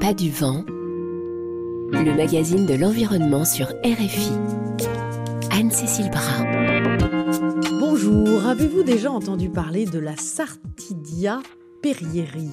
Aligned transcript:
pas 0.00 0.14
du 0.14 0.30
vent, 0.30 0.64
le 0.66 2.16
magazine 2.16 2.64
de 2.64 2.74
l'environnement 2.74 3.44
sur 3.44 3.66
RFI. 3.84 4.32
Anne-Cécile 5.50 6.10
Bras. 6.10 6.46
Bonjour, 7.78 8.46
avez-vous 8.46 8.82
déjà 8.82 9.10
entendu 9.10 9.50
parler 9.50 9.84
de 9.84 9.98
la 9.98 10.16
Sartidia 10.16 11.40
perrieri? 11.82 12.48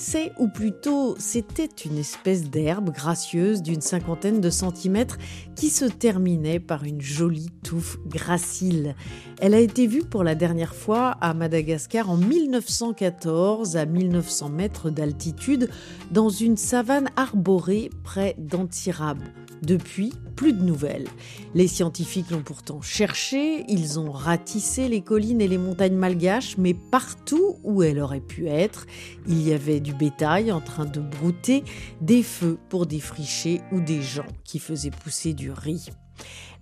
C'est, 0.00 0.32
ou 0.38 0.48
plutôt 0.48 1.14
c'était 1.18 1.68
une 1.84 1.98
espèce 1.98 2.44
d'herbe 2.44 2.90
gracieuse 2.90 3.62
d'une 3.62 3.82
cinquantaine 3.82 4.40
de 4.40 4.48
centimètres 4.48 5.18
qui 5.56 5.68
se 5.68 5.84
terminait 5.84 6.58
par 6.58 6.84
une 6.84 7.02
jolie 7.02 7.50
touffe 7.62 7.98
gracile. 8.06 8.94
Elle 9.40 9.52
a 9.52 9.60
été 9.60 9.86
vue 9.86 10.02
pour 10.02 10.24
la 10.24 10.34
dernière 10.34 10.74
fois 10.74 11.10
à 11.20 11.34
Madagascar 11.34 12.08
en 12.08 12.16
1914 12.16 13.76
à 13.76 13.84
1900 13.84 14.48
mètres 14.48 14.88
d'altitude 14.88 15.68
dans 16.10 16.30
une 16.30 16.56
savane 16.56 17.10
arborée 17.16 17.90
près 18.02 18.34
d'Antirabe. 18.38 19.22
Depuis, 19.62 20.12
plus 20.36 20.52
de 20.52 20.62
nouvelles. 20.62 21.06
Les 21.54 21.68
scientifiques 21.68 22.30
l'ont 22.30 22.42
pourtant 22.42 22.80
cherché, 22.80 23.64
ils 23.68 23.98
ont 23.98 24.10
ratissé 24.10 24.88
les 24.88 25.02
collines 25.02 25.40
et 25.40 25.48
les 25.48 25.58
montagnes 25.58 25.96
malgaches, 25.96 26.56
mais 26.56 26.74
partout 26.74 27.58
où 27.62 27.82
elle 27.82 27.98
aurait 27.98 28.20
pu 28.20 28.48
être, 28.48 28.86
il 29.26 29.42
y 29.42 29.52
avait 29.52 29.80
du 29.80 29.92
bétail 29.92 30.50
en 30.50 30.60
train 30.60 30.86
de 30.86 31.00
brouter, 31.00 31.62
des 32.00 32.22
feux 32.22 32.58
pour 32.68 32.86
défricher 32.86 33.60
ou 33.70 33.80
des 33.80 34.02
gens 34.02 34.26
qui 34.44 34.58
faisaient 34.58 34.90
pousser 34.90 35.34
du 35.34 35.50
riz. 35.50 35.90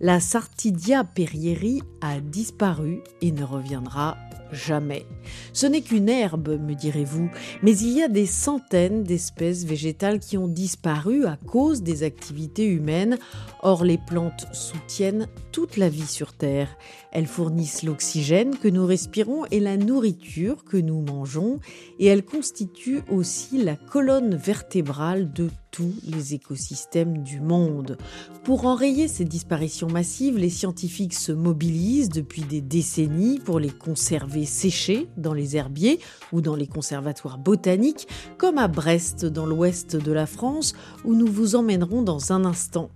La 0.01 0.21
Sartidia 0.21 1.03
perrieri 1.03 1.81
a 1.99 2.21
disparu 2.21 3.01
et 3.21 3.33
ne 3.33 3.43
reviendra 3.43 4.15
jamais. 4.53 5.05
Ce 5.51 5.65
n'est 5.65 5.81
qu'une 5.81 6.07
herbe, 6.07 6.57
me 6.57 6.73
direz-vous, 6.73 7.29
mais 7.63 7.77
il 7.77 7.89
y 7.89 8.01
a 8.01 8.07
des 8.07 8.25
centaines 8.25 9.03
d'espèces 9.03 9.65
végétales 9.65 10.19
qui 10.19 10.37
ont 10.37 10.47
disparu 10.47 11.25
à 11.25 11.37
cause 11.37 11.83
des 11.83 12.03
activités 12.03 12.65
humaines. 12.65 13.17
Or, 13.61 13.83
les 13.83 13.97
plantes 13.97 14.47
soutiennent 14.53 15.27
toute 15.51 15.75
la 15.75 15.89
vie 15.89 16.07
sur 16.07 16.31
Terre. 16.31 16.77
Elles 17.11 17.27
fournissent 17.27 17.83
l'oxygène 17.83 18.55
que 18.55 18.69
nous 18.69 18.85
respirons 18.85 19.45
et 19.51 19.59
la 19.59 19.75
nourriture 19.75 20.63
que 20.63 20.77
nous 20.77 21.01
mangeons, 21.01 21.59
et 21.99 22.05
elles 22.05 22.25
constituent 22.25 23.03
aussi 23.11 23.61
la 23.61 23.75
colonne 23.75 24.35
vertébrale 24.35 25.33
de 25.33 25.49
tous 25.71 25.93
les 26.05 26.33
écosystèmes 26.33 27.19
du 27.23 27.39
monde. 27.41 27.97
Pour 28.43 28.65
enrayer 28.65 29.07
ces 29.07 29.25
disparitions 29.25 29.88
massives, 29.89 30.37
les 30.37 30.49
scientifiques 30.49 31.13
se 31.13 31.31
mobilisent 31.31 32.09
depuis 32.09 32.43
des 32.43 32.61
décennies 32.61 33.39
pour 33.39 33.59
les 33.59 33.69
conserver 33.69 34.45
séchés 34.45 35.07
dans 35.17 35.33
les 35.33 35.55
herbiers 35.57 35.99
ou 36.31 36.41
dans 36.41 36.55
les 36.55 36.67
conservatoires 36.67 37.37
botaniques, 37.37 38.07
comme 38.37 38.57
à 38.57 38.67
Brest 38.67 39.25
dans 39.25 39.45
l'ouest 39.45 39.95
de 39.95 40.11
la 40.11 40.25
France, 40.25 40.73
où 41.03 41.13
nous 41.15 41.27
vous 41.27 41.55
emmènerons 41.55 42.01
dans 42.01 42.31
un 42.31 42.45
instant. 42.45 42.89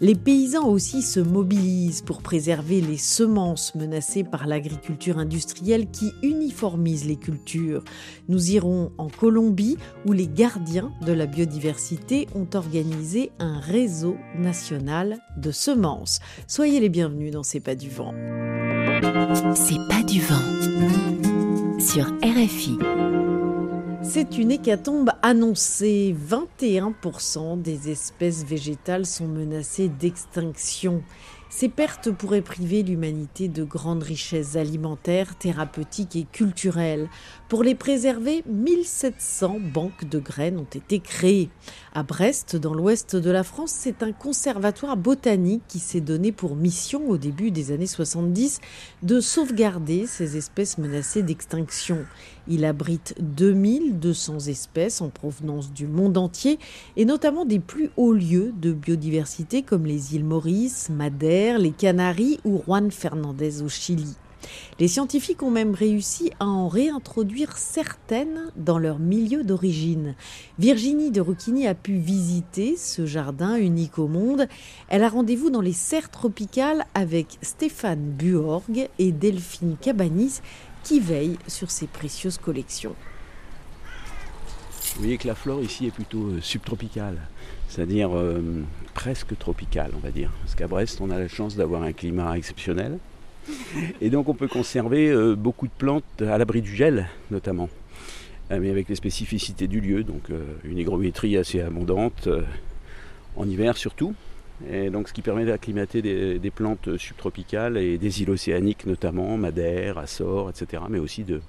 Les 0.00 0.14
paysans 0.14 0.66
aussi 0.66 1.02
se 1.02 1.20
mobilisent 1.20 2.02
pour 2.02 2.22
préserver 2.22 2.80
les 2.80 2.96
semences 2.96 3.74
menacées 3.74 4.24
par 4.24 4.46
l'agriculture 4.46 5.18
industrielle 5.18 5.90
qui 5.90 6.12
uniformise 6.22 7.04
les 7.06 7.16
cultures. 7.16 7.84
Nous 8.28 8.52
irons 8.52 8.92
en 8.98 9.08
Colombie 9.08 9.76
où 10.06 10.12
les 10.12 10.26
gardiens 10.26 10.92
de 11.04 11.12
la 11.12 11.26
biodiversité 11.26 12.28
ont 12.34 12.48
organisé 12.54 13.30
un 13.38 13.60
réseau 13.60 14.16
national 14.38 15.18
de 15.36 15.50
semences. 15.50 16.20
Soyez 16.46 16.80
les 16.80 16.88
bienvenus 16.88 17.32
dans 17.32 17.42
C'est 17.42 17.60
pas 17.60 17.74
du 17.74 17.90
vent. 17.90 18.14
C'est 19.54 19.88
pas 19.88 20.02
du 20.02 20.20
vent 20.20 21.78
sur 21.78 22.06
RFI. 22.22 23.19
C'est 24.02 24.38
une 24.38 24.50
hécatombe 24.50 25.10
annoncée. 25.22 26.16
21% 26.28 27.60
des 27.60 27.90
espèces 27.90 28.44
végétales 28.44 29.04
sont 29.04 29.28
menacées 29.28 29.88
d'extinction. 29.88 31.02
Ces 31.50 31.68
pertes 31.68 32.10
pourraient 32.10 32.40
priver 32.40 32.82
l'humanité 32.82 33.48
de 33.48 33.62
grandes 33.62 34.02
richesses 34.02 34.56
alimentaires, 34.56 35.36
thérapeutiques 35.36 36.16
et 36.16 36.24
culturelles. 36.24 37.10
Pour 37.48 37.62
les 37.62 37.74
préserver, 37.74 38.42
1700 38.46 39.58
banques 39.72 40.08
de 40.08 40.18
graines 40.18 40.58
ont 40.58 40.64
été 40.64 41.00
créées. 41.00 41.50
À 41.92 42.04
Brest, 42.04 42.54
dans 42.54 42.72
l'ouest 42.72 43.16
de 43.16 43.32
la 43.32 43.42
France, 43.42 43.72
c'est 43.74 44.04
un 44.04 44.12
conservatoire 44.12 44.96
botanique 44.96 45.64
qui 45.66 45.80
s'est 45.80 46.00
donné 46.00 46.30
pour 46.30 46.54
mission 46.54 47.08
au 47.08 47.16
début 47.16 47.50
des 47.50 47.72
années 47.72 47.88
70 47.88 48.60
de 49.02 49.18
sauvegarder 49.18 50.06
ces 50.06 50.36
espèces 50.36 50.78
menacées 50.78 51.24
d'extinction. 51.24 52.06
Il 52.46 52.64
abrite 52.64 53.16
2200 53.18 54.46
espèces 54.46 55.00
en 55.00 55.08
provenance 55.08 55.72
du 55.72 55.88
monde 55.88 56.16
entier 56.16 56.60
et 56.96 57.04
notamment 57.04 57.44
des 57.44 57.58
plus 57.58 57.90
hauts 57.96 58.12
lieux 58.12 58.52
de 58.56 58.72
biodiversité 58.72 59.62
comme 59.64 59.84
les 59.84 60.14
îles 60.14 60.24
Maurice, 60.24 60.90
Madère, 60.90 61.58
les 61.58 61.72
Canaries 61.72 62.38
ou 62.44 62.62
Juan 62.64 62.92
Fernandez 62.92 63.62
au 63.62 63.68
Chili. 63.68 64.14
Les 64.78 64.88
scientifiques 64.88 65.42
ont 65.42 65.50
même 65.50 65.74
réussi 65.74 66.30
à 66.40 66.46
en 66.46 66.68
réintroduire 66.68 67.56
certaines 67.56 68.50
dans 68.56 68.78
leur 68.78 68.98
milieu 68.98 69.44
d'origine. 69.44 70.14
Virginie 70.58 71.10
de 71.10 71.20
Rouquigny 71.20 71.66
a 71.66 71.74
pu 71.74 71.96
visiter 71.96 72.76
ce 72.76 73.06
jardin 73.06 73.56
unique 73.56 73.98
au 73.98 74.08
monde. 74.08 74.48
Elle 74.88 75.04
a 75.04 75.08
rendez-vous 75.08 75.50
dans 75.50 75.60
les 75.60 75.72
serres 75.72 76.10
tropicales 76.10 76.86
avec 76.94 77.38
Stéphane 77.42 78.10
Buorg 78.10 78.88
et 78.98 79.12
Delphine 79.12 79.76
Cabanis 79.80 80.40
qui 80.82 81.00
veillent 81.00 81.38
sur 81.46 81.70
ces 81.70 81.86
précieuses 81.86 82.38
collections. 82.38 82.94
Vous 84.94 85.02
voyez 85.02 85.18
que 85.18 85.28
la 85.28 85.34
flore 85.34 85.62
ici 85.62 85.86
est 85.86 85.90
plutôt 85.90 86.24
euh, 86.24 86.40
subtropicale, 86.40 87.16
c'est-à-dire 87.68 88.10
euh, 88.16 88.64
presque 88.92 89.38
tropicale, 89.38 89.92
on 89.96 90.00
va 90.00 90.10
dire. 90.10 90.30
Parce 90.42 90.54
qu'à 90.54 90.66
Brest, 90.66 91.00
on 91.00 91.10
a 91.10 91.18
la 91.18 91.28
chance 91.28 91.54
d'avoir 91.56 91.82
un 91.82 91.92
climat 91.92 92.36
exceptionnel. 92.36 92.98
Et 94.00 94.10
donc 94.10 94.28
on 94.28 94.34
peut 94.34 94.48
conserver 94.48 95.10
euh, 95.10 95.34
beaucoup 95.34 95.66
de 95.66 95.72
plantes 95.76 96.04
à 96.20 96.38
l'abri 96.38 96.62
du 96.62 96.74
gel 96.74 97.08
notamment, 97.30 97.68
euh, 98.50 98.58
mais 98.60 98.70
avec 98.70 98.88
les 98.88 98.94
spécificités 98.94 99.68
du 99.68 99.80
lieu, 99.80 100.04
donc 100.04 100.30
euh, 100.30 100.42
une 100.64 100.78
hygrométrie 100.78 101.36
assez 101.36 101.60
abondante 101.60 102.28
en 103.36 103.48
hiver 103.48 103.76
surtout. 103.76 104.14
Et 104.70 104.90
donc 104.90 105.08
ce 105.08 105.14
qui 105.14 105.22
permet 105.22 105.46
d'acclimater 105.46 106.02
des, 106.02 106.50
plantes 106.50 106.98
subtropicales 106.98 107.78
et 107.78 107.96
des 107.96 108.20
îles 108.20 108.30
océaniques 108.30 108.84
notamment, 108.84 109.38
Madère, 109.38 109.96
Açores, 109.96 110.50
etc. 110.50 110.82
Mais 110.90 110.98
aussi 110.98 111.24
de, 111.24 111.40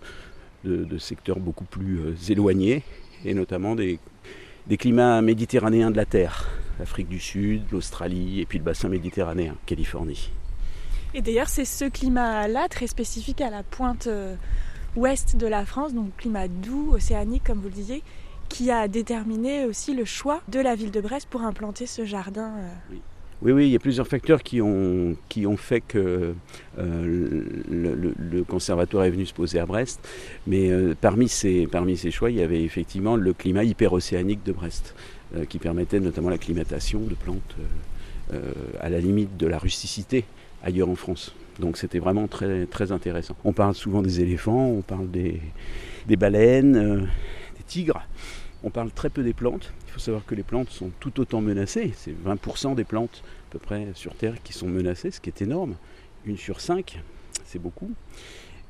secteurs 0.97 1.39
beaucoup 1.39 1.65
plus 1.65 1.99
éloignés 2.29 2.83
et 3.25 3.33
notamment 3.33 3.75
des, 3.75 3.99
des 4.67 4.77
climats 4.77 5.21
méditerranéens 5.21 5.91
de 5.91 5.97
la 5.97 6.05
Terre, 6.05 6.47
l'Afrique 6.79 7.09
du 7.09 7.19
Sud, 7.19 7.63
l'Australie 7.73 8.39
et 8.39 8.45
puis 8.45 8.59
le 8.59 8.63
bassin 8.63 8.87
méditerranéen, 8.87 9.55
Californie. 9.65 10.31
Et 11.13 11.21
d'ailleurs, 11.21 11.49
c'est 11.49 11.65
ce 11.65 11.85
climat-là, 11.85 12.67
très 12.69 12.87
spécifique 12.87 13.41
à 13.41 13.49
la 13.49 13.63
pointe 13.63 14.07
euh, 14.07 14.35
ouest 14.95 15.35
de 15.35 15.45
la 15.45 15.65
France, 15.65 15.93
donc 15.93 16.15
climat 16.17 16.47
doux, 16.47 16.93
océanique, 16.93 17.43
comme 17.45 17.59
vous 17.59 17.67
le 17.67 17.73
disiez, 17.73 18.01
qui 18.47 18.71
a 18.71 18.87
déterminé 18.87 19.65
aussi 19.65 19.93
le 19.93 20.05
choix 20.05 20.41
de 20.47 20.59
la 20.59 20.75
ville 20.75 20.91
de 20.91 21.01
Brest 21.01 21.27
pour 21.29 21.41
implanter 21.41 21.85
ce 21.85 22.05
jardin. 22.05 22.51
Euh. 22.57 22.69
Oui. 22.91 23.01
Oui, 23.43 23.65
il 23.65 23.71
y 23.71 23.75
a 23.75 23.79
plusieurs 23.79 24.07
facteurs 24.07 24.43
qui 24.43 24.61
ont, 24.61 25.15
qui 25.27 25.47
ont 25.47 25.57
fait 25.57 25.81
que 25.81 26.35
euh, 26.77 27.43
le, 27.67 28.43
conservatoire 28.43 29.05
est 29.05 29.09
venu 29.09 29.25
se 29.25 29.33
poser 29.33 29.57
à 29.57 29.65
Brest. 29.65 30.07
Mais 30.45 30.69
parmi, 31.01 31.27
ces, 31.27 31.65
parmi 31.65 31.97
ces 31.97 32.11
choix, 32.11 32.29
il 32.29 32.37
y 32.37 32.43
avait 32.43 32.63
effectivement 32.63 33.15
le 33.15 33.33
climat 33.33 33.63
hyperocéanique 33.63 34.43
de 34.45 34.51
Brest, 34.51 34.93
qui 35.49 35.57
permettait 35.57 35.99
notamment 35.99 36.29
l'acclimatation 36.29 36.99
de 36.99 37.15
plantes 37.15 37.55
à 38.79 38.89
la 38.89 38.99
limite 38.99 39.35
de 39.37 39.47
la 39.47 39.57
rusticité 39.57 40.23
ailleurs 40.63 40.89
en 40.89 40.95
France. 40.95 41.33
Donc 41.59 41.77
c'était 41.77 41.99
vraiment 41.99 42.27
très, 42.27 42.65
très 42.65 42.91
intéressant. 42.91 43.35
On 43.45 43.53
parle 43.53 43.75
souvent 43.75 44.01
des 44.01 44.21
éléphants, 44.21 44.67
on 44.67 44.81
parle 44.81 45.09
des, 45.09 45.41
baleines, 46.07 46.75
euh, 46.75 46.99
des 47.57 47.63
tigres. 47.67 48.01
On 48.63 48.69
parle 48.69 48.91
très 48.91 49.09
peu 49.09 49.23
des 49.23 49.33
plantes. 49.33 49.73
Il 49.87 49.91
faut 49.91 49.99
savoir 49.99 50.25
que 50.25 50.35
les 50.35 50.43
plantes 50.43 50.69
sont 50.69 50.91
tout 50.99 51.19
autant 51.19 51.41
menacées. 51.41 51.91
C'est 51.95 52.13
20% 52.25 52.75
des 52.75 52.83
plantes 52.83 53.23
à 53.49 53.51
peu 53.51 53.59
près 53.59 53.87
sur 53.95 54.15
Terre 54.15 54.35
qui 54.43 54.53
sont 54.53 54.67
menacées, 54.67 55.11
ce 55.11 55.19
qui 55.19 55.29
est 55.29 55.41
énorme. 55.41 55.75
Une 56.25 56.37
sur 56.37 56.61
cinq, 56.61 57.01
c'est 57.45 57.59
beaucoup. 57.59 57.91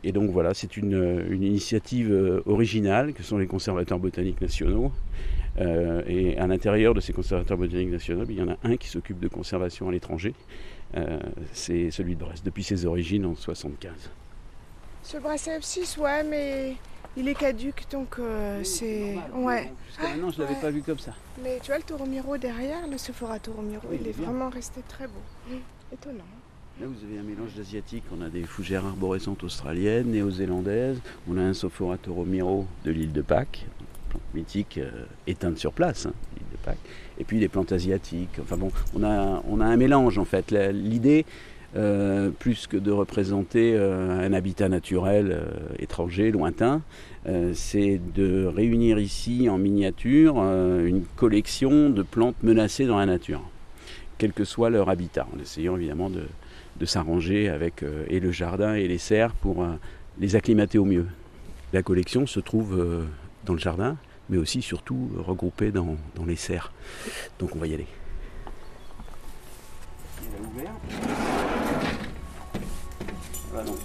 Et 0.03 0.11
donc 0.11 0.31
voilà, 0.31 0.53
c'est 0.53 0.77
une, 0.77 1.27
initiative 1.31 2.11
euh, 2.11 2.41
originale 2.45 3.13
que 3.13 3.21
sont 3.21 3.37
les 3.37 3.47
conservateurs 3.47 3.99
botaniques 3.99 4.41
nationaux. 4.41 4.91
Euh, 5.59 6.01
et 6.07 6.37
à 6.37 6.47
l'intérieur 6.47 6.93
de 6.93 7.01
ces 7.01 7.13
conservateurs 7.13 7.57
botaniques 7.57 7.91
nationaux, 7.91 8.25
il 8.29 8.37
y 8.37 8.41
en 8.41 8.49
a 8.49 8.57
un 8.63 8.77
qui 8.77 8.87
s'occupe 8.87 9.19
de 9.19 9.27
conservation 9.27 9.89
à 9.89 9.91
l'étranger. 9.91 10.33
Euh, 10.95 11.19
c'est 11.53 11.91
celui 11.91 12.15
de 12.15 12.23
Brest, 12.23 12.45
depuis 12.45 12.63
ses 12.63 12.85
origines 12.85 13.25
en 13.25 13.35
75. 13.35 13.91
Ce 15.03 15.17
Brasset-6, 15.17 15.99
ouais, 15.99 16.23
mais 16.23 16.75
il 17.17 17.27
est 17.27 17.35
caduque, 17.35 17.85
donc 17.91 18.17
c'est... 18.63 19.15
Ouais. 19.33 19.71
Que 19.97 20.03
maintenant, 20.03 20.29
je 20.29 20.41
ne 20.41 20.45
l'avais 20.45 20.59
pas 20.59 20.71
vu 20.71 20.81
comme 20.81 20.99
ça. 20.99 21.13
Mais 21.43 21.59
tu 21.61 21.71
vois 21.71 21.79
le 21.79 22.09
miro 22.09 22.37
derrière, 22.37 22.87
le 22.87 22.97
Sephora 22.97 23.37
miro, 23.63 23.87
il, 23.91 24.07
est, 24.07 24.11
vraiment 24.11 24.49
resté 24.49 24.81
très 24.87 25.07
beau. 25.07 25.21
Mmh. 25.49 25.55
Étonnant. 25.93 26.23
Là, 26.79 26.87
vous 26.87 27.05
avez 27.05 27.19
un 27.19 27.23
mélange 27.23 27.53
d'asiatiques. 27.55 28.05
On 28.11 28.21
a 28.21 28.29
des 28.29 28.43
fougères 28.43 28.85
arborescentes 28.85 29.43
australiennes, 29.43 30.07
néo-zélandaises. 30.07 30.99
On 31.29 31.37
a 31.37 31.41
un 31.41 31.53
Sophora 31.53 31.97
Miro 32.25 32.65
de 32.85 32.91
l'île 32.91 33.11
de 33.11 33.21
Pâques, 33.21 33.67
plante 34.11 34.33
mythique 34.33 34.77
euh, 34.77 35.05
éteinte 35.27 35.57
sur 35.57 35.73
place. 35.73 36.05
Hein. 36.05 36.13
Et 37.17 37.23
puis 37.23 37.39
des 37.39 37.47
plantes 37.47 37.71
asiatiques. 37.71 38.37
Enfin 38.41 38.57
bon, 38.57 38.71
on 38.95 39.03
a, 39.03 39.41
on 39.49 39.61
a 39.61 39.65
un 39.65 39.77
mélange 39.77 40.17
en 40.17 40.25
fait. 40.25 40.51
L'idée, 40.51 41.25
euh, 41.75 42.29
plus 42.29 42.67
que 42.67 42.77
de 42.77 42.91
représenter 42.91 43.73
euh, 43.75 44.27
un 44.27 44.33
habitat 44.33 44.69
naturel 44.69 45.39
étranger, 45.79 46.31
lointain, 46.31 46.81
c'est 47.53 47.99
de 48.15 48.45
réunir 48.45 48.97
ici 48.97 49.47
en 49.49 49.59
miniature 49.59 50.37
une 50.37 51.03
collection 51.15 51.91
de 51.91 52.01
plantes 52.01 52.41
menacées 52.41 52.87
dans 52.87 52.97
la 52.97 53.05
nature, 53.05 53.43
quel 54.17 54.33
que 54.33 54.43
soit 54.43 54.71
leur 54.71 54.89
habitat, 54.89 55.27
en 55.35 55.39
essayant 55.39 55.77
évidemment 55.77 56.09
de, 56.09 56.23
de 56.79 56.85
s'arranger 56.87 57.47
avec 57.47 57.85
et 58.07 58.19
le 58.19 58.31
jardin 58.31 58.73
et 58.73 58.87
les 58.87 58.97
serres 58.97 59.33
pour 59.33 59.63
les 60.19 60.35
acclimater 60.35 60.79
au 60.79 60.85
mieux. 60.85 61.05
La 61.73 61.83
collection 61.83 62.25
se 62.25 62.39
trouve 62.39 63.05
dans 63.45 63.53
le 63.53 63.59
jardin, 63.59 63.97
mais 64.29 64.37
aussi 64.37 64.61
surtout 64.61 65.09
regroupée 65.17 65.71
dans, 65.71 65.97
dans 66.15 66.25
les 66.25 66.35
serres. 66.35 66.71
Donc 67.39 67.55
on 67.55 67.59
va 67.59 67.67
y 67.67 67.73
aller. 67.73 67.87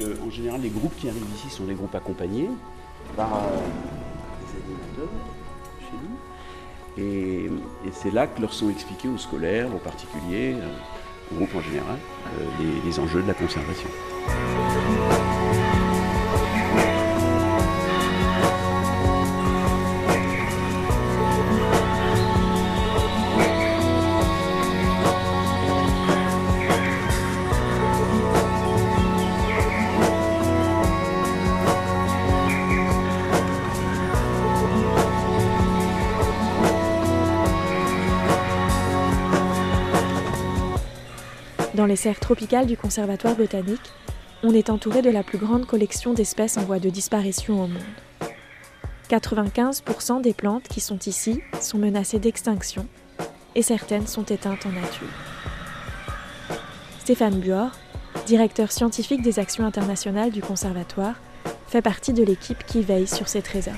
euh, 0.00 0.14
en 0.24 0.30
général, 0.30 0.60
les 0.60 0.68
groupes 0.68 0.94
qui 0.96 1.08
arrivent 1.08 1.34
ici 1.34 1.50
sont 1.50 1.64
des 1.64 1.74
groupes 1.74 1.94
accompagnés 1.94 2.48
par 3.16 3.34
euh, 3.34 3.40
des 4.40 4.62
animateurs 4.62 5.14
chez 5.80 5.96
nous. 6.02 6.16
Et, 6.98 7.50
c'est 7.92 8.12
là 8.12 8.26
que 8.26 8.40
leur 8.40 8.52
sont 8.52 8.70
expliqués 8.70 9.08
aux 9.08 9.18
scolaires, 9.18 9.74
aux 9.74 9.78
particuliers, 9.78 10.54
euh, 10.54 11.34
groupes 11.34 11.54
en 11.54 11.62
général, 11.62 11.98
les 12.84 13.00
enjeux 13.00 13.22
de 13.22 13.28
la 13.28 13.34
conservation. 13.34 13.88
Les 41.96 42.02
serres 42.02 42.20
tropicales 42.20 42.66
du 42.66 42.76
Conservatoire 42.76 43.34
botanique, 43.34 43.90
on 44.42 44.52
est 44.52 44.68
entouré 44.68 45.00
de 45.00 45.08
la 45.08 45.22
plus 45.22 45.38
grande 45.38 45.64
collection 45.64 46.12
d'espèces 46.12 46.58
en 46.58 46.62
voie 46.62 46.78
de 46.78 46.90
disparition 46.90 47.54
au 47.54 47.68
monde. 47.68 47.80
95% 49.08 50.20
des 50.20 50.34
plantes 50.34 50.68
qui 50.68 50.80
sont 50.80 50.98
ici 51.06 51.40
sont 51.58 51.78
menacées 51.78 52.18
d'extinction 52.18 52.86
et 53.54 53.62
certaines 53.62 54.06
sont 54.06 54.24
éteintes 54.24 54.66
en 54.66 54.72
nature. 54.72 55.08
Stéphane 56.98 57.40
Buor, 57.40 57.70
directeur 58.26 58.72
scientifique 58.72 59.22
des 59.22 59.38
actions 59.38 59.64
internationales 59.64 60.32
du 60.32 60.42
Conservatoire, 60.42 61.18
fait 61.66 61.80
partie 61.80 62.12
de 62.12 62.22
l'équipe 62.22 62.66
qui 62.66 62.82
veille 62.82 63.06
sur 63.06 63.26
ces 63.26 63.40
trésors. 63.40 63.72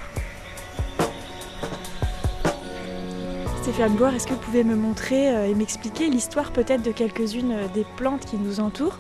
Est-ce 3.69 4.27
que 4.27 4.33
vous 4.33 4.41
pouvez 4.41 4.65
me 4.65 4.75
montrer 4.75 5.29
euh, 5.29 5.47
et 5.47 5.55
m'expliquer 5.55 6.09
l'histoire 6.09 6.53
peut-être 6.53 6.83
de 6.83 6.91
quelques-unes 6.91 7.53
euh, 7.53 7.69
des 7.75 7.85
plantes 7.99 8.25
qui 8.25 8.37
nous 8.37 8.61
entourent 8.61 8.99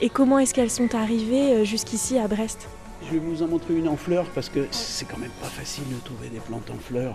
et 0.00 0.10
comment 0.10 0.40
est-ce 0.40 0.52
qu'elles 0.52 0.72
sont 0.72 0.92
arrivées 0.96 1.52
euh, 1.52 1.64
jusqu'ici 1.64 2.18
à 2.18 2.26
Brest? 2.26 2.68
Je 3.06 3.12
vais 3.12 3.18
vous 3.18 3.44
en 3.44 3.46
montrer 3.46 3.76
une 3.76 3.86
en 3.86 3.96
fleurs 3.96 4.26
parce 4.34 4.48
que 4.48 4.66
c'est 4.72 5.06
quand 5.06 5.18
même 5.18 5.30
pas 5.40 5.46
facile 5.46 5.84
de 5.88 6.04
trouver 6.04 6.30
des 6.30 6.40
plantes 6.40 6.68
en 6.68 6.78
fleurs 6.78 7.14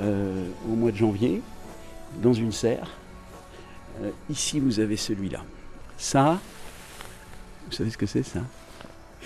au 0.00 0.74
mois 0.74 0.90
de 0.90 0.96
janvier 0.96 1.42
dans 2.22 2.32
une 2.32 2.50
serre. 2.50 2.96
ici, 4.30 4.58
vous 4.58 4.80
avez 4.80 4.96
celui-là. 4.96 5.44
Ça, 5.98 6.40
vous 7.66 7.72
savez 7.72 7.90
ce 7.90 7.98
que 7.98 8.06
c'est 8.06 8.22
ça? 8.22 8.40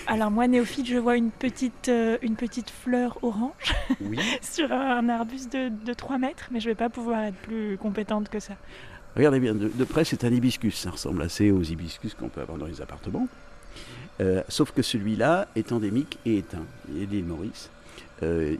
Alors 0.06 0.30
moi, 0.30 0.46
néophyte, 0.46 0.86
je 0.86 0.96
vois 0.96 1.16
une 1.16 1.30
petite, 1.30 1.88
euh, 1.88 2.18
une 2.22 2.36
petite 2.36 2.70
fleur 2.70 3.18
orange 3.22 3.74
sur 4.42 4.72
un 4.72 5.08
arbuste 5.08 5.52
de, 5.52 5.94
3 5.94 6.18
mètres, 6.18 6.48
mais 6.50 6.60
je 6.60 6.68
ne 6.68 6.72
vais 6.72 6.76
pas 6.76 6.88
pouvoir 6.88 7.24
être 7.24 7.36
plus 7.36 7.76
compétente 7.78 8.28
que 8.28 8.40
ça. 8.40 8.54
Regardez 9.16 9.40
bien, 9.40 9.54
de, 9.54 9.84
près 9.84 10.04
c'est 10.04 10.24
un 10.24 10.32
hibiscus, 10.32 10.76
ça 10.76 10.90
ressemble 10.90 11.22
assez 11.22 11.50
aux 11.50 11.62
hibiscus 11.62 12.14
qu'on 12.14 12.28
peut 12.28 12.40
avoir 12.40 12.58
dans 12.58 12.66
les 12.66 12.80
appartements. 12.80 13.28
Euh, 14.20 14.42
sauf 14.48 14.72
que 14.72 14.82
celui-là 14.82 15.48
est 15.56 15.72
endémique 15.72 16.18
et 16.24 16.38
éteint. 16.38 16.64
Il 16.92 17.02
est 17.02 17.06
l'île 17.06 17.24
Maurice. 17.24 17.70
Euh, 18.22 18.54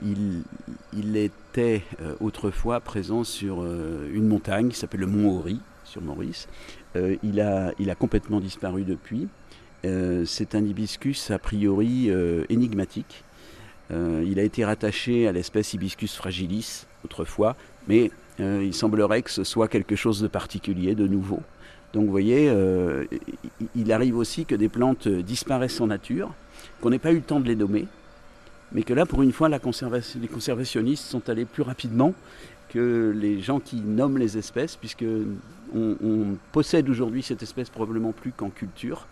il, 0.93 1.15
était 1.15 1.83
autrefois 2.19 2.79
présent 2.79 3.23
sur 3.23 3.63
une 3.63 4.27
montagne 4.27 4.69
qui 4.69 4.77
s'appelle 4.77 5.01
le 5.01 5.07
Mont 5.07 5.37
Ori, 5.37 5.59
sur 5.83 6.01
Maurice. 6.01 6.47
il, 6.95 7.39
a, 7.39 7.71
il 7.79 7.89
a 7.89 7.95
complètement 7.95 8.39
disparu 8.39 8.83
depuis. 8.83 9.27
Euh, 9.83 10.25
c'est 10.25 10.53
un 10.55 10.63
hibiscus 10.63 11.31
a 11.31 11.39
priori 11.39 12.09
euh, 12.09 12.43
énigmatique. 12.49 13.23
Euh, 13.91 14.23
il 14.25 14.39
a 14.39 14.43
été 14.43 14.63
rattaché 14.63 15.27
à 15.27 15.31
l'espèce 15.31 15.73
Hibiscus 15.73 16.15
fragilis 16.15 16.85
autrefois, 17.03 17.55
mais 17.87 18.11
il 18.39 18.73
semblerait 18.73 19.21
que 19.21 19.29
ce 19.29 19.43
soit 19.43 19.67
quelque 19.67 19.95
chose 19.95 20.19
de 20.21 20.27
particulier, 20.27 20.95
de 20.95 21.05
nouveau. 21.05 21.41
Donc 21.93 22.05
vous 22.05 22.11
voyez, 22.11 22.51
il 23.75 23.91
arrive 23.91 24.17
aussi 24.17 24.45
que 24.45 24.55
des 24.55 24.69
plantes 24.69 25.07
disparaissent 25.07 25.79
en 25.79 25.87
nature, 25.87 26.33
qu'on 26.79 26.89
n'ait 26.89 26.97
pas 26.97 27.11
eu 27.11 27.17
le 27.17 27.21
temps 27.21 27.39
de 27.39 27.47
les 27.47 27.55
nommer, 27.55 27.85
mais 28.71 28.81
que 28.81 28.95
là, 28.95 29.05
pour 29.05 29.21
une 29.21 29.31
fois, 29.31 29.47
les 29.47 29.59
conservationnistes 29.59 31.03
sont 31.03 31.29
allés 31.29 31.45
plus 31.45 31.61
rapidement 31.61 32.15
que 32.69 33.13
les 33.15 33.41
gens 33.41 33.59
qui 33.59 33.75
nomment 33.75 34.17
les 34.17 34.39
espèces, 34.39 34.75
puisque 34.75 35.05
on 35.75 36.37
possède 36.51 36.89
aujourd'hui 36.89 37.21
cette 37.21 37.43
espèce 37.43 37.69
probablement 37.69 38.11
plus 38.11 38.31
qu'en 38.31 38.49
culture 38.49 39.05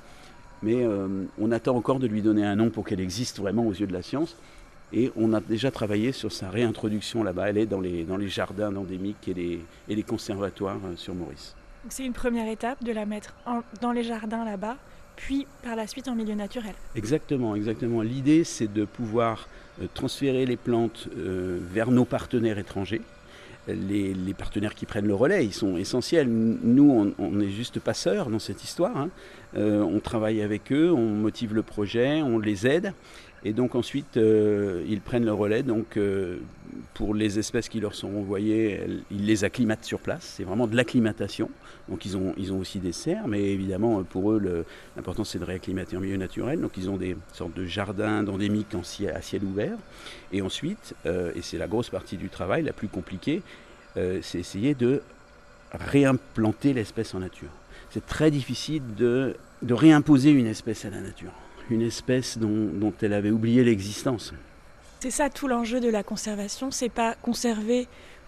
mais 0.61 0.83
euh, 0.83 1.25
on 1.39 1.51
attend 1.51 1.75
encore 1.75 1.99
de 1.99 2.07
lui 2.07 2.21
donner 2.21 2.45
un 2.45 2.55
nom 2.55 2.69
pour 2.69 2.85
qu'elle 2.85 2.99
existe 2.99 3.39
vraiment 3.39 3.65
aux 3.65 3.73
yeux 3.73 3.87
de 3.87 3.93
la 3.93 4.01
science. 4.01 4.35
Et 4.91 5.11
on 5.15 5.33
a 5.33 5.39
déjà 5.39 5.69
travaillé 5.69 6.11
sur 6.11 6.31
sa 6.31 6.49
réintroduction 6.49 7.23
là-bas. 7.23 7.49
Elle 7.49 7.59
est 7.59 7.65
dans 7.67 7.79
les, 7.79 8.03
dans 8.03 8.17
les 8.17 8.27
jardins 8.27 8.75
endémiques 8.75 9.27
et 9.27 9.33
les, 9.33 9.59
et 9.87 9.95
les 9.95 10.03
conservatoires 10.03 10.79
euh, 10.85 10.95
sur 10.95 11.13
Maurice. 11.13 11.55
C'est 11.89 12.05
une 12.05 12.13
première 12.13 12.47
étape 12.47 12.83
de 12.83 12.91
la 12.91 13.05
mettre 13.05 13.35
dans 13.81 13.91
les 13.91 14.03
jardins 14.03 14.43
là-bas, 14.43 14.77
puis 15.15 15.47
par 15.63 15.75
la 15.75 15.87
suite 15.87 16.07
en 16.07 16.15
milieu 16.15 16.35
naturel. 16.35 16.73
Exactement, 16.95 17.55
exactement. 17.55 18.01
L'idée, 18.01 18.43
c'est 18.43 18.71
de 18.71 18.83
pouvoir 18.83 19.47
euh, 19.81 19.85
transférer 19.93 20.45
les 20.45 20.57
plantes 20.57 21.07
vers 21.15 21.91
nos 21.91 22.05
partenaires 22.05 22.57
étrangers 22.57 23.01
les, 23.73 24.33
partenaires 24.33 24.75
qui 24.75 24.85
prennent 24.85 25.07
le 25.07 25.15
relais, 25.15 25.45
ils 25.45 25.53
sont 25.53 25.77
essentiels. 25.77 26.27
Nous, 26.29 27.13
on, 27.17 27.31
n'est 27.31 27.49
juste 27.49 27.79
passeurs 27.79 28.29
dans 28.29 28.39
cette 28.39 28.63
histoire. 28.63 28.95
Hein. 28.95 29.09
Euh, 29.57 29.81
on 29.81 29.99
travaille 29.99 30.41
avec 30.41 30.71
eux, 30.71 30.91
on 30.91 31.09
motive 31.09 31.53
le 31.53 31.63
projet, 31.63 32.21
on 32.21 32.39
les 32.39 32.67
aide. 32.67 32.93
Et 33.45 33.53
donc 33.53 33.75
ensuite, 33.75 34.17
euh, 34.17 34.83
ils 34.87 35.01
prennent 35.01 35.25
le 35.25 35.33
relais. 35.33 35.63
Donc 35.63 35.97
euh, 35.97 36.37
pour 36.93 37.13
les 37.13 37.39
espèces 37.39 37.69
qui 37.69 37.79
leur 37.79 37.95
sont 37.95 38.13
envoyées, 38.15 38.81
ils 39.11 39.25
les 39.25 39.43
acclimatent 39.43 39.85
sur 39.85 39.99
place. 39.99 40.33
C'est 40.37 40.43
vraiment 40.43 40.67
de 40.67 40.75
l'acclimatation. 40.75 41.49
Donc 41.87 42.05
ils 42.05 42.17
ont, 42.17 42.33
ils 42.37 42.51
ont 42.53 42.59
aussi 42.59 42.79
des 42.79 42.91
serres, 42.91 43.27
mais 43.27 43.41
évidemment 43.41 44.03
pour 44.03 44.31
eux, 44.31 44.65
l'important 44.95 45.23
c'est 45.23 45.39
de 45.39 45.45
réacclimater 45.45 45.97
en 45.97 46.01
milieu 46.01 46.17
naturel. 46.17 46.59
Donc 46.59 46.73
ils 46.77 46.89
ont 46.89 46.97
des 46.97 47.15
sortes 47.33 47.53
de 47.55 47.65
jardins 47.65 48.27
endémiques 48.27 48.75
en 48.75 48.81
à 48.81 49.21
ciel 49.21 49.43
ouvert. 49.43 49.77
Et 50.31 50.41
ensuite, 50.41 50.93
et 51.05 51.41
c'est 51.41 51.57
la 51.57 51.67
grosse 51.67 51.89
partie 51.89 52.17
du 52.17 52.29
travail, 52.29 52.63
la 52.63 52.73
plus 52.73 52.89
compliquée, 52.89 53.41
c'est 53.95 54.37
essayer 54.37 54.75
de 54.75 55.01
réimplanter 55.71 56.73
l'espèce 56.73 57.15
en 57.15 57.19
nature. 57.19 57.49
C'est 57.89 58.05
très 58.05 58.29
difficile 58.29 58.83
de, 58.95 59.35
de 59.63 59.73
réimposer 59.73 60.29
une 60.29 60.45
espèce 60.45 60.85
à 60.85 60.91
la 60.91 61.01
nature 61.01 61.31
une 61.71 61.81
espèce 61.81 62.37
dont, 62.37 62.93
elle 63.01 63.13
avait 63.13 63.31
oublié 63.31 63.63
l'existence. 63.63 64.33
C'est 64.99 65.11
ça 65.11 65.29
tout 65.29 65.47
l'enjeu 65.47 65.79
de 65.79 65.89
la 65.89 66.03
conservation, 66.03 66.71
c'est 66.71 66.89
pas 66.89 67.15
conserver 67.21 67.87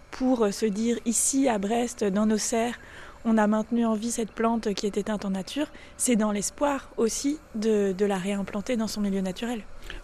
pour 0.09 0.53
se 0.53 0.65
dire 0.65 0.97
ici 1.05 1.47
à 1.47 1.57
Brest, 1.57 2.03
dans 2.03 2.25
nos 2.25 2.37
serres, 2.37 2.79
on 3.23 3.37
a 3.37 3.45
maintenu 3.47 3.85
en 3.85 3.93
vie 3.93 4.11
cette 4.11 4.31
plante 4.31 4.73
qui 4.73 4.85
est 4.85 4.97
éteinte 4.97 5.25
en 5.25 5.29
nature, 5.29 5.67
c'est 5.97 6.15
dans 6.15 6.31
l'espoir 6.31 6.89
aussi 6.97 7.39
de, 7.55 7.93
la 7.99 8.17
réimplanter 8.17 8.77
dans 8.77 8.87
son 8.87 9.01
milieu 9.01 9.21
naturel. 9.21 9.61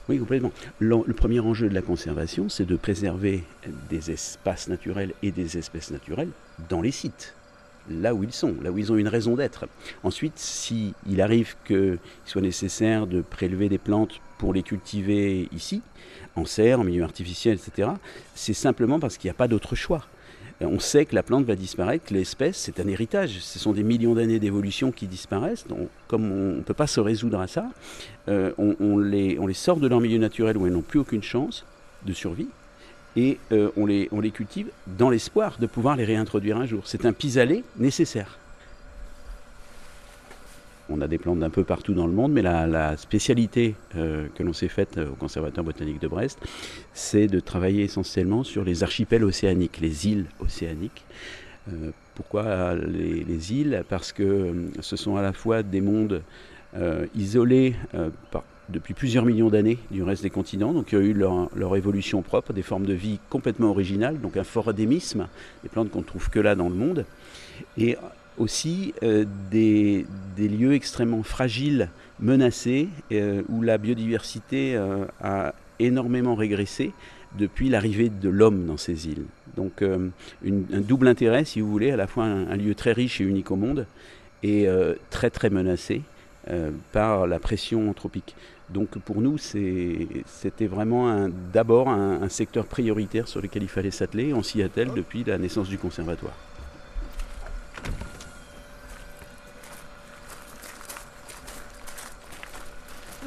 Oui, 0.07 0.19
complètement. 0.19 0.51
Le, 0.79 0.97
le 1.05 1.13
premier 1.13 1.39
enjeu 1.39 1.69
de 1.69 1.73
la 1.73 1.81
conservation, 1.81 2.49
c'est 2.49 2.65
de 2.65 2.75
préserver 2.75 3.43
des 3.89 4.11
espaces 4.11 4.67
naturels 4.67 5.13
et 5.23 5.31
des 5.31 5.57
espèces 5.57 5.91
naturelles 5.91 6.29
dans 6.69 6.81
les 6.81 6.91
sites 6.91 7.36
là 7.89 8.13
où 8.13 8.23
ils 8.23 8.33
sont, 8.33 8.55
là 8.61 8.71
où 8.71 8.77
ils 8.77 8.91
ont 8.91 8.97
une 8.97 9.07
raison 9.07 9.35
d'être. 9.35 9.65
Ensuite, 10.03 10.37
s'il 10.37 10.93
arrive 11.19 11.55
qu'il 11.65 11.99
soit 12.25 12.41
nécessaire 12.41 13.07
de 13.07 13.21
prélever 13.21 13.69
des 13.69 13.77
plantes 13.77 14.19
pour 14.37 14.53
les 14.53 14.63
cultiver 14.63 15.49
ici, 15.51 15.81
en 16.35 16.45
serre, 16.45 16.79
en 16.79 16.83
milieu 16.83 17.03
artificiel, 17.03 17.55
etc., 17.55 17.89
c'est 18.35 18.53
simplement 18.53 18.99
parce 18.99 19.17
qu'il 19.17 19.27
n'y 19.27 19.31
a 19.31 19.37
pas 19.37 19.47
d'autre 19.47 19.75
choix. 19.75 20.05
On 20.59 20.79
sait 20.79 21.05
que 21.05 21.13
la 21.13 21.21
plante 21.21 21.45
va 21.45 21.55
disparaître, 21.55 22.11
l'espèce, 22.11 22.57
c'est 22.57 22.79
un 22.79 22.87
héritage. 22.87 23.39
Ce 23.41 23.59
sont 23.59 23.73
des 23.73 23.83
millions 23.83 24.15
d'années 24.15 24.39
d'évolution 24.39 24.91
qui 24.91 25.05
disparaissent. 25.05 25.67
Donc, 25.67 25.87
comme 26.07 26.31
on 26.31 26.55
ne 26.55 26.61
peut 26.61 26.73
pas 26.73 26.87
se 26.87 26.99
résoudre 26.99 27.39
à 27.39 27.47
ça, 27.47 27.69
euh, 28.27 28.53
on 28.57 28.97
les 28.97 29.53
sort 29.53 29.77
de 29.77 29.87
leur 29.87 29.99
milieu 29.99 30.17
naturel 30.17 30.57
où 30.57 30.65
elles 30.65 30.73
n'ont 30.73 30.81
plus 30.81 30.99
aucune 30.99 31.21
chance 31.21 31.63
de 32.05 32.13
survie 32.13 32.47
et 33.17 33.39
on, 33.75 33.85
les, 33.85 34.07
on 34.11 34.21
les 34.21 34.31
cultive 34.31 34.69
dans 34.85 35.09
l'espoir 35.09 35.57
de 35.59 35.65
pouvoir 35.65 35.95
les 35.95 36.05
réintroduire 36.05 36.55
un 36.57 36.65
jour. 36.65 36.83
C'est 36.85 37.05
un 37.05 37.13
pis-aller 37.13 37.63
nécessaire. 37.77 38.37
On 40.89 41.01
a 41.01 41.07
des 41.07 41.17
plantes 41.17 41.39
d'un 41.39 41.49
peu 41.49 41.63
partout 41.65 41.93
dans 41.93 42.07
le 42.07 42.13
monde, 42.13 42.31
mais 42.31 42.41
la, 42.41 42.95
spécialité 42.95 43.75
que 43.93 44.43
l'on 44.43 44.53
s'est 44.53 44.69
faite 44.69 44.97
au 44.99 45.15
Conservatoire 45.15 45.65
botanique 45.65 45.99
de 45.99 46.07
Brest, 46.07 46.39
c'est 46.93 47.27
de 47.27 47.39
travailler 47.39 47.83
essentiellement 47.83 48.43
sur 48.43 48.63
les 48.63 48.83
archipels 48.83 49.25
océaniques, 49.25 49.79
les 49.81 50.07
îles 50.07 50.27
océaniques. 50.39 51.03
pourquoi 52.15 52.75
les, 52.75 53.25
les, 53.25 53.53
îles? 53.53 53.83
Parce 53.89 54.13
que 54.13 54.53
ce 54.79 54.95
sont 54.95 55.17
à 55.17 55.21
la 55.21 55.33
fois 55.33 55.63
des 55.63 55.81
mondes 55.81 56.21
isolés 57.15 57.75
par, 58.31 58.43
depuis 58.69 58.93
plusieurs 58.93 59.25
millions 59.25 59.49
d'années 59.49 59.77
du 59.91 60.03
reste 60.03 60.23
des 60.23 60.29
continents. 60.29 60.73
Donc, 60.73 60.91
il 60.91 60.99
y 60.99 61.01
a 61.01 61.05
eu 61.05 61.13
leur, 61.13 61.75
évolution 61.75 62.21
propre, 62.21 62.53
des 62.53 62.63
formes 62.63 62.85
de 62.85 62.93
vie 62.93 63.19
complètement 63.29 63.69
originales, 63.69 64.19
donc 64.19 64.37
un 64.37 64.43
fort 64.43 64.67
endémisme, 64.67 65.27
des 65.63 65.69
plantes 65.69 65.89
qu'on 65.89 65.99
ne 65.99 66.03
trouve 66.03 66.29
que 66.29 66.39
là 66.39 66.55
dans 66.55 66.69
le 66.69 66.75
monde. 66.75 67.05
Et 67.77 67.97
aussi 68.37 68.93
euh, 69.03 69.25
des, 69.51 70.05
lieux 70.37 70.73
extrêmement 70.73 71.23
fragiles, 71.23 71.89
menacés, 72.19 72.89
euh, 73.11 73.41
où 73.49 73.61
la 73.61 73.77
biodiversité 73.77 74.75
euh, 74.75 75.05
a 75.21 75.53
énormément 75.79 76.35
régressé 76.35 76.91
depuis 77.37 77.69
l'arrivée 77.69 78.09
de 78.09 78.29
l'homme 78.29 78.65
dans 78.65 78.77
ces 78.77 79.07
îles. 79.07 79.25
Donc 79.55 79.83
un 79.83 80.81
double 80.81 81.07
intérêt, 81.07 81.45
si 81.45 81.61
vous 81.61 81.69
voulez, 81.69 81.91
à 81.91 81.97
la 81.97 82.07
fois 82.07 82.23
un 82.23 82.55
lieu 82.55 82.73
très 82.73 82.93
riche 82.93 83.21
et 83.21 83.23
unique 83.23 83.51
au 83.51 83.55
monde, 83.55 83.85
et 84.43 84.67
très 85.09 85.29
très 85.29 85.49
menacé 85.49 86.01
par 86.91 87.27
la 87.27 87.39
pression 87.39 87.89
anthropique. 87.89 88.35
Donc 88.69 88.97
pour 88.99 89.21
nous, 89.21 89.37
c'était 89.37 90.67
vraiment 90.67 91.29
d'abord 91.53 91.89
un, 91.89 92.29
secteur 92.29 92.65
prioritaire 92.65 93.27
sur 93.27 93.41
lequel 93.41 93.63
il 93.63 93.69
fallait 93.69 93.91
s'atteler. 93.91 94.33
On 94.33 94.43
s'y 94.43 94.61
attelle 94.61 94.93
depuis 94.93 95.23
la 95.23 95.37
naissance 95.37 95.69
du 95.69 95.77
conservatoire. 95.77 96.33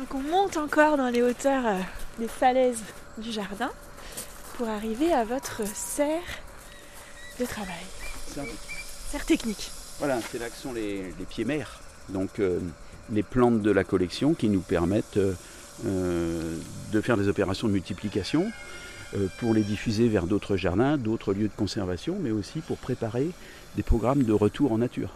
Donc 0.01 0.15
on 0.15 0.23
monte 0.23 0.57
encore 0.57 0.97
dans 0.97 1.11
les 1.11 1.23
hauteurs 1.23 1.67
euh, 1.67 1.79
des 2.19 2.27
falaises 2.27 2.83
du 3.19 3.31
jardin 3.31 3.71
pour 4.57 4.67
arriver 4.67 5.13
à 5.13 5.25
votre 5.25 5.67
serre 5.67 6.23
de 7.39 7.45
travail. 7.45 7.85
Serre 9.11 9.27
technique. 9.27 9.71
Voilà, 9.99 10.19
c'est 10.23 10.39
là 10.39 10.49
que 10.49 10.57
sont 10.57 10.73
les, 10.73 11.13
pieds 11.29 11.45
mers. 11.45 11.81
Donc 12.09 12.39
euh, 12.39 12.61
les 13.13 13.23
plantes 13.23 13.63
de 13.63 13.71
la 13.71 13.85
collection 13.85 14.35
qui 14.35 14.49
nous 14.49 14.61
permettent 14.61 15.17
euh, 15.17 15.35
euh, 15.87 16.57
de 16.93 17.01
faire 17.01 17.17
des 17.17 17.29
opérations 17.29 17.69
de 17.69 17.73
multiplication 17.73 18.51
euh, 19.15 19.27
pour 19.39 19.55
les 19.55 19.63
diffuser 19.63 20.09
vers 20.09 20.27
d'autres 20.27 20.57
jardins, 20.57 20.97
d'autres 20.97 21.33
lieux 21.33 21.49
de 21.49 21.57
conservation, 21.57 22.17
mais 22.21 22.31
aussi 22.31 22.61
pour 22.61 22.77
préparer 22.79 23.31
des 23.77 23.83
programmes 23.83 24.23
de 24.23 24.33
retour 24.33 24.73
en 24.73 24.79
nature. 24.79 25.13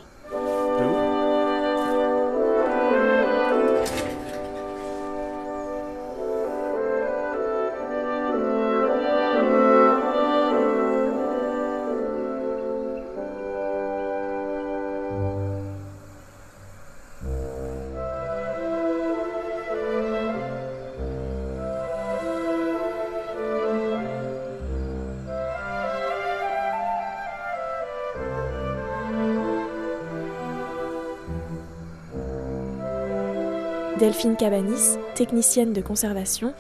Delphine 33.98 34.36
Cabanis, 34.36 34.98
technicienne 35.14 35.72
de 35.72 35.80
conservation, 35.80 36.52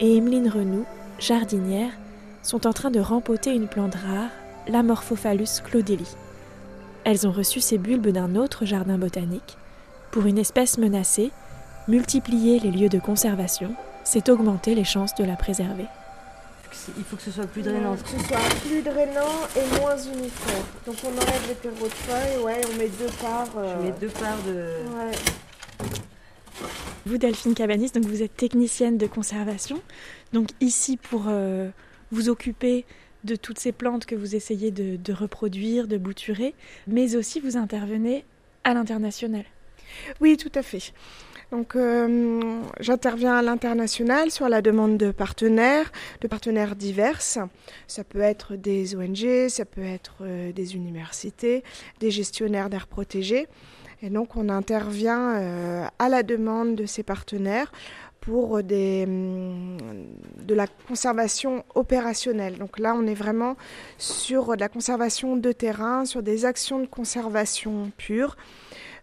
et 0.00 0.16
Emeline 0.16 0.48
Renoux, 0.48 0.84
jardinière, 1.20 1.92
sont 2.42 2.66
en 2.66 2.72
train 2.72 2.90
de 2.90 2.98
rempoter 2.98 3.54
une 3.54 3.68
plante 3.68 3.94
rare, 3.94 4.30
l'Amorphophallus 4.66 5.60
claudeli. 5.64 6.08
Elles 7.04 7.26
ont 7.26 7.30
reçu 7.30 7.60
ces 7.60 7.78
bulbes 7.78 8.08
d'un 8.08 8.34
autre 8.34 8.64
jardin 8.64 8.98
botanique. 8.98 9.56
Pour 10.10 10.26
une 10.26 10.38
espèce 10.38 10.76
menacée, 10.76 11.30
multiplier 11.86 12.58
les 12.58 12.72
lieux 12.72 12.88
de 12.88 12.98
conservation, 12.98 13.74
c'est 14.02 14.28
augmenter 14.28 14.74
les 14.74 14.84
chances 14.84 15.14
de 15.14 15.24
la 15.24 15.36
préserver. 15.36 15.86
Il 16.96 17.04
faut 17.04 17.16
que 17.16 17.22
ce 17.22 17.30
soit 17.30 17.46
plus 17.46 17.62
drainant. 17.62 17.94
Que 17.94 18.08
ce 18.08 18.26
soit 18.26 18.38
plus 18.66 18.82
drainant 18.82 19.46
et 19.56 19.80
moins 19.80 19.96
uniforme. 19.96 20.64
Donc 20.84 20.96
on 21.04 21.08
enlève 21.10 21.48
les 21.48 21.54
terreaux 21.54 21.86
de 21.86 21.92
feuilles, 21.92 22.42
ouais, 22.42 22.60
on 22.72 22.76
met 22.76 22.88
deux 22.88 23.12
parts. 23.20 23.46
Euh... 23.56 23.76
Je 23.78 23.86
mets 23.86 23.94
deux 24.00 24.08
parts 24.08 24.42
de. 24.46 24.52
Ouais. 24.96 25.12
Vous, 27.04 27.18
Delphine 27.18 27.54
Cabanis, 27.54 27.90
donc 27.90 28.04
vous 28.04 28.22
êtes 28.22 28.36
technicienne 28.36 28.96
de 28.96 29.06
conservation. 29.06 29.82
Donc 30.32 30.50
ici 30.60 30.96
pour 30.96 31.24
euh, 31.26 31.68
vous 32.12 32.28
occuper 32.28 32.84
de 33.24 33.34
toutes 33.34 33.58
ces 33.58 33.72
plantes 33.72 34.06
que 34.06 34.14
vous 34.14 34.36
essayez 34.36 34.70
de, 34.70 35.12
reproduire, 35.12 35.88
de 35.88 35.96
bouturer, 35.96 36.54
mais 36.86 37.16
aussi 37.16 37.40
vous 37.40 37.56
intervenez 37.56 38.24
à 38.64 38.74
l'international. 38.74 39.44
Oui, 40.20 40.36
tout 40.36 40.52
à 40.54 40.62
fait. 40.62 40.92
Donc 41.50 41.76
euh, 41.76 42.62
j'interviens 42.80 43.34
à 43.34 43.42
l'international 43.42 44.30
sur 44.30 44.48
la 44.48 44.62
demande 44.62 44.96
de 44.96 45.10
partenaires, 45.10 45.92
de 46.20 46.28
partenaires 46.28 46.76
divers. 46.76 47.20
Ça 47.20 47.48
peut 48.08 48.20
être 48.20 48.54
des 48.54 48.96
ONG, 48.96 49.48
ça 49.48 49.64
peut 49.64 49.84
être 49.84 50.18
euh, 50.22 50.52
des 50.52 50.76
universités, 50.76 51.62
des 52.00 52.10
gestionnaires 52.10 52.70
d'air 52.70 52.86
protégés. 52.86 53.48
Et 54.02 54.10
donc 54.10 54.36
on 54.36 54.48
intervient 54.48 55.36
euh, 55.36 55.86
à 55.98 56.08
la 56.08 56.22
demande 56.22 56.74
de 56.74 56.86
ces 56.86 57.04
partenaires 57.04 57.72
pour 58.22 58.52
hum, 58.52 59.76
de 60.46 60.54
la 60.54 60.66
conservation 60.88 61.64
opérationnelle. 61.74 62.56
Donc 62.56 62.78
là, 62.78 62.94
on 62.96 63.06
est 63.06 63.14
vraiment 63.14 63.56
sur 63.98 64.54
de 64.54 64.60
la 64.60 64.68
conservation 64.68 65.36
de 65.36 65.52
terrain, 65.52 66.04
sur 66.04 66.22
des 66.22 66.44
actions 66.44 66.78
de 66.78 66.86
conservation 66.86 67.90
pure, 67.96 68.36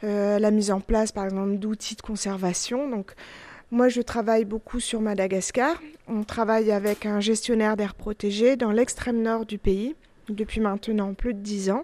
euh, 0.03 0.39
la 0.39 0.51
mise 0.51 0.71
en 0.71 0.79
place, 0.79 1.11
par 1.11 1.25
exemple, 1.25 1.57
d'outils 1.57 1.95
de 1.95 2.01
conservation. 2.01 2.89
Donc, 2.89 3.13
moi, 3.71 3.89
je 3.89 4.01
travaille 4.01 4.45
beaucoup 4.45 4.79
sur 4.79 5.01
Madagascar. 5.01 5.81
On 6.07 6.23
travaille 6.23 6.71
avec 6.71 7.05
un 7.05 7.19
gestionnaire 7.19 7.75
d'air 7.75 7.95
protégé 7.95 8.55
dans 8.55 8.71
l'extrême 8.71 9.21
nord 9.21 9.45
du 9.45 9.57
pays 9.57 9.95
depuis 10.29 10.61
maintenant 10.61 11.13
plus 11.13 11.33
de 11.33 11.39
dix 11.39 11.69
ans. 11.69 11.83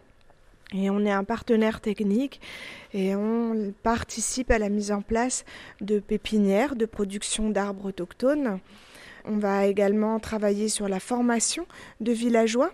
Et 0.74 0.90
on 0.90 1.06
est 1.06 1.12
un 1.12 1.24
partenaire 1.24 1.80
technique 1.80 2.42
et 2.94 3.16
on 3.16 3.74
participe 3.84 4.52
à 4.52 4.58
la 4.58 4.70
mise 4.70 4.92
en 4.92 5.02
place 5.02 5.46
de 5.82 6.00
pépinières 6.00 6.76
de 6.76 6.86
production 6.86 7.50
d'arbres 7.50 7.90
autochtones. 7.90 8.60
On 9.26 9.38
va 9.38 9.66
également 9.66 10.20
travailler 10.20 10.70
sur 10.70 10.88
la 10.88 11.00
formation 11.00 11.66
de 12.00 12.12
villageois, 12.12 12.72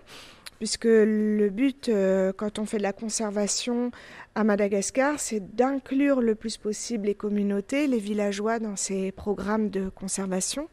puisque 0.58 0.84
le 0.84 1.48
but, 1.48 1.88
euh, 1.88 2.32
quand 2.36 2.58
on 2.58 2.66
fait 2.66 2.78
de 2.78 2.82
la 2.82 2.92
conservation 2.92 3.90
à 4.34 4.44
Madagascar, 4.44 5.18
c'est 5.18 5.54
d'inclure 5.54 6.20
le 6.20 6.34
plus 6.34 6.56
possible 6.56 7.06
les 7.06 7.14
communautés, 7.14 7.86
les 7.86 7.98
villageois 7.98 8.58
dans 8.58 8.76
ces 8.76 9.12
programmes 9.12 9.70
de 9.70 9.88
conservation. 9.88 10.68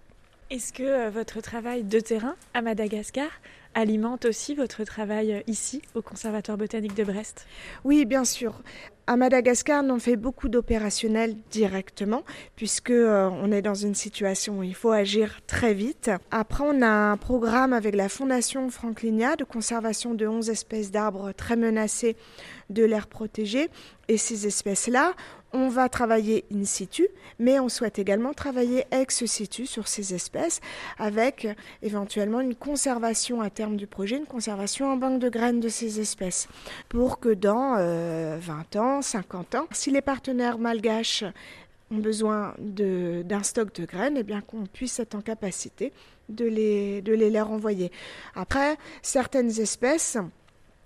Est-ce 0.49 0.73
que 0.73 0.83
euh, 0.83 1.09
votre 1.09 1.41
travail 1.41 1.83
de 1.83 1.99
terrain 1.99 2.35
à 2.53 2.61
Madagascar 2.61 3.29
alimente 3.75 4.25
aussi 4.25 4.55
votre 4.55 4.83
travail 4.83 5.43
ici 5.47 5.81
au 5.95 6.01
Conservatoire 6.01 6.57
botanique 6.57 6.95
de 6.95 7.03
Brest? 7.03 7.47
Oui, 7.83 8.05
bien 8.05 8.25
sûr. 8.25 8.61
À 9.07 9.17
Madagascar, 9.17 9.83
on 9.83 9.97
fait 9.97 10.17
beaucoup 10.17 10.49
d'opérationnels 10.49 11.35
directement, 11.49 12.23
puisque 12.55 12.91
euh, 12.91 13.27
on 13.41 13.51
est 13.51 13.63
dans 13.63 13.73
une 13.73 13.95
situation 13.95 14.59
où 14.59 14.63
il 14.63 14.75
faut 14.75 14.91
agir 14.91 15.39
très 15.47 15.73
vite. 15.73 16.11
Après, 16.29 16.63
on 16.63 16.83
a 16.83 16.87
un 16.87 17.17
programme 17.17 17.73
avec 17.73 17.95
la 17.95 18.07
Fondation 18.07 18.69
Franklinia 18.69 19.35
de 19.35 19.43
conservation 19.43 20.13
de 20.13 20.27
11 20.27 20.51
espèces 20.51 20.91
d'arbres 20.91 21.31
très 21.31 21.55
menacées 21.55 22.15
de 22.69 22.83
l'air 22.83 23.07
protégé. 23.07 23.69
Et 24.07 24.17
ces 24.17 24.47
espèces-là, 24.47 25.13
on 25.53 25.67
va 25.67 25.89
travailler 25.89 26.45
in 26.53 26.63
situ, 26.63 27.07
mais 27.39 27.59
on 27.59 27.69
souhaite 27.69 27.99
également 27.99 28.33
travailler 28.33 28.85
ex 28.91 29.25
situ 29.25 29.65
sur 29.65 29.87
ces 29.87 30.13
espèces 30.13 30.61
avec 30.97 31.47
éventuellement 31.81 32.39
une 32.39 32.55
conservation 32.55 33.41
à 33.41 33.49
terme 33.49 33.75
du 33.75 33.87
projet, 33.87 34.17
une 34.17 34.25
conservation 34.25 34.91
en 34.91 34.97
banque 34.97 35.19
de 35.19 35.29
graines 35.29 35.59
de 35.59 35.69
ces 35.69 35.99
espèces 35.99 36.47
pour 36.87 37.19
que 37.19 37.29
dans 37.29 37.75
20 37.75 37.79
euh, 37.79 38.39
ans, 38.75 39.01
50 39.01 39.55
ans, 39.55 39.67
si 39.71 39.91
les 39.91 40.01
partenaires 40.01 40.59
malgaches 40.59 41.23
ont 41.91 41.97
besoin 41.97 42.53
d'un 42.59 43.43
stock 43.43 43.73
de 43.73 43.85
graines, 43.85 44.17
et 44.17 44.19
eh 44.19 44.23
bien 44.23 44.41
qu'on 44.41 44.65
puisse 44.65 44.99
être 44.99 45.15
en 45.15 45.21
capacité 45.21 45.91
de 46.29 46.45
les, 46.45 47.01
de 47.01 47.13
les 47.13 47.31
leur 47.31 47.51
envoyer. 47.51 47.91
Après, 48.35 48.77
certaines 49.01 49.59
espèces 49.59 50.17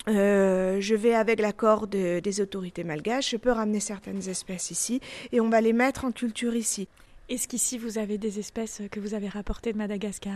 euh, 0.07 0.81
je 0.81 0.95
vais 0.95 1.13
avec 1.13 1.39
l'accord 1.39 1.88
des 1.88 2.41
autorités 2.41 2.83
malgaches, 2.83 3.31
je 3.31 3.38
peux 3.38 3.51
ramener 3.51 3.79
certaines 3.79 4.27
espèces 4.29 4.72
ici 4.72 5.00
et 5.31 5.39
on 5.39 5.50
va 5.50 5.62
les 5.62 5.74
mettre 5.74 6.05
en 6.05 6.12
culture 6.12 6.55
ici. 6.55 6.88
Est-ce 7.30 7.48
qu'ici 7.48 7.77
vous 7.77 7.98
avez 7.98 8.18
des 8.18 8.38
espèces 8.39 8.82
que 8.92 9.00
vous 9.00 9.13
avez 9.13 9.30
rapportées 9.30 9.72
de 9.72 9.77
Madagascar 9.77 10.34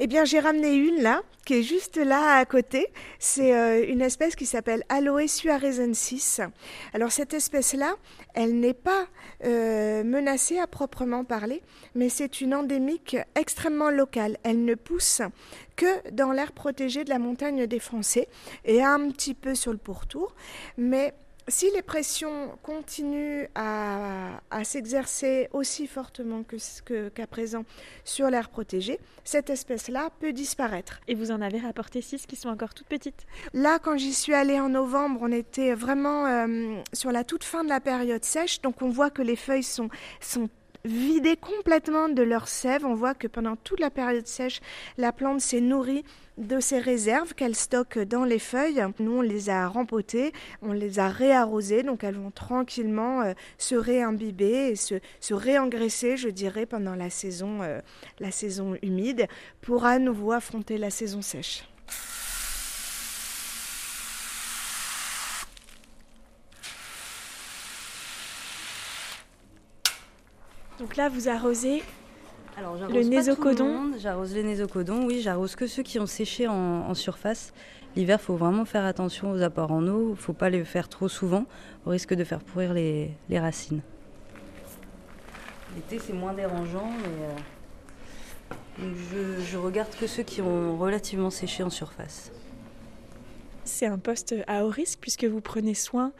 Eh 0.00 0.08
bien, 0.08 0.24
j'ai 0.24 0.40
ramené 0.40 0.74
une 0.74 1.00
là, 1.00 1.22
qui 1.44 1.54
est 1.54 1.62
juste 1.62 1.98
là 1.98 2.38
à 2.38 2.44
côté. 2.44 2.88
C'est 3.20 3.54
euh, 3.54 3.86
une 3.88 4.00
espèce 4.00 4.34
qui 4.34 4.44
s'appelle 4.44 4.82
Aloe 4.88 5.28
suaresensis. 5.28 6.40
Alors, 6.92 7.12
cette 7.12 7.32
espèce-là, 7.32 7.94
elle 8.34 8.58
n'est 8.58 8.74
pas 8.74 9.06
euh, 9.44 10.02
menacée 10.02 10.58
à 10.58 10.66
proprement 10.66 11.22
parler, 11.22 11.62
mais 11.94 12.08
c'est 12.08 12.40
une 12.40 12.54
endémique 12.54 13.16
extrêmement 13.36 13.90
locale. 13.90 14.36
Elle 14.42 14.64
ne 14.64 14.74
pousse 14.74 15.22
que 15.76 16.10
dans 16.10 16.32
l'air 16.32 16.50
protégé 16.50 17.04
de 17.04 17.10
la 17.10 17.20
montagne 17.20 17.68
des 17.68 17.78
Français 17.78 18.26
et 18.64 18.82
un 18.82 19.10
petit 19.10 19.34
peu 19.34 19.54
sur 19.54 19.70
le 19.70 19.78
pourtour. 19.78 20.34
Mais 20.76 21.14
si 21.48 21.70
les 21.74 21.82
pressions 21.82 22.58
continuent 22.62 23.46
à, 23.54 24.40
s'exercer 24.64 25.48
aussi 25.52 25.86
fortement 25.86 26.42
que, 26.42 27.08
qu'à 27.08 27.26
présent 27.26 27.64
sur 28.04 28.28
l'air 28.30 28.48
protégé, 28.48 28.98
cette 29.24 29.50
espèce-là 29.50 30.10
peut 30.18 30.32
disparaître. 30.32 31.00
Et 31.08 31.14
vous 31.14 31.30
en 31.30 31.40
avez 31.40 31.58
rapporté 31.58 32.00
six 32.00 32.26
qui 32.26 32.36
sont 32.36 32.48
encore 32.48 32.74
toutes 32.74 32.88
petites 32.88 33.26
Là, 33.52 33.78
quand 33.78 33.96
j'y 33.96 34.12
suis 34.12 34.34
allée 34.34 34.58
en 34.58 34.70
novembre, 34.70 35.20
on 35.22 35.30
était 35.30 35.74
vraiment 35.74 36.26
euh, 36.26 36.80
sur 36.92 37.12
la 37.12 37.22
toute 37.22 37.44
fin 37.44 37.62
de 37.64 37.68
la 37.68 37.80
période 37.80 38.24
sèche, 38.24 38.60
donc 38.60 38.82
on 38.82 38.88
voit 38.88 39.10
que 39.10 39.22
les 39.22 39.36
feuilles 39.36 39.62
sont, 39.62 39.88
sont 40.20 40.48
vidées 40.86 41.36
complètement 41.36 42.08
de 42.08 42.22
leur 42.22 42.48
sève. 42.48 42.86
On 42.86 42.94
voit 42.94 43.14
que 43.14 43.26
pendant 43.26 43.56
toute 43.56 43.80
la 43.80 43.90
période 43.90 44.26
sèche, 44.26 44.60
la 44.96 45.12
plante 45.12 45.40
s'est 45.40 45.60
nourrie 45.60 46.04
de 46.38 46.60
ces 46.60 46.78
réserves 46.78 47.34
qu'elle 47.34 47.54
stocke 47.54 47.98
dans 47.98 48.24
les 48.24 48.38
feuilles. 48.38 48.82
Nous, 48.98 49.18
on 49.18 49.22
les 49.22 49.50
a 49.50 49.66
rempotées, 49.68 50.32
on 50.62 50.72
les 50.72 50.98
a 50.98 51.08
réarrosées, 51.08 51.82
donc 51.82 52.04
elles 52.04 52.16
vont 52.16 52.30
tranquillement 52.30 53.22
euh, 53.22 53.32
se 53.58 53.74
réimbiber 53.74 54.68
et 54.68 54.76
se, 54.76 54.96
se, 55.20 55.34
réengraisser, 55.34 56.16
je 56.16 56.28
dirais, 56.28 56.66
pendant 56.66 56.94
la 56.94 57.10
saison, 57.10 57.62
euh, 57.62 57.80
la 58.20 58.30
saison 58.30 58.76
humide, 58.82 59.26
pour 59.62 59.84
à 59.84 59.98
nouveau 59.98 60.32
affronter 60.32 60.78
la 60.78 60.90
saison 60.90 61.22
sèche. 61.22 61.64
Donc 70.78 70.96
là, 70.96 71.08
vous 71.08 71.28
arrosez 71.28 71.82
alors, 72.58 72.76
le 72.76 73.02
nésocodon. 73.02 73.92
J'arrose 73.98 74.34
les 74.34 74.42
nésocodons, 74.42 75.06
oui, 75.06 75.20
j'arrose 75.20 75.56
que 75.56 75.66
ceux 75.66 75.82
qui 75.82 75.98
ont 75.98 76.06
séché 76.06 76.48
en, 76.48 76.94
surface. 76.94 77.52
L'hiver, 77.96 78.18
il 78.20 78.24
faut 78.24 78.36
vraiment 78.36 78.64
faire 78.64 78.84
attention 78.84 79.30
aux 79.30 79.42
apports 79.42 79.72
en 79.72 79.86
eau. 79.86 80.08
Il 80.08 80.10
ne 80.12 80.16
faut 80.16 80.32
pas 80.32 80.50
les 80.50 80.64
faire 80.64 80.88
trop 80.88 81.08
souvent, 81.08 81.44
au 81.84 81.90
risque 81.90 82.14
de 82.14 82.24
faire 82.24 82.40
pourrir 82.40 82.72
les, 82.72 83.10
racines. 83.30 83.80
L'été, 85.74 85.98
c'est 85.98 86.14
moins 86.14 86.32
dérangeant, 86.32 86.90
mais 87.02 88.84
euh, 88.84 88.94
je, 89.12 89.44
je 89.44 89.56
regarde 89.58 89.94
que 89.98 90.06
ceux 90.06 90.22
qui 90.22 90.40
ont 90.40 90.78
relativement 90.78 91.30
séché 91.30 91.62
en 91.62 91.70
surface. 91.70 92.32
C'est 93.64 93.86
un 93.86 93.98
poste 93.98 94.34
à 94.46 94.64
haut 94.64 94.70
risque 94.70 94.98
puisque 95.00 95.24
vous 95.24 95.40
prenez 95.40 95.74
soin 95.74 96.12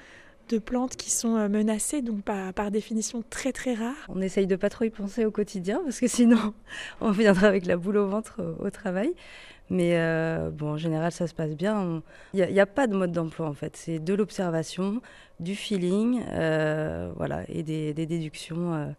de 0.49 0.59
plantes 0.59 0.97
qui 0.97 1.11
sont 1.11 1.37
euh, 1.37 1.49
menacées, 1.49 2.03
donc 2.03 2.23
par, 2.23 2.53
par, 2.53 2.71
définition 2.71 3.23
très 3.29 3.53
très 3.53 3.75
rares. 3.75 4.07
On 4.09 4.21
essaye 4.21 4.47
de 4.47 4.57
pas 4.57 4.71
trop 4.71 4.85
y 4.85 4.91
penser 4.91 5.25
au 5.25 5.31
quotidien 5.31 5.81
parce 5.85 6.00
que 6.00 6.09
sinon 6.09 6.55
on 7.00 7.11
viendra 7.11 7.47
avec 7.47 7.67
la 7.67 7.76
boule 7.76 7.97
au 7.97 8.09
ventre 8.09 8.57
au, 8.61 8.71
travail. 8.71 9.15
Mais 9.69 9.99
euh, 9.99 10.50
bon, 10.50 10.73
en 10.73 10.76
général, 10.76 11.11
ça 11.11 11.26
se 11.26 11.35
passe 11.35 11.57
bien. 11.57 12.03
Il 12.35 12.47
n'y 12.47 12.61
a, 12.61 12.67
pas 12.67 12.87
de 12.87 12.95
mode 12.95 13.12
d'emploi 13.12 13.49
en 13.49 13.55
fait. 13.55 13.76
C'est 13.76 13.99
de 13.99 14.15
l'observation, 14.15 15.00
du 15.41 15.57
feeling, 15.57 16.23
euh, 16.31 17.11
voilà, 17.17 17.43
et 17.49 17.62
des, 17.65 17.93
déductions. 17.93 18.95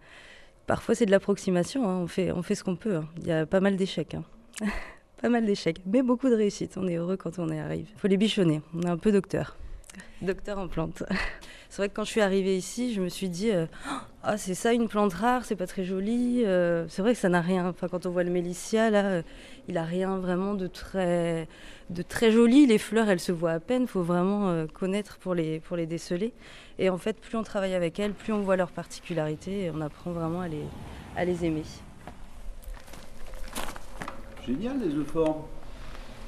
Parfois, 0.65 0.95
c'est 0.95 1.05
de 1.05 1.11
l'approximation. 1.11 1.87
Hein. 1.87 1.99
On, 2.03 2.07
fait, 2.07 2.31
on 2.33 2.43
fait 2.43 2.55
ce 2.55 2.65
qu'on 2.65 2.75
peut. 2.75 2.97
Hein. 2.97 3.07
Il 3.19 3.27
y 3.27 3.31
a 3.31 3.45
pas 3.45 3.61
mal 3.61 3.77
d'échecs. 3.77 4.15
Hein. 4.15 4.23
pas 5.21 5.29
mal 5.29 5.45
d'échecs, 5.45 5.81
mais 5.85 6.03
beaucoup 6.03 6.29
de 6.29 6.35
réussites. 6.35 6.77
On 6.77 6.87
est 6.87 6.95
heureux 6.95 7.15
quand 7.15 7.39
on 7.39 7.49
y 7.49 7.57
arrive. 7.57 7.87
Il 7.93 7.99
faut 7.99 8.09
les 8.09 8.17
bichonner. 8.17 8.61
On 8.75 8.81
est 8.81 8.89
un 8.89 8.97
peu 8.97 9.13
docteur. 9.13 9.55
Docteur 10.21 10.57
en 10.57 10.67
plantes. 10.67 11.03
C'est 11.69 11.81
vrai 11.81 11.89
que 11.89 11.93
quand 11.93 12.05
je 12.05 12.11
suis 12.11 12.21
arrivée 12.21 12.57
ici, 12.57 12.93
je 12.93 13.01
me 13.01 13.09
suis 13.09 13.29
dit 13.29 13.51
euh, 13.51 13.65
ah 14.23 14.37
c'est 14.37 14.55
ça 14.55 14.73
une 14.73 14.87
plante 14.87 15.13
rare, 15.13 15.45
c'est 15.45 15.55
pas 15.55 15.67
très 15.67 15.83
joli. 15.83 16.43
Euh, 16.45 16.85
c'est 16.87 17.01
vrai 17.01 17.13
que 17.13 17.19
ça 17.19 17.29
n'a 17.29 17.41
rien. 17.41 17.67
Enfin 17.67 17.87
quand 17.87 18.05
on 18.05 18.09
voit 18.09 18.23
le 18.23 18.31
mélissia 18.31 18.89
là, 18.89 19.05
euh, 19.05 19.21
il 19.67 19.77
a 19.77 19.83
rien 19.83 20.17
vraiment 20.17 20.53
de 20.53 20.65
très 20.67 21.47
de 21.89 22.01
très 22.01 22.31
joli. 22.31 22.65
Les 22.65 22.77
fleurs 22.77 23.09
elles 23.09 23.19
se 23.19 23.31
voient 23.31 23.51
à 23.51 23.59
peine. 23.59 23.83
Il 23.83 23.87
faut 23.87 24.01
vraiment 24.01 24.65
connaître 24.73 25.17
pour 25.17 25.35
les 25.35 25.59
pour 25.59 25.75
les 25.77 25.85
déceler. 25.85 26.33
Et 26.79 26.89
en 26.89 26.97
fait 26.97 27.19
plus 27.19 27.37
on 27.37 27.43
travaille 27.43 27.75
avec 27.75 27.99
elles, 27.99 28.13
plus 28.13 28.33
on 28.33 28.41
voit 28.41 28.55
leurs 28.55 28.71
particularités 28.71 29.65
et 29.65 29.71
on 29.71 29.81
apprend 29.81 30.11
vraiment 30.11 30.41
à 30.41 30.47
les 30.47 30.63
à 31.15 31.25
les 31.25 31.45
aimer. 31.45 31.63
Génial 34.47 34.79
les 34.79 34.95
euphorbes. 34.95 35.43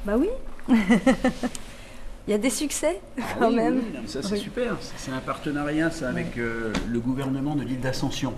Bah 0.05 0.15
oui. 0.17 0.27
Il 2.29 2.33
y 2.33 2.35
a 2.35 2.37
des 2.37 2.51
succès 2.51 3.01
ah 3.17 3.23
quand 3.39 3.51
même. 3.51 3.77
Oui, 3.77 4.01
ça 4.05 4.21
c'est 4.21 4.37
super. 4.37 4.77
C'est 4.97 5.11
un 5.11 5.17
partenariat 5.17 5.89
ça, 5.89 6.09
avec 6.09 6.37
euh, 6.37 6.71
le 6.87 6.99
gouvernement 6.99 7.55
de 7.55 7.63
l'île 7.63 7.79
d'Ascension 7.79 8.35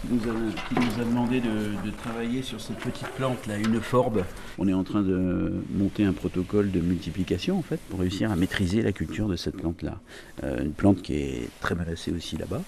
qui 0.00 0.14
nous, 0.14 0.22
a, 0.30 1.04
demandé 1.04 1.42
de, 1.42 1.90
travailler 1.90 2.40
sur 2.40 2.58
cette 2.58 2.78
petite 2.78 3.08
plante 3.08 3.46
là, 3.46 3.58
une 3.58 3.82
forbe. 3.82 4.24
On 4.56 4.66
est 4.66 4.72
en 4.72 4.82
train 4.82 5.02
de 5.02 5.52
monter 5.74 6.04
un 6.04 6.14
protocole 6.14 6.70
de 6.70 6.80
multiplication 6.80 7.58
en 7.58 7.62
fait 7.62 7.80
pour 7.90 8.00
réussir 8.00 8.32
à 8.32 8.36
maîtriser 8.36 8.80
la 8.80 8.92
culture 8.92 9.28
de 9.28 9.36
cette 9.36 9.58
plante 9.58 9.82
là. 9.82 9.98
Euh, 10.42 10.62
une 10.62 10.72
plante 10.72 11.02
qui 11.02 11.16
est 11.16 11.50
très 11.60 11.74
menacée 11.74 12.12
aussi 12.12 12.38
là-bas. 12.38 12.62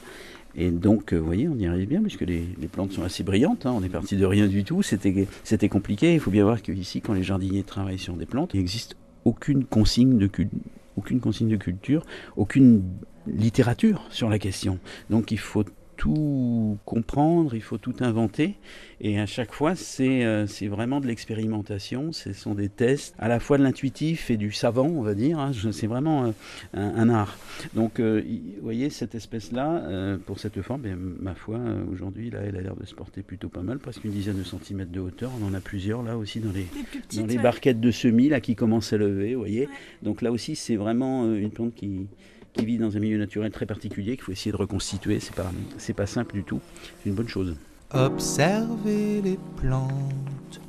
Et 0.56 0.70
donc, 0.70 1.14
euh, 1.14 1.16
vous 1.16 1.24
voyez, 1.24 1.48
on 1.48 1.56
y 1.56 1.66
arrive 1.66 1.88
bien, 1.88 2.02
puisque 2.02 2.22
les, 2.22 2.44
les 2.60 2.68
plantes 2.68 2.92
sont 2.92 3.04
assez 3.04 3.22
brillantes. 3.22 3.64
Hein. 3.64 3.72
On 3.74 3.82
est 3.82 3.88
parti 3.88 4.16
de 4.16 4.26
rien 4.26 4.46
du 4.46 4.64
tout. 4.64 4.82
C'était 4.82 5.68
compliqué. 5.70 6.12
Il 6.12 6.20
faut 6.20 6.30
bien 6.30 6.44
voir 6.44 6.60
qu'ici, 6.60 7.00
quand 7.00 7.14
les 7.14 7.22
jardiniers 7.22 7.62
travaillent 7.62 7.98
sur 7.98 8.14
des 8.14 8.26
plantes, 8.26 8.50
il 8.52 8.60
existe 8.60 8.96
aucune 9.24 9.64
consigne 9.64 10.18
de, 10.18 10.30
aucune 10.96 11.20
consigne 11.20 11.48
de 11.48 11.56
culture, 11.56 12.04
aucune 12.36 12.82
littérature 13.26 14.06
sur 14.10 14.28
la 14.28 14.38
question. 14.38 14.78
Donc 15.10 15.30
il 15.30 15.38
faut 15.38 15.64
tout 16.00 16.78
comprendre, 16.86 17.54
il 17.54 17.60
faut 17.60 17.76
tout 17.76 17.94
inventer. 18.00 18.54
Et 19.02 19.20
à 19.20 19.26
chaque 19.26 19.52
fois, 19.52 19.74
c'est 19.74 20.24
euh, 20.24 20.46
vraiment 20.62 20.98
de 20.98 21.06
l'expérimentation. 21.06 22.10
Ce 22.12 22.32
sont 22.32 22.54
des 22.54 22.70
tests, 22.70 23.14
à 23.18 23.28
la 23.28 23.38
fois 23.38 23.58
de 23.58 23.64
l'intuitif 23.64 24.30
et 24.30 24.38
du 24.38 24.50
savant, 24.50 24.86
on 24.86 25.02
va 25.02 25.14
dire. 25.14 25.38
Hein. 25.38 25.52
C'est 25.72 25.86
vraiment 25.86 26.24
euh, 26.24 26.30
un, 26.72 27.10
art. 27.10 27.36
Donc, 27.74 28.00
euh, 28.00 28.22
vous 28.24 28.62
voyez, 28.62 28.88
cette 28.88 29.14
espèce-là, 29.14 30.16
pour 30.24 30.38
cette 30.38 30.62
forme, 30.62 30.80
ben, 30.82 30.96
ma 30.96 31.34
foi, 31.34 31.60
aujourd'hui, 31.92 32.30
là, 32.30 32.38
elle 32.46 32.56
a 32.56 32.62
l'air 32.62 32.76
de 32.76 32.86
se 32.86 32.94
porter 32.94 33.22
plutôt 33.22 33.50
pas 33.50 33.60
mal, 33.60 33.78
presque 33.78 34.04
une 34.04 34.12
dizaine 34.12 34.38
de 34.38 34.44
centimètres 34.44 34.92
de 34.92 35.00
hauteur. 35.00 35.30
On 35.42 35.48
en 35.48 35.52
a 35.52 35.60
plusieurs 35.60 36.02
là 36.02 36.16
aussi 36.16 36.40
dans 36.40 36.52
les, 36.52 36.66
dans 37.14 37.26
les 37.26 37.36
barquettes 37.36 37.80
de 37.80 37.90
semis 37.90 38.30
là, 38.30 38.40
qui 38.40 38.56
commencent 38.56 38.94
à 38.94 38.96
lever, 38.96 39.34
vous 39.34 39.40
voyez. 39.40 39.68
Donc 40.02 40.22
là 40.22 40.32
aussi, 40.32 40.56
c'est 40.56 40.76
vraiment 40.76 41.30
une 41.34 41.50
plante 41.50 41.74
qui 41.74 42.06
qui 42.52 42.64
vit 42.64 42.78
dans 42.78 42.96
un 42.96 43.00
milieu 43.00 43.18
naturel 43.18 43.50
très 43.50 43.66
particulier 43.66 44.16
qu'il 44.16 44.24
faut 44.24 44.32
essayer 44.32 44.52
de 44.52 44.56
reconstituer. 44.56 45.20
C'est 45.20 45.34
pas, 45.34 45.50
c'est 45.78 45.94
pas 45.94 46.06
simple 46.06 46.34
du 46.34 46.44
tout. 46.44 46.60
C'est 47.02 47.10
une 47.10 47.14
bonne 47.14 47.28
chose. 47.28 47.56
Observer 47.92 49.20
les 49.22 49.38
plantes, 49.56 50.60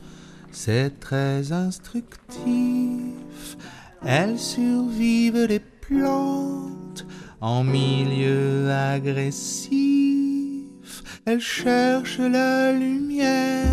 c'est 0.52 1.00
très 1.00 1.52
instructif. 1.52 3.58
Elles 4.04 4.40
survivent 4.40 5.46
les 5.48 5.60
plantes 5.60 7.06
en 7.40 7.64
milieu 7.64 8.72
agressif. 8.72 9.72
Elles 11.26 11.40
cherchent 11.40 12.20
la 12.20 12.72
lumière 12.72 13.68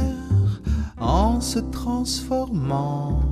en 0.99 1.40
se 1.40 1.59
transformant, 1.59 3.23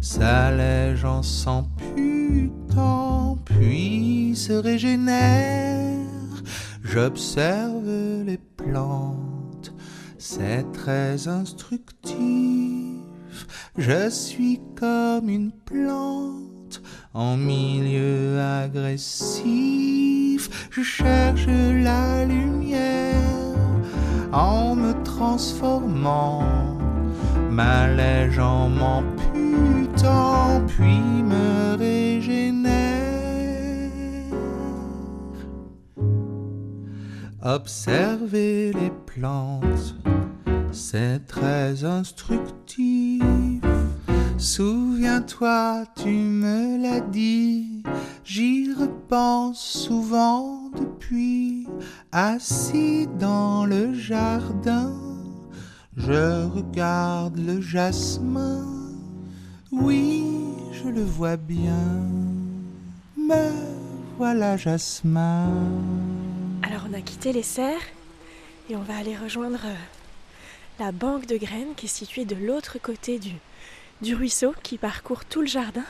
s'allègent 0.00 1.04
en 1.04 1.22
s'amputant 1.22 3.29
puis 3.50 4.32
se 4.34 4.52
régénère. 4.52 5.96
J'observe 6.82 7.88
les 8.24 8.38
plantes, 8.56 9.72
c'est 10.18 10.64
très 10.72 11.28
instructif. 11.28 12.16
Je 13.78 14.10
suis 14.10 14.60
comme 14.78 15.28
une 15.28 15.52
plante 15.52 16.82
en 17.14 17.36
milieu 17.36 18.40
agressif. 18.40 19.48
Je 20.70 20.82
cherche 20.82 21.46
la 21.46 22.24
lumière 22.24 23.14
en 24.32 24.74
me 24.74 24.92
transformant, 25.02 26.42
m'allège 27.50 28.38
en 28.38 28.68
m'amputant, 28.68 30.62
puis 30.66 31.00
me 31.22 31.76
Observer 37.42 38.70
les 38.74 38.92
plantes, 39.06 39.94
c'est 40.72 41.26
très 41.26 41.84
instructif. 41.84 43.22
Souviens-toi, 44.36 45.84
tu 45.96 46.10
me 46.10 46.82
l'as 46.82 47.00
dit, 47.00 47.82
j'y 48.24 48.70
repense 48.74 49.58
souvent 49.58 50.70
depuis. 50.78 51.66
assis 52.12 53.08
dans 53.18 53.64
le 53.64 53.94
jardin, 53.94 54.92
je 55.96 56.44
regarde 56.46 57.38
le 57.38 57.62
jasmin. 57.62 58.66
Oui, 59.72 60.24
je 60.72 60.88
le 60.90 61.02
vois 61.02 61.38
bien. 61.38 62.04
Me 63.16 63.48
voilà 64.18 64.58
jasmin. 64.58 65.48
Alors 66.70 66.84
on 66.88 66.94
a 66.94 67.00
quitté 67.00 67.32
les 67.32 67.42
serres 67.42 67.82
et 68.68 68.76
on 68.76 68.82
va 68.82 68.96
aller 68.96 69.16
rejoindre 69.16 69.58
euh, 69.64 69.74
la 70.78 70.92
banque 70.92 71.26
de 71.26 71.36
graines 71.36 71.74
qui 71.74 71.86
est 71.86 71.88
située 71.88 72.24
de 72.24 72.36
l'autre 72.36 72.78
côté 72.80 73.18
du, 73.18 74.14
ruisseau 74.14 74.54
qui 74.62 74.78
parcourt 74.78 75.24
tout 75.24 75.40
le 75.40 75.48
jardin. 75.48 75.84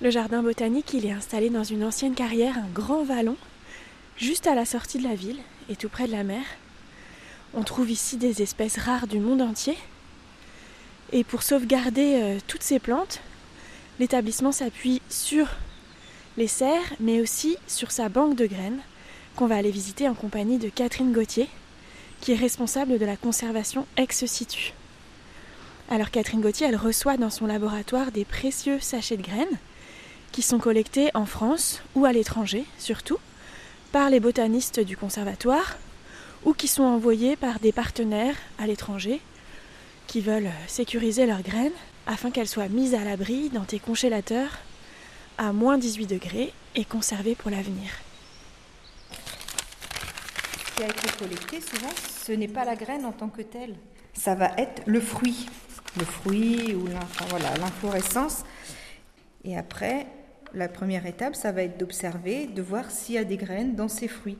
Le 0.00 0.10
jardin 0.10 0.42
botanique, 0.42 0.94
il 0.94 1.04
est 1.04 1.12
installé 1.12 1.50
dans 1.50 1.64
une 1.64 1.84
ancienne 1.84 2.14
carrière, 2.14 2.56
un 2.56 2.72
grand 2.72 3.04
vallon, 3.04 3.36
juste 4.16 4.46
à 4.46 4.54
la 4.54 4.64
sortie 4.64 4.96
de 4.96 5.06
la 5.06 5.14
ville 5.14 5.40
et 5.68 5.76
tout 5.76 5.90
près 5.90 6.06
de 6.06 6.12
la 6.12 6.24
mer. 6.24 6.44
On 7.52 7.62
trouve 7.62 7.90
ici 7.90 8.16
des 8.16 8.40
espèces 8.40 8.78
rares 8.78 9.06
du 9.06 9.18
monde 9.18 9.42
entier. 9.42 9.76
Et 11.12 11.24
pour 11.24 11.42
sauvegarder 11.42 12.22
euh, 12.22 12.38
toutes 12.46 12.62
ces 12.62 12.78
plantes, 12.78 13.20
l'établissement 14.00 14.50
s'appuie 14.50 15.02
sur 15.10 15.46
les 16.38 16.48
serres, 16.48 16.94
mais 17.00 17.20
aussi 17.20 17.58
sur 17.66 17.90
sa 17.90 18.08
banque 18.08 18.34
de 18.34 18.46
graines, 18.46 18.80
qu'on 19.36 19.46
va 19.46 19.56
aller 19.56 19.70
visiter 19.70 20.08
en 20.08 20.14
compagnie 20.14 20.58
de 20.58 20.68
Catherine 20.68 21.12
Gauthier, 21.12 21.48
qui 22.20 22.32
est 22.32 22.36
responsable 22.36 22.98
de 22.98 23.06
la 23.06 23.16
conservation 23.16 23.86
ex 23.96 24.24
situ. 24.26 24.74
Alors 25.90 26.10
Catherine 26.10 26.40
Gauthier, 26.40 26.66
elle 26.68 26.76
reçoit 26.76 27.16
dans 27.16 27.30
son 27.30 27.46
laboratoire 27.46 28.12
des 28.12 28.24
précieux 28.24 28.80
sachets 28.80 29.16
de 29.16 29.22
graines 29.22 29.58
qui 30.30 30.42
sont 30.42 30.58
collectés 30.58 31.10
en 31.14 31.26
France 31.26 31.82
ou 31.94 32.06
à 32.06 32.12
l'étranger 32.12 32.64
surtout 32.78 33.18
par 33.92 34.08
les 34.08 34.20
botanistes 34.20 34.80
du 34.80 34.96
conservatoire 34.96 35.76
ou 36.44 36.54
qui 36.54 36.68
sont 36.68 36.82
envoyés 36.82 37.36
par 37.36 37.60
des 37.60 37.72
partenaires 37.72 38.36
à 38.58 38.66
l'étranger 38.66 39.20
qui 40.06 40.20
veulent 40.20 40.50
sécuriser 40.66 41.26
leurs 41.26 41.42
graines 41.42 41.72
afin 42.06 42.30
qu'elles 42.30 42.48
soient 42.48 42.68
mises 42.68 42.94
à 42.94 43.04
l'abri 43.04 43.50
dans 43.50 43.64
des 43.64 43.78
congélateurs 43.78 44.58
à 45.38 45.52
moins 45.52 45.78
18 45.78 46.06
degrés 46.06 46.52
et 46.74 46.84
conservées 46.84 47.34
pour 47.34 47.50
l'avenir. 47.50 47.90
Qui 50.82 50.88
a 50.88 50.90
été 50.90 51.16
collecté 51.16 51.60
souvent, 51.60 51.92
ce 51.96 52.32
n'est 52.32 52.48
pas 52.48 52.64
la 52.64 52.74
graine 52.74 53.04
en 53.04 53.12
tant 53.12 53.28
que 53.28 53.42
telle. 53.42 53.76
Ça 54.14 54.34
va 54.34 54.50
être 54.58 54.82
le 54.86 55.00
fruit, 55.00 55.46
le 55.96 56.04
fruit 56.04 56.74
ou 56.74 56.88
l'inflorescence. 56.88 58.42
Et 59.44 59.56
après, 59.56 60.08
la 60.52 60.68
première 60.68 61.06
étape, 61.06 61.36
ça 61.36 61.52
va 61.52 61.62
être 61.62 61.78
d'observer, 61.78 62.48
de 62.48 62.62
voir 62.62 62.90
s'il 62.90 63.14
y 63.14 63.18
a 63.18 63.22
des 63.22 63.36
graines 63.36 63.76
dans 63.76 63.86
ces 63.86 64.08
fruits. 64.08 64.38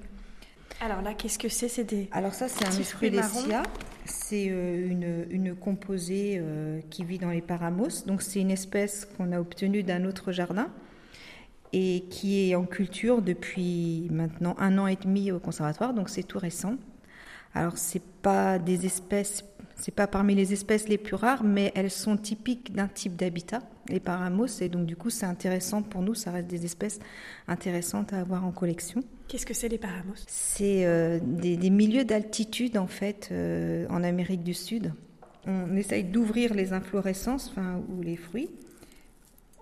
Alors 0.81 1.01
là, 1.01 1.15
qu'est-ce 1.15 1.39
que 1.39 1.49
c'est? 1.49 1.69
C'est 1.69 1.85
des. 1.85 2.09
Alors 2.11 2.35
ça, 2.35 2.49
c'est 2.49 2.65
un 2.67 2.77
Mufrulecia. 2.77 3.63
C'est 4.05 4.49
euh, 4.51 4.89
une, 4.91 5.27
une, 5.31 5.55
composée 5.55 6.41
euh, 6.41 6.81
qui 6.91 7.05
vit 7.05 7.19
dans 7.19 7.31
les 7.31 7.41
paramos. 7.41 8.05
Donc 8.09 8.21
c'est 8.21 8.41
une 8.41 8.51
espèce 8.51 9.07
qu'on 9.17 9.31
a 9.31 9.39
obtenue 9.39 9.85
d'un 9.85 10.05
autre 10.05 10.33
jardin 10.33 10.73
et 11.73 12.05
qui 12.11 12.51
est 12.51 12.55
en 12.55 12.65
culture 12.65 13.23
depuis 13.23 14.09
maintenant 14.11 14.55
un 14.59 14.79
an 14.79 14.87
et 14.87 14.97
demi 14.97 15.33
au 15.33 15.39
conservatoire. 15.39 15.95
Donc 15.95 16.09
c'est 16.09 16.23
tout 16.23 16.39
récent. 16.39 16.77
Alors 17.55 17.77
c'est 17.77 18.03
pas 18.23 18.59
des 18.59 18.87
espèces 18.87 19.45
c'est 19.83 19.95
pas 19.95 20.07
parmi 20.07 20.37
les 20.37 20.53
espèces 20.53 20.89
les 20.89 20.99
plus 20.99 21.17
rares, 21.17 21.43
mais 21.43 21.73
elles 21.75 21.91
sont 21.91 22.17
typiques 22.17 22.73
d'un 22.73 22.87
type 22.87 23.17
d'habitat, 23.17 23.59
les 23.89 23.99
paramos, 23.99 24.47
et 24.61 24.69
donc 24.69 24.87
du 24.87 24.95
coup 24.95 25.11
c'est 25.11 25.27
intéressant 25.27 25.83
pour 25.83 26.03
nous, 26.03 26.15
ça 26.15 26.31
reste 26.31 26.47
des 26.47 26.65
espèces 26.65 27.01
intéressantes 27.49 28.13
à 28.13 28.21
avoir 28.21 28.45
en 28.45 28.53
collection. 28.53 29.03
Qu'est-ce 29.27 29.45
que 29.45 29.55
c'est 29.55 29.69
les 29.69 29.79
paramos? 29.79 30.15
C'est 30.29 30.87
euh, 30.87 31.19
des, 31.21 31.71
milieux 31.71 32.05
d'altitude 32.05 32.79
en 32.79 32.87
fait 32.87 33.31
euh, 33.33 33.87
en 33.91 34.05
Amérique 34.05 34.45
du 34.45 34.55
Sud. 34.55 34.93
On 35.47 35.75
essaye 35.75 36.05
d'ouvrir 36.05 36.55
les 36.55 36.73
inflorescences, 36.73 37.49
enfin 37.51 37.83
ou 37.89 38.03
les 38.03 38.17
fruits. 38.17 38.51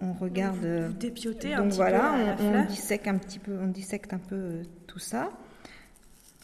On 0.00 0.12
regarde. 0.12 0.56
Vous, 0.56 0.66
euh, 0.66 0.88
dépioter 0.88 1.50
donc 1.50 1.58
un 1.58 1.68
petit 1.68 1.76
voilà, 1.76 2.34
peu 2.36 2.44
on, 2.44 2.54
on, 2.54 2.64
dissèque 2.64 3.06
un 3.06 3.18
petit 3.18 3.38
peu, 3.38 3.58
on 3.60 3.66
dissecte 3.66 4.12
un 4.12 4.18
peu 4.18 4.62
tout 4.86 4.98
ça. 4.98 5.30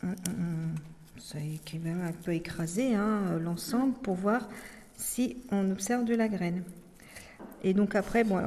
On, 0.03 0.14
ça 1.19 1.38
est 1.38 1.79
même 1.79 2.03
un 2.03 2.12
peu 2.12 2.33
écrasé, 2.33 2.95
hein, 2.95 3.38
l'ensemble, 3.40 3.95
pour 3.95 4.14
voir 4.14 4.49
si 4.95 5.38
on 5.51 5.71
observe 5.71 6.05
de 6.05 6.14
la 6.14 6.29
graine. 6.29 6.62
Et 7.62 7.75
donc 7.75 7.95
après, 7.95 8.23
bon, 8.23 8.40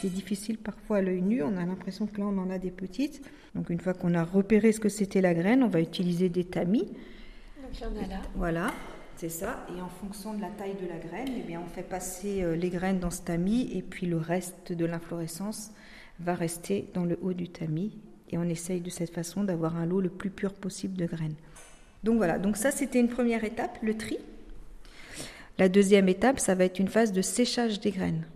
c'est 0.00 0.12
difficile 0.12 0.58
parfois 0.58 0.98
à 0.98 1.02
l'œil 1.02 1.22
nu, 1.22 1.42
on 1.42 1.56
a 1.56 1.64
l'impression 1.64 2.06
que 2.06 2.20
là 2.20 2.26
on 2.26 2.38
en 2.38 2.50
a 2.50 2.58
des 2.58 2.70
petites. 2.70 3.22
Donc 3.54 3.70
une 3.70 3.80
fois 3.80 3.94
qu'on 3.94 4.14
a 4.14 4.24
repéré 4.24 4.72
ce 4.72 4.80
que 4.80 4.88
c'était 4.88 5.20
la 5.20 5.34
graine, 5.34 5.62
on 5.62 5.68
va 5.68 5.80
utiliser 5.80 6.28
des 6.28 6.44
tamis. 6.44 6.84
Donc 7.60 7.72
il 7.74 7.80
y 7.80 7.84
en 7.84 8.04
a 8.04 8.06
là. 8.06 8.22
Voilà, 8.34 8.72
c'est 9.22 9.28
ça. 9.28 9.64
Et 9.76 9.80
en 9.80 9.88
fonction 9.88 10.34
de 10.34 10.40
la 10.40 10.48
taille 10.48 10.74
de 10.82 10.88
la 10.88 10.98
graine, 10.98 11.28
eh 11.38 11.42
bien, 11.42 11.62
on 11.64 11.68
fait 11.72 11.84
passer 11.84 12.42
euh, 12.42 12.56
les 12.56 12.70
graines 12.70 12.98
dans 12.98 13.12
ce 13.12 13.22
tamis 13.22 13.70
et 13.72 13.80
puis 13.80 14.06
le 14.06 14.16
reste 14.16 14.72
de 14.72 14.84
l'inflorescence 14.84 15.70
va 16.18 16.34
rester 16.34 16.88
dans 16.92 17.04
le 17.04 17.16
haut 17.22 17.32
du 17.32 17.48
tamis. 17.48 17.96
Et 18.30 18.38
on 18.38 18.42
essaye 18.42 18.80
de 18.80 18.90
cette 18.90 19.14
façon 19.14 19.44
d'avoir 19.44 19.76
un 19.76 19.86
lot 19.86 20.00
le 20.00 20.08
plus 20.08 20.30
pur 20.30 20.52
possible 20.54 20.96
de 20.96 21.06
graines. 21.06 21.36
Donc 22.02 22.16
voilà, 22.16 22.40
donc 22.40 22.56
ça 22.56 22.72
c'était 22.72 22.98
une 22.98 23.08
première 23.08 23.44
étape, 23.44 23.78
le 23.80 23.96
tri. 23.96 24.18
La 25.56 25.68
deuxième 25.68 26.08
étape, 26.08 26.40
ça 26.40 26.56
va 26.56 26.64
être 26.64 26.80
une 26.80 26.88
phase 26.88 27.12
de 27.12 27.22
séchage 27.22 27.78
des 27.78 27.92
graines. 27.92 28.26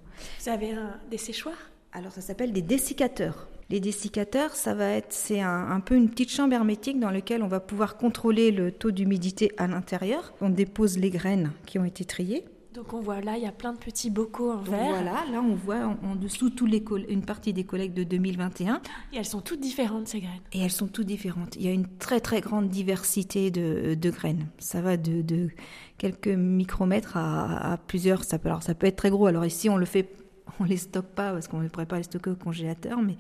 Vous 0.41 0.51
avez 0.51 0.71
un, 0.71 1.01
des 1.11 1.19
séchoirs? 1.19 1.73
Alors 1.93 2.13
ça 2.13 2.21
s'appelle 2.21 2.53
des 2.53 2.63
dessicateurs. 2.63 3.49
Les 3.69 3.81
dessicateurs, 3.81 4.55
ça 4.55 4.75
va 4.75 4.91
être, 4.91 5.13
c'est 5.13 5.41
un, 5.41 5.71
un, 5.71 5.81
peu 5.81 5.97
une 5.97 6.09
petite 6.09 6.31
chambre 6.31 6.55
hermétique 6.55 7.01
dans 7.01 7.11
laquelle 7.11 7.43
on 7.43 7.49
va 7.49 7.59
pouvoir 7.59 7.97
contrôler 7.97 8.53
le 8.53 8.71
taux 8.71 8.93
d'humidité 8.93 9.51
à 9.57 9.67
l'intérieur. 9.67 10.35
On 10.41 10.51
dépose 10.51 10.99
les 10.99 11.11
graines 11.11 11.51
qui 11.67 11.79
ont 11.79 11.85
été 11.85 12.05
triées. 12.05 12.45
Donc 12.77 12.93
on 12.93 13.01
voit 13.01 13.23
là, 13.23 13.39
il 13.39 13.43
y 13.43 13.47
a 13.47 13.53
plein 13.53 13.73
de 13.73 13.79
petits 13.79 14.11
bocaux 14.11 14.53
en 14.53 14.59
verre. 14.59 14.91
Voilà, 14.91 15.25
là 15.33 15.41
on 15.41 15.55
voit 15.55 15.87
en, 15.87 15.97
en 16.11 16.15
dessous 16.15 16.51
tous 16.51 16.67
les 16.67 16.85
une 17.09 17.23
partie 17.25 17.55
des 17.55 17.65
collectes 17.65 17.97
de 17.97 18.05
2021. 18.05 18.83
Et 19.15 19.17
elles 19.17 19.25
sont 19.25 19.41
toutes 19.41 19.61
différentes 19.61 20.09
ces 20.09 20.21
graines. 20.21 20.43
Et 20.53 20.61
elles 20.61 20.71
sont 20.71 20.87
toutes 20.87 21.07
différentes. 21.07 21.57
Il 21.57 21.63
y 21.63 21.69
a 21.69 21.73
une 21.73 21.89
très 21.97 22.21
très 22.21 22.43
grande 22.43 22.69
diversité 22.69 23.51
de, 23.51 23.95
de 23.95 24.11
graines. 24.11 24.47
Ça 24.59 24.83
va 24.83 24.99
de, 24.99 25.23
de 25.23 25.49
quelques 25.97 26.29
micromètres 26.29 27.17
à, 27.17 27.73
à, 27.73 27.77
plusieurs. 27.79 28.25
Ça 28.25 28.39
peut, 28.39 28.51
alors 28.51 28.63
ça 28.63 28.75
peut 28.75 28.87
être 28.87 28.97
très 28.97 29.11
gros. 29.11 29.25
Alors 29.25 29.47
ici 29.47 29.71
on 29.71 29.79
le 29.79 29.87
fait, 29.87 30.11
on 30.61 30.65
les 30.65 30.77
stocke 30.77 31.07
pas 31.07 31.33
parce 31.33 31.49
qu'on 31.49 31.61
ne 31.61 31.69
pourrait 31.69 31.87
pas 31.87 31.99
les 31.99 32.05
stocker 32.05 32.31
au 32.31 32.37
congélateur, 32.37 33.01
mais 33.03 33.17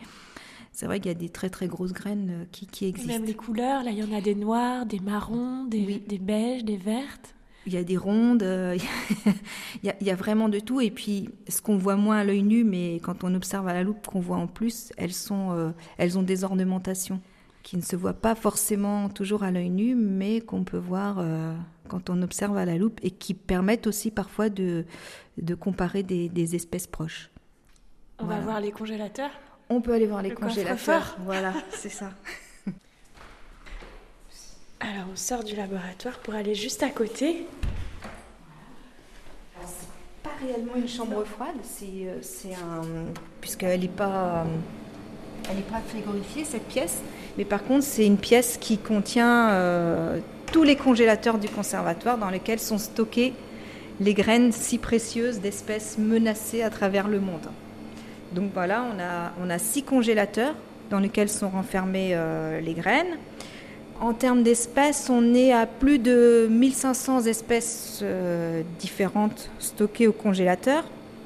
c'est 0.72 0.86
vrai 0.86 1.00
qu'il 1.00 1.10
y 1.10 1.14
a 1.14 1.18
des 1.18 1.28
très 1.28 1.50
très 1.50 1.68
grosses 1.68 1.92
graines 1.92 2.46
qui, 2.52 2.66
qui 2.66 2.86
existent. 2.86 3.12
Et 3.12 3.18
même 3.18 3.26
les 3.26 3.34
couleurs, 3.34 3.82
là 3.82 3.90
il 3.90 3.98
y 3.98 4.04
en 4.04 4.16
a 4.16 4.20
des 4.20 4.34
noires, 4.34 4.86
des 4.86 5.00
marrons, 5.00 5.64
des, 5.64 5.84
oui. 5.86 6.02
des 6.06 6.18
beiges, 6.18 6.64
des 6.64 6.76
vertes 6.76 7.34
il 7.66 7.74
y 7.74 7.76
a 7.76 7.84
des 7.84 7.96
rondes, 7.96 8.42
il, 8.76 9.86
y 9.86 9.90
a, 9.90 9.96
il 10.00 10.06
y 10.06 10.10
a 10.10 10.14
vraiment 10.14 10.48
de 10.48 10.60
tout. 10.60 10.80
Et 10.80 10.90
puis, 10.90 11.30
ce 11.48 11.60
qu'on 11.60 11.76
voit 11.76 11.96
moins 11.96 12.18
à 12.18 12.24
l'œil 12.24 12.42
nu, 12.42 12.64
mais 12.64 13.00
quand 13.02 13.24
on 13.24 13.34
observe 13.34 13.66
à 13.68 13.74
la 13.74 13.82
loupe, 13.82 14.06
qu'on 14.06 14.20
voit 14.20 14.36
en 14.36 14.46
plus, 14.46 14.92
elles, 14.96 15.12
sont, 15.12 15.52
euh, 15.52 15.70
elles 15.98 16.16
ont 16.18 16.22
des 16.22 16.44
ornementations 16.44 17.20
qui 17.62 17.76
ne 17.76 17.82
se 17.82 17.96
voient 17.96 18.14
pas 18.14 18.36
forcément 18.36 19.08
toujours 19.08 19.42
à 19.42 19.50
l'œil 19.50 19.70
nu, 19.70 19.96
mais 19.96 20.40
qu'on 20.40 20.62
peut 20.62 20.78
voir 20.78 21.16
euh, 21.18 21.56
quand 21.86 22.10
on 22.10 22.22
observe 22.22 22.56
à 22.56 22.64
la 22.64 22.76
loupe 22.76 23.00
et 23.02 23.10
qui 23.10 23.34
permettent 23.34 23.86
aussi 23.86 24.10
parfois 24.10 24.48
de, 24.48 24.84
de 25.38 25.54
comparer 25.54 26.02
des, 26.02 26.28
des 26.28 26.54
espèces 26.54 26.86
proches. 26.86 27.30
On 28.18 28.24
voilà. 28.24 28.40
va 28.40 28.44
voir 28.44 28.60
les 28.60 28.70
congélateurs 28.70 29.30
On 29.68 29.80
peut 29.80 29.92
aller 29.92 30.06
voir 30.06 30.22
les 30.22 30.30
Le 30.30 30.36
congélateurs. 30.36 31.16
Voilà, 31.20 31.52
c'est 31.70 31.90
ça. 31.90 32.10
Alors 34.80 35.06
on 35.10 35.16
sort 35.16 35.42
du 35.42 35.56
laboratoire 35.56 36.18
pour 36.18 36.34
aller 36.34 36.54
juste 36.54 36.82
à 36.82 36.90
côté. 36.90 37.46
C'est 39.64 39.88
pas 40.22 40.30
réellement 40.40 40.76
une 40.76 40.88
chambre 40.88 41.24
froide, 41.24 41.56
c'est 41.62 42.54
un 42.54 42.82
puisqu'elle 43.40 43.80
n'est 43.80 43.88
pas 43.88 44.44
elle 45.48 45.56
n'est 45.56 45.62
pas 45.62 45.80
frigorifiée 45.80 46.44
cette 46.44 46.66
pièce, 46.66 47.00
mais 47.38 47.44
par 47.44 47.64
contre 47.64 47.84
c'est 47.84 48.04
une 48.06 48.18
pièce 48.18 48.58
qui 48.58 48.76
contient 48.76 49.50
euh, 49.50 50.20
tous 50.52 50.62
les 50.62 50.76
congélateurs 50.76 51.38
du 51.38 51.48
conservatoire 51.48 52.18
dans 52.18 52.30
lesquels 52.30 52.60
sont 52.60 52.78
stockées 52.78 53.32
les 54.00 54.14
graines 54.14 54.52
si 54.52 54.78
précieuses 54.78 55.40
d'espèces 55.40 55.98
menacées 55.98 56.62
à 56.62 56.70
travers 56.70 57.08
le 57.08 57.20
monde. 57.20 57.48
Donc 58.32 58.50
voilà, 58.52 58.84
on 58.94 59.00
a, 59.00 59.32
on 59.42 59.50
a 59.50 59.58
six 59.58 59.82
congélateurs 59.82 60.54
dans 60.90 60.98
lesquels 60.98 61.28
sont 61.28 61.48
renfermées 61.48 62.10
euh, 62.12 62.60
les 62.60 62.74
graines. 62.74 63.18
En 64.00 64.12
termes 64.12 64.42
d'espèces, 64.42 65.08
on 65.08 65.34
est 65.34 65.52
à 65.52 65.66
plus 65.66 65.98
de 65.98 66.48
1500 66.50 67.24
espèces 67.26 68.00
euh, 68.02 68.62
différentes 68.78 69.50
stockées 69.58 70.06
au 70.06 70.12
congélateur. 70.12 70.84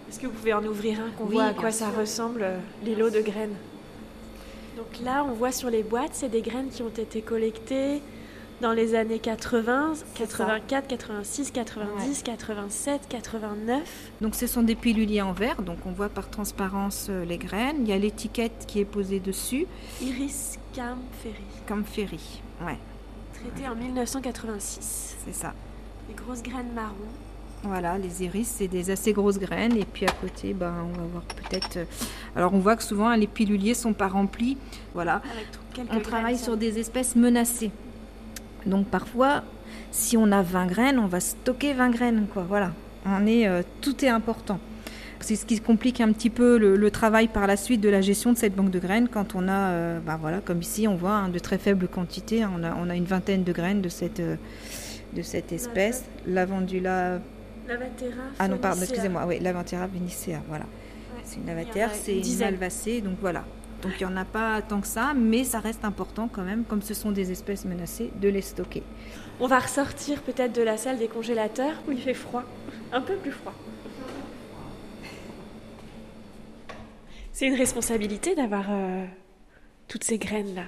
Est-ce 0.09 0.20
que 0.20 0.26
vous 0.26 0.33
pouvez 0.33 0.54
en 0.54 0.64
ouvrir 0.64 1.00
un 1.00 1.11
qu'on 1.18 1.24
oui, 1.24 1.35
voit 1.35 1.44
à 1.46 1.54
quoi 1.54 1.72
ça 1.72 1.88
ressemble 1.88 2.42
euh, 2.42 2.59
les 2.85 2.94
lots 2.94 3.11
de 3.11 3.20
graines? 3.20 3.54
Donc 4.76 5.04
là, 5.04 5.26
on 5.28 5.33
voit 5.33 5.52
sur 5.52 5.68
les 5.68 5.83
boîtes, 5.83 6.12
c'est 6.12 6.28
des 6.28 6.42
graines 6.42 6.68
qui 6.70 6.83
ont 6.83 6.88
été 6.88 7.22
collectées 7.22 8.00
dans 8.60 8.72
les 8.72 8.94
années 8.94 9.18
80, 9.18 9.94
84, 10.14 10.86
86, 10.86 11.50
90, 11.50 12.18
ouais. 12.18 12.22
87, 12.24 13.00
89. 13.08 13.80
Donc 14.20 14.34
ce 14.34 14.46
sont 14.46 14.62
des 14.62 14.74
piluliers 14.74 15.22
en 15.22 15.32
verre, 15.32 15.62
donc 15.62 15.78
on 15.86 15.92
voit 15.92 16.08
par 16.08 16.28
transparence 16.28 17.06
euh, 17.08 17.24
les 17.24 17.38
graines. 17.38 17.76
Il 17.80 17.88
y 17.88 17.92
a 17.92 17.98
l'étiquette 17.98 18.64
qui 18.66 18.80
est 18.80 18.84
posée 18.84 19.20
dessus. 19.20 19.66
Iris 20.02 20.58
Camferry. 20.74 21.44
Camferry, 21.66 22.42
ouais. 22.66 22.78
Traité 23.32 23.68
en 23.68 23.74
1986. 23.74 25.16
C'est 25.24 25.34
ça. 25.34 25.54
Les 26.08 26.14
grosses 26.14 26.42
graines 26.42 26.72
marron. 26.74 26.94
Voilà, 27.62 27.98
les 27.98 28.24
iris, 28.24 28.54
c'est 28.56 28.68
des 28.68 28.90
assez 28.90 29.12
grosses 29.12 29.38
graines. 29.38 29.76
Et 29.76 29.84
puis 29.84 30.06
à 30.06 30.12
côté, 30.12 30.54
ben, 30.54 30.74
on 30.82 30.98
va 30.98 31.06
voir 31.12 31.24
peut-être. 31.24 31.78
Euh, 31.78 31.84
alors 32.36 32.54
on 32.54 32.58
voit 32.58 32.76
que 32.76 32.82
souvent 32.82 33.14
les 33.14 33.26
piluliers 33.26 33.74
sont 33.74 33.92
pas 33.92 34.08
remplis. 34.08 34.58
Voilà. 34.94 35.22
on 35.90 36.00
travaille 36.00 36.38
sur 36.38 36.56
des 36.56 36.78
espèces 36.78 37.16
menacées. 37.16 37.70
Donc 38.66 38.86
parfois, 38.86 39.42
si 39.90 40.16
on 40.16 40.30
a 40.32 40.42
20 40.42 40.66
graines, 40.66 40.98
on 40.98 41.06
va 41.06 41.20
stocker 41.20 41.72
20 41.72 41.90
graines. 41.90 42.26
Quoi. 42.32 42.44
Voilà. 42.48 42.72
On 43.06 43.26
est, 43.26 43.46
euh, 43.46 43.62
tout 43.80 44.04
est 44.04 44.08
important. 44.08 44.58
C'est 45.20 45.36
ce 45.36 45.44
qui 45.44 45.60
complique 45.60 46.00
un 46.00 46.12
petit 46.12 46.30
peu 46.30 46.56
le, 46.56 46.90
travail 46.90 47.28
par 47.28 47.46
la 47.46 47.58
suite 47.58 47.82
de 47.82 47.90
la 47.90 48.00
gestion 48.00 48.32
de 48.32 48.38
cette 48.38 48.54
banque 48.54 48.70
de 48.70 48.78
graines 48.78 49.08
quand 49.08 49.34
on 49.34 49.48
a, 49.48 49.70
euh, 49.70 49.98
ben 50.00 50.16
voilà, 50.16 50.40
comme 50.40 50.62
ici, 50.62 50.88
on 50.88 50.96
voit 50.96 51.12
hein, 51.12 51.28
de 51.28 51.38
très 51.38 51.58
faibles 51.58 51.88
quantités. 51.88 52.42
On 52.46 52.64
a, 52.64 52.74
on 52.74 52.88
a, 52.88 52.96
une 52.96 53.04
vingtaine 53.04 53.44
de 53.44 53.52
graines 53.52 53.82
de 53.82 53.90
cette, 53.90 54.22
de 54.22 55.22
cette 55.22 55.52
espèce. 55.52 56.04
Lavandula 56.26 57.20
ah 58.38 58.48
non, 58.48 58.58
pardon, 58.58 58.82
excusez-moi, 58.82 59.24
oui, 59.26 59.38
Lavantera 59.40 59.86
vinicea, 59.86 60.42
voilà. 60.48 60.64
C'est 61.24 61.36
une 61.36 61.46
lavatière, 61.46 61.90
c'est 61.94 62.18
une 62.18 62.38
malvacée, 62.38 63.00
donc 63.00 63.16
voilà. 63.20 63.44
Donc 63.82 63.92
il 63.98 64.06
n'y 64.06 64.12
en 64.12 64.16
a 64.16 64.24
pas 64.24 64.60
tant 64.62 64.80
que 64.80 64.86
ça, 64.86 65.14
mais 65.14 65.44
ça 65.44 65.60
reste 65.60 65.84
important 65.84 66.28
quand 66.30 66.42
même, 66.42 66.64
comme 66.64 66.82
ce 66.82 66.94
sont 66.94 67.12
des 67.12 67.30
espèces 67.30 67.64
menacées, 67.64 68.10
de 68.20 68.28
les 68.28 68.42
stocker. 68.42 68.82
On 69.40 69.46
va 69.46 69.58
ressortir 69.58 70.20
peut-être 70.22 70.54
de 70.54 70.62
la 70.62 70.76
salle 70.76 70.98
des 70.98 71.08
congélateurs 71.08 71.76
où 71.88 71.92
il 71.92 72.00
fait 72.00 72.14
froid, 72.14 72.44
un 72.92 73.00
peu 73.00 73.16
plus 73.16 73.32
froid. 73.32 73.54
C'est 77.32 77.46
une 77.46 77.54
responsabilité 77.54 78.34
d'avoir 78.34 78.66
euh, 78.68 79.06
toutes 79.88 80.04
ces 80.04 80.18
graines-là. 80.18 80.64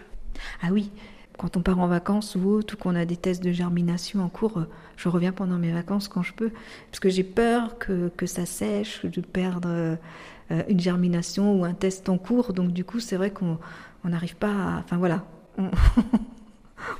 Ah 0.62 0.68
oui, 0.70 0.90
quand 1.36 1.58
on 1.58 1.60
part 1.60 1.78
en 1.78 1.86
vacances 1.86 2.34
ou 2.34 2.48
autre, 2.48 2.74
ou 2.74 2.76
qu'on 2.78 2.94
a 2.94 3.04
des 3.04 3.18
tests 3.18 3.42
de 3.42 3.52
germination 3.52 4.20
en 4.20 4.30
cours, 4.30 4.56
euh, 4.58 4.68
je 4.96 5.10
reviens 5.10 5.32
pendant 5.32 5.58
mes 5.58 5.72
vacances 5.72 6.08
quand 6.08 6.22
je 6.22 6.32
peux, 6.32 6.50
parce 6.90 7.00
que 7.00 7.10
j'ai 7.10 7.24
peur 7.24 7.78
que, 7.78 8.10
que, 8.16 8.24
ça 8.24 8.46
sèche, 8.46 9.04
de 9.04 9.20
perdre 9.20 9.68
euh, 9.68 9.96
une 10.68 10.80
germination 10.80 11.60
ou 11.60 11.64
un 11.64 11.74
test 11.74 12.08
en 12.08 12.18
cours. 12.18 12.52
Donc 12.52 12.72
du 12.72 12.84
coup, 12.84 13.00
c'est 13.00 13.16
vrai 13.16 13.30
qu'on 13.30 13.58
n'arrive 14.04 14.36
pas 14.36 14.50
à... 14.50 14.78
Enfin 14.78 14.96
voilà, 14.96 15.24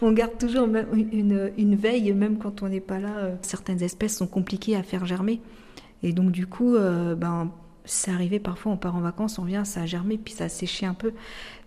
on, 0.00 0.12
garde 0.12 0.38
toujours 0.38 0.66
une, 0.66 1.52
une, 1.56 1.76
veille, 1.76 2.12
même 2.12 2.38
quand 2.38 2.62
on 2.62 2.68
n'est 2.68 2.80
pas 2.80 2.98
là. 2.98 3.16
Euh. 3.18 3.34
Certaines 3.42 3.82
espèces 3.82 4.16
sont 4.16 4.26
compliquées 4.26 4.76
à 4.76 4.82
faire 4.82 5.06
germer. 5.06 5.40
Et 6.02 6.12
donc 6.12 6.32
du 6.32 6.46
coup, 6.46 6.76
ben, 6.76 7.50
c'est 7.84 8.10
arrivé 8.10 8.38
parfois, 8.38 8.72
on 8.72 8.76
part 8.76 8.96
en 8.96 9.00
vacances, 9.00 9.38
on 9.38 9.44
vient, 9.44 9.64
ça 9.64 9.82
a 9.82 9.86
germé, 9.86 10.18
puis 10.18 10.34
ça 10.34 10.44
a 10.44 10.48
séché 10.48 10.86
un 10.86 10.94
peu. 10.94 11.12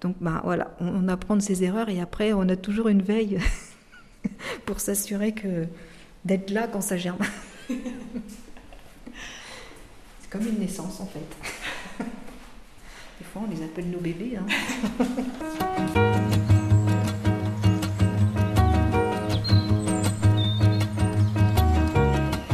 Donc 0.02 0.16
ben, 0.22 0.42
voilà, 0.44 0.76
on, 0.80 1.08
apprend 1.08 1.36
de 1.36 1.42
ses 1.42 1.64
erreurs 1.64 1.90
et 1.90 2.00
après 2.00 2.34
on 2.34 2.48
a 2.50 2.56
toujours 2.56 2.88
une 2.88 3.02
veille 3.02 3.40
pour 4.66 4.80
s'assurer 4.80 5.34
que 5.34 5.66
d'être 6.24 6.52
là 6.52 6.68
quand 6.68 6.82
ça 6.82 6.98
germe. 6.98 7.20
c'est 7.68 7.78
comme 10.30 10.48
une 10.48 10.60
naissance 10.60 11.00
en 11.00 11.06
fait. 11.06 11.20
On 13.38 13.50
les 13.50 13.62
appelle 13.64 13.90
nos 13.90 14.00
bébés. 14.00 14.38
Hein. 14.38 14.46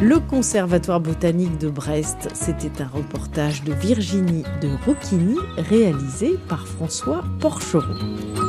Le 0.02 0.20
Conservatoire 0.20 1.00
botanique 1.00 1.60
de 1.60 1.70
Brest, 1.70 2.30
c'était 2.34 2.82
un 2.82 2.88
reportage 2.88 3.64
de 3.64 3.74
Virginie 3.74 4.44
de 4.62 4.70
Rouquigny 4.86 5.38
réalisé 5.58 6.40
par 6.50 6.68
François 6.68 7.24
Porcheron. 7.40 8.41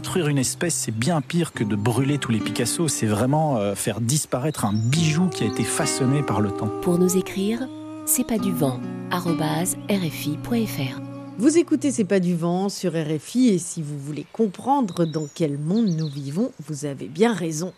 Détruire 0.00 0.28
une 0.28 0.38
espèce, 0.38 0.74
c'est 0.74 0.96
bien 0.96 1.20
pire 1.20 1.52
que 1.52 1.62
de 1.62 1.76
brûler 1.76 2.16
tous 2.16 2.32
les 2.32 2.38
Picasso. 2.38 2.88
C'est 2.88 3.04
vraiment 3.04 3.58
euh, 3.58 3.74
faire 3.74 4.00
disparaître 4.00 4.64
un 4.64 4.72
bijou 4.72 5.28
qui 5.28 5.44
a 5.44 5.46
été 5.46 5.62
façonné 5.62 6.22
par 6.22 6.40
le 6.40 6.50
temps. 6.50 6.70
Pour 6.80 6.98
nous 6.98 7.18
écrire, 7.18 7.68
c'est 8.06 8.26
pas 8.26 8.38
du 8.38 8.50
vent, 8.50 8.80
rfi.fr. 9.10 11.00
Vous 11.36 11.58
écoutez 11.58 11.92
C'est 11.92 12.06
pas 12.06 12.18
du 12.18 12.34
vent 12.34 12.70
sur 12.70 12.92
RFI 12.92 13.48
et 13.48 13.58
si 13.58 13.82
vous 13.82 13.98
voulez 13.98 14.24
comprendre 14.32 15.04
dans 15.04 15.28
quel 15.34 15.58
monde 15.58 15.88
nous 15.88 16.08
vivons, 16.08 16.50
vous 16.66 16.86
avez 16.86 17.06
bien 17.06 17.34
raison. 17.34 17.74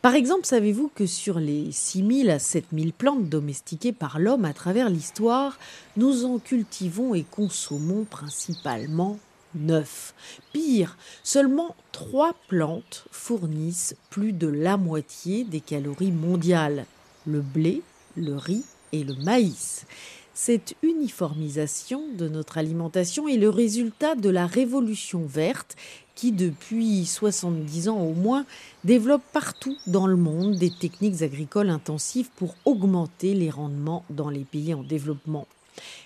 Par 0.00 0.14
exemple, 0.14 0.46
savez-vous 0.46 0.90
que 0.94 1.04
sur 1.04 1.38
les 1.38 1.72
6000 1.72 2.30
à 2.30 2.38
7000 2.38 2.94
plantes 2.94 3.28
domestiquées 3.28 3.92
par 3.92 4.18
l'homme 4.18 4.46
à 4.46 4.54
travers 4.54 4.88
l'histoire, 4.88 5.58
nous 5.98 6.24
en 6.24 6.38
cultivons 6.38 7.14
et 7.14 7.26
consommons 7.30 8.06
principalement 8.08 9.18
9. 9.54 10.14
Pire, 10.52 10.96
seulement 11.22 11.74
3 11.92 12.34
plantes 12.48 13.04
fournissent 13.10 13.96
plus 14.10 14.32
de 14.32 14.46
la 14.46 14.76
moitié 14.76 15.44
des 15.44 15.60
calories 15.60 16.12
mondiales. 16.12 16.86
Le 17.26 17.40
blé, 17.40 17.82
le 18.16 18.36
riz 18.36 18.64
et 18.92 19.04
le 19.04 19.14
maïs. 19.14 19.86
Cette 20.32 20.74
uniformisation 20.82 22.02
de 22.16 22.28
notre 22.28 22.56
alimentation 22.56 23.28
est 23.28 23.36
le 23.36 23.50
résultat 23.50 24.14
de 24.14 24.30
la 24.30 24.46
révolution 24.46 25.26
verte 25.26 25.76
qui, 26.14 26.32
depuis 26.32 27.04
70 27.04 27.88
ans 27.88 28.00
au 28.00 28.14
moins, 28.14 28.46
développe 28.84 29.22
partout 29.32 29.76
dans 29.86 30.06
le 30.06 30.16
monde 30.16 30.56
des 30.56 30.70
techniques 30.70 31.22
agricoles 31.22 31.70
intensives 31.70 32.30
pour 32.36 32.54
augmenter 32.64 33.34
les 33.34 33.50
rendements 33.50 34.04
dans 34.08 34.30
les 34.30 34.44
pays 34.44 34.72
en 34.72 34.82
développement. 34.82 35.46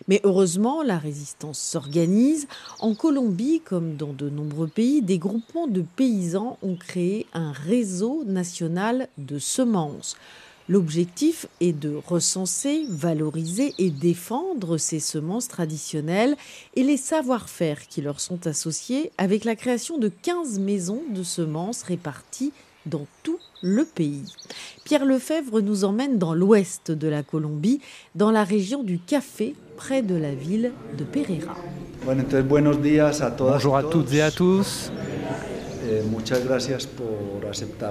Mais 0.08 0.20
heureusement, 0.24 0.82
la 0.82 0.98
résistance 0.98 1.58
s'organise. 1.58 2.46
En 2.80 2.94
Colombie, 2.94 3.60
comme 3.64 3.96
dans 3.96 4.12
de 4.12 4.28
nombreux 4.28 4.68
pays, 4.68 5.02
des 5.02 5.18
groupements 5.18 5.66
de 5.66 5.84
paysans 5.96 6.58
ont 6.62 6.76
créé 6.76 7.26
un 7.32 7.52
réseau 7.52 8.24
national 8.24 9.08
de 9.18 9.38
semences. 9.38 10.16
L'objectif 10.66 11.46
est 11.60 11.78
de 11.78 12.00
recenser, 12.06 12.87
valoriser 12.88 13.74
et 13.76 13.90
défendre 13.90 14.78
ces 14.78 14.98
semences 14.98 15.48
traditionnelles 15.48 16.37
et 16.74 16.82
les 16.82 16.96
savoir-faire 16.96 17.87
qui 17.87 18.00
leur 18.00 18.18
sont 18.18 18.46
associés 18.46 19.12
avec 19.18 19.44
la 19.44 19.56
création 19.56 19.98
de 19.98 20.08
15 20.08 20.58
maisons 20.60 21.02
de 21.10 21.22
semences 21.22 21.82
réparties 21.82 22.52
dans 22.87 23.06
tout 23.22 23.38
le 23.64 23.85
pays. 23.85 24.24
Pierre 24.85 25.07
Lefebvre 25.07 25.61
nous 25.61 25.85
emmène 25.85 26.18
dans 26.18 26.35
l'ouest 26.35 26.90
de 26.90 27.09
la 27.09 27.22
Colombie, 27.22 27.81
dans 28.14 28.31
la 28.31 28.44
région 28.44 28.83
du 28.83 28.98
Café, 28.98 29.55
près 29.77 30.03
de 30.03 30.14
la 30.14 30.35
ville 30.35 30.72
de 30.98 31.05
Pereira. 31.05 31.57
Bonjour 33.38 33.77
à 33.77 33.83
toutes 33.83 34.12
et 34.12 34.20
à 34.20 34.31
tous. 34.31 34.92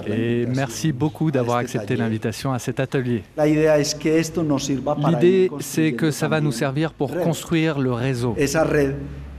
Et 0.06 0.46
merci 0.46 0.92
beaucoup 0.92 1.32
d'avoir 1.32 1.58
accepté 1.58 1.96
l'invitation 1.96 2.52
à 2.52 2.60
cet 2.60 2.78
atelier. 2.78 3.24
L'idée, 3.36 5.50
c'est 5.58 5.92
que 5.92 6.10
ça 6.12 6.28
va 6.28 6.40
nous 6.40 6.52
servir 6.52 6.92
pour 6.92 7.16
construire 7.18 7.80
le 7.80 7.92
réseau. 7.92 8.36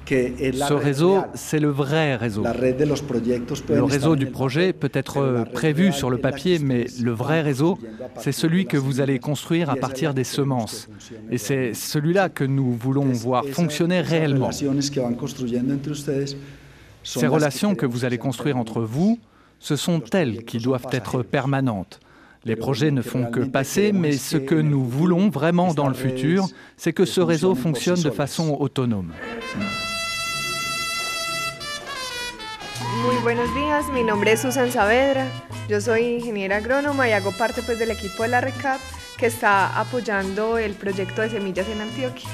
Ce 0.07 0.73
réseau, 0.73 1.23
c'est 1.33 1.59
le 1.59 1.69
vrai 1.69 2.15
réseau. 2.15 2.43
Le 2.43 3.83
réseau 3.83 4.15
du 4.15 4.27
projet 4.27 4.73
peut 4.73 4.91
être 4.93 5.45
prévu 5.53 5.91
sur 5.91 6.09
le 6.09 6.17
papier, 6.17 6.59
mais 6.59 6.85
le 7.01 7.11
vrai 7.11 7.41
réseau, 7.41 7.77
c'est 8.19 8.31
celui 8.31 8.65
que 8.65 8.77
vous 8.77 9.01
allez 9.01 9.19
construire 9.19 9.69
à 9.69 9.75
partir 9.75 10.13
des 10.13 10.23
semences. 10.23 10.87
Et 11.31 11.37
c'est 11.37 11.73
celui-là 11.73 12.29
que 12.29 12.43
nous 12.43 12.71
voulons 12.73 13.05
voir 13.05 13.45
fonctionner 13.45 14.01
réellement. 14.01 14.51
Ces 17.03 17.27
relations 17.27 17.75
que 17.75 17.85
vous 17.85 18.05
allez 18.05 18.17
construire 18.17 18.57
entre 18.57 18.81
vous, 18.81 19.19
ce 19.59 19.75
sont 19.75 20.01
elles 20.11 20.43
qui 20.43 20.57
doivent 20.57 20.87
être 20.91 21.23
permanentes. 21.23 21.99
Les 22.45 22.55
projets 22.55 22.91
ne 22.91 23.01
font 23.01 23.25
que 23.25 23.39
passer, 23.39 23.91
mais 23.91 24.11
ce 24.11 24.37
que 24.37 24.53
nous 24.53 24.85
voulons 24.85 25.29
vraiment 25.29 25.73
dans 25.73 25.87
le 25.87 25.95
futur, 25.95 26.47
c'est 26.77 26.93
que 26.93 27.05
ce 27.05 27.19
réseau 27.19 27.55
fonctionne 27.55 28.01
de 28.01 28.11
façon 28.11 28.57
autonome. 28.59 29.11
Muy 33.03 33.17
buenos 33.23 33.53
días, 33.53 33.89
mi 33.89 34.03
nombre 34.03 34.31
es 34.31 34.41
Susan 34.41 34.71
Saavedra. 34.71 35.29
Yo 35.67 35.81
soy 35.81 36.15
ingeniera 36.15 36.57
agrónoma 36.57 37.09
y 37.09 37.11
hago 37.11 37.31
parte 37.31 37.61
pues, 37.61 37.77
del 37.77 37.91
equipo 37.91 38.23
de 38.23 38.29
la 38.29 38.41
RECAP 38.41 38.79
que 39.17 39.25
está 39.25 39.79
apoyando 39.79 40.57
el 40.57 40.73
proyecto 40.73 41.21
de 41.21 41.29
semillas 41.29 41.67
en 41.67 41.81
Antioquia. 41.81 42.29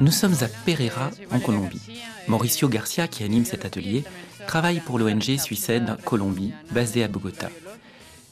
Nous 0.00 0.12
sommes 0.12 0.42
à 0.42 0.48
Pereira, 0.64 1.10
en 1.30 1.38
Colombie. 1.38 1.80
Mauricio 2.26 2.68
Garcia, 2.68 3.06
qui 3.06 3.22
anime 3.22 3.44
cet 3.44 3.64
atelier, 3.64 4.04
travaille 4.48 4.80
pour 4.80 4.98
l'ONG 4.98 5.38
Suicide 5.38 5.96
Colombie, 6.04 6.52
basée 6.72 7.04
à 7.04 7.08
Bogota. 7.08 7.48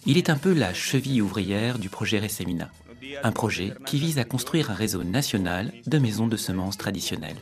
Il 0.07 0.19
est 0.19 0.31
un 0.31 0.37
peu 0.37 0.53
la 0.53 0.75
cheville 0.75 1.23
ouvrière 1.23 1.79
du 1.79 1.89
projet 1.89 2.19
Resemina, 2.19 2.71
un 3.23 3.33
projet 3.33 3.75
qui 3.87 3.99
vise 3.99 4.19
à 4.19 4.25
construire 4.25 4.71
un 4.71 4.75
réseau 4.75 5.05
national 5.05 5.73
de 5.87 5.99
maisons 5.99 6.27
de 6.27 6.37
semences 6.37 6.77
traditionnelles. 6.77 7.41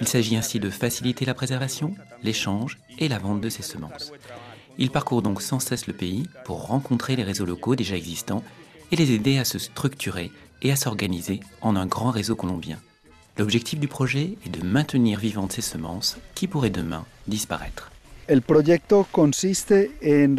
Il 0.00 0.08
s'agit 0.08 0.36
ainsi 0.36 0.60
de 0.60 0.70
faciliter 0.70 1.24
la 1.24 1.34
préservation, 1.34 1.94
l'échange 2.22 2.78
et 2.98 3.08
la 3.08 3.18
vente 3.18 3.40
de 3.40 3.48
ces 3.48 3.62
semences. 3.62 4.12
Il 4.78 4.90
parcourt 4.90 5.22
donc 5.22 5.40
sans 5.40 5.60
cesse 5.60 5.86
le 5.86 5.94
pays 5.94 6.28
pour 6.44 6.66
rencontrer 6.66 7.16
les 7.16 7.22
réseaux 7.22 7.46
locaux 7.46 7.76
déjà 7.76 7.96
existants 7.96 8.44
et 8.92 8.96
les 8.96 9.12
aider 9.12 9.38
à 9.38 9.44
se 9.44 9.58
structurer 9.58 10.30
et 10.62 10.70
à 10.70 10.76
s'organiser 10.76 11.40
en 11.60 11.76
un 11.76 11.86
grand 11.86 12.10
réseau 12.10 12.36
colombien. 12.36 12.78
L'objectif 13.38 13.78
du 13.78 13.88
projet 13.88 14.36
est 14.46 14.48
de 14.48 14.64
maintenir 14.64 15.18
vivantes 15.18 15.52
ces 15.52 15.62
semences 15.62 16.16
qui 16.34 16.46
pourraient 16.46 16.70
demain 16.70 17.04
disparaître. 17.26 17.90
Consiste 19.12 19.72
en 19.72 20.34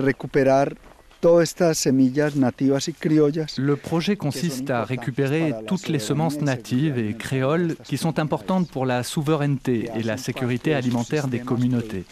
le 3.58 3.76
projet 3.76 4.16
consiste 4.16 4.70
à 4.70 4.84
récupérer 4.84 5.54
toutes 5.68 5.88
les 5.88 6.00
semences 6.00 6.42
natives 6.42 6.98
et 6.98 7.14
créoles 7.14 7.76
qui 7.84 7.98
sont 7.98 8.20
importantes 8.20 8.70
pour 8.70 8.86
la 8.86 9.04
souveraineté 9.04 9.90
et 9.96 10.04
la 10.04 10.18
sécurité 10.18 10.74
alimentaire 10.74 11.28
des 11.28 11.40
communautés. 11.40 12.06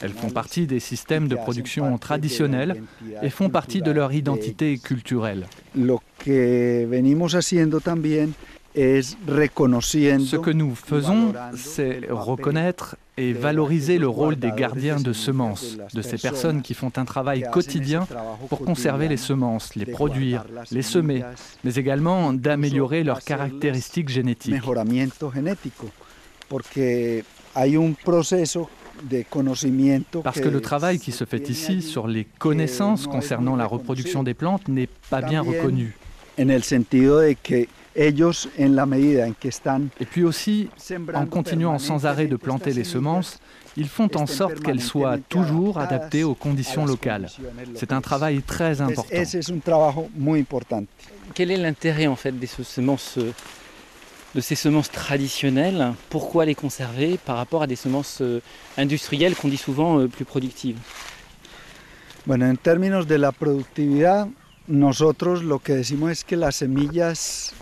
Elles 0.00 0.12
font 0.12 0.30
partie 0.30 0.66
des 0.66 0.80
systèmes 0.80 1.28
de 1.28 1.36
production 1.36 1.98
traditionnels 1.98 2.82
et 3.22 3.30
font 3.30 3.50
partie 3.50 3.82
de 3.82 3.90
leur 3.90 4.12
identité 4.12 4.78
culturelle. 4.78 5.46
Ce 8.74 10.36
que 10.36 10.50
nous 10.50 10.74
faisons, 10.74 11.32
c'est 11.56 12.00
reconnaître 12.10 12.96
et 13.18 13.32
valoriser 13.32 13.98
le 13.98 14.08
rôle 14.08 14.36
des 14.36 14.52
gardiens 14.52 15.00
de 15.00 15.12
semences, 15.12 15.76
de 15.92 16.02
ces 16.02 16.16
personnes 16.16 16.62
qui 16.62 16.72
font 16.72 16.92
un 16.96 17.04
travail 17.04 17.44
quotidien 17.50 18.06
pour 18.48 18.60
conserver 18.60 19.08
les 19.08 19.16
semences, 19.16 19.74
les 19.74 19.86
produire, 19.86 20.44
les 20.70 20.82
semer, 20.82 21.24
mais 21.64 21.74
également 21.74 22.32
d'améliorer 22.32 23.02
leurs 23.02 23.22
caractéristiques 23.22 24.08
génétiques. 24.08 24.54
Parce 30.22 30.40
que 30.40 30.48
le 30.48 30.60
travail 30.60 30.98
qui 30.98 31.12
se 31.12 31.24
fait 31.24 31.48
ici 31.48 31.82
sur 31.82 32.06
les 32.06 32.24
connaissances 32.24 33.06
concernant 33.06 33.56
la 33.56 33.66
reproduction 33.66 34.22
des 34.22 34.34
plantes 34.34 34.68
n'est 34.68 34.88
pas 35.10 35.22
bien 35.22 35.42
reconnu. 35.42 35.96
Et 38.00 38.12
puis 40.08 40.22
aussi, 40.22 40.68
en 41.14 41.26
continuant 41.26 41.78
sans 41.78 42.06
arrêt 42.06 42.28
de 42.28 42.36
planter 42.36 42.72
les 42.72 42.84
semences, 42.84 43.40
ils 43.76 43.88
font 43.88 44.08
en 44.14 44.26
sorte 44.26 44.60
qu'elles 44.60 44.80
soient 44.80 45.18
toujours 45.28 45.78
adaptées 45.78 46.22
aux 46.22 46.34
conditions 46.34 46.86
locales. 46.86 47.28
C'est 47.74 47.92
un 47.92 48.00
travail 48.00 48.42
très 48.42 48.80
important. 48.80 49.16
Quel 51.34 51.50
est 51.50 51.56
l'intérêt 51.56 52.06
en 52.06 52.16
fait 52.16 52.32
semences 52.62 53.18
de 54.34 54.40
ces 54.40 54.54
semences 54.54 54.90
traditionnelles? 54.90 55.94
Pourquoi 56.08 56.44
les 56.44 56.54
conserver 56.54 57.18
par 57.18 57.36
rapport 57.36 57.62
à 57.62 57.66
des 57.66 57.76
semences 57.76 58.18
euh, 58.20 58.40
industrielles 58.76 59.34
qu'on 59.34 59.48
dit 59.48 59.56
souvent 59.56 59.98
euh, 59.98 60.06
plus 60.06 60.24
productives? 60.24 60.78
Bueno, 62.26 62.46
en 62.46 62.56
términos 62.56 63.06
de 63.06 63.14
la 63.14 63.32
productividad, 63.32 64.28
en 64.70 64.92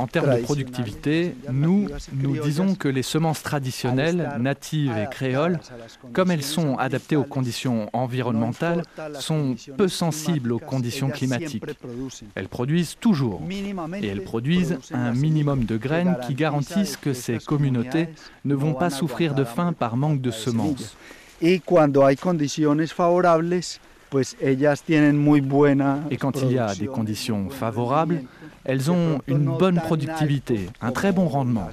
termes 0.06 0.36
de 0.36 0.42
productivité, 0.42 1.36
nous, 1.52 1.88
nous 2.12 2.36
disons 2.42 2.74
que 2.74 2.88
les 2.88 3.02
semences 3.02 3.42
traditionnelles, 3.42 4.32
natives 4.40 4.96
et 4.96 5.06
créoles, 5.10 5.60
comme 6.12 6.30
elles 6.30 6.42
sont 6.42 6.76
adaptées 6.76 7.16
aux 7.16 7.24
conditions 7.24 7.88
environnementales, 7.92 8.82
sont 9.18 9.54
peu 9.76 9.88
sensibles 9.88 10.52
aux 10.52 10.58
conditions 10.58 11.10
climatiques. 11.10 11.64
Elles 12.34 12.48
produisent 12.48 12.96
toujours, 12.98 13.40
et 14.02 14.06
elles 14.06 14.24
produisent 14.24 14.78
un 14.92 15.12
minimum 15.12 15.64
de 15.64 15.76
graines 15.76 16.16
qui 16.26 16.34
garantissent 16.34 16.96
que 16.96 17.12
ces 17.12 17.38
communautés 17.38 18.08
ne 18.44 18.54
vont 18.54 18.74
pas 18.74 18.90
souffrir 18.90 19.34
de 19.34 19.44
faim 19.44 19.72
par 19.72 19.96
manque 19.96 20.20
de 20.20 20.30
semences. 20.32 20.96
Et 21.40 21.60
quand 21.64 21.96
hay 21.98 22.16
conditions 22.16 22.76
favorables, 22.88 23.60
et 26.10 26.16
quand 26.16 26.42
il 26.42 26.52
y 26.52 26.58
a 26.58 26.74
des 26.74 26.86
conditions 26.86 27.50
favorables, 27.50 28.22
elles 28.64 28.90
ont 28.90 29.20
une 29.26 29.44
bonne 29.44 29.76
productivité, 29.76 30.68
un 30.80 30.90
très 30.90 31.12
bon 31.12 31.28
rendement. 31.28 31.68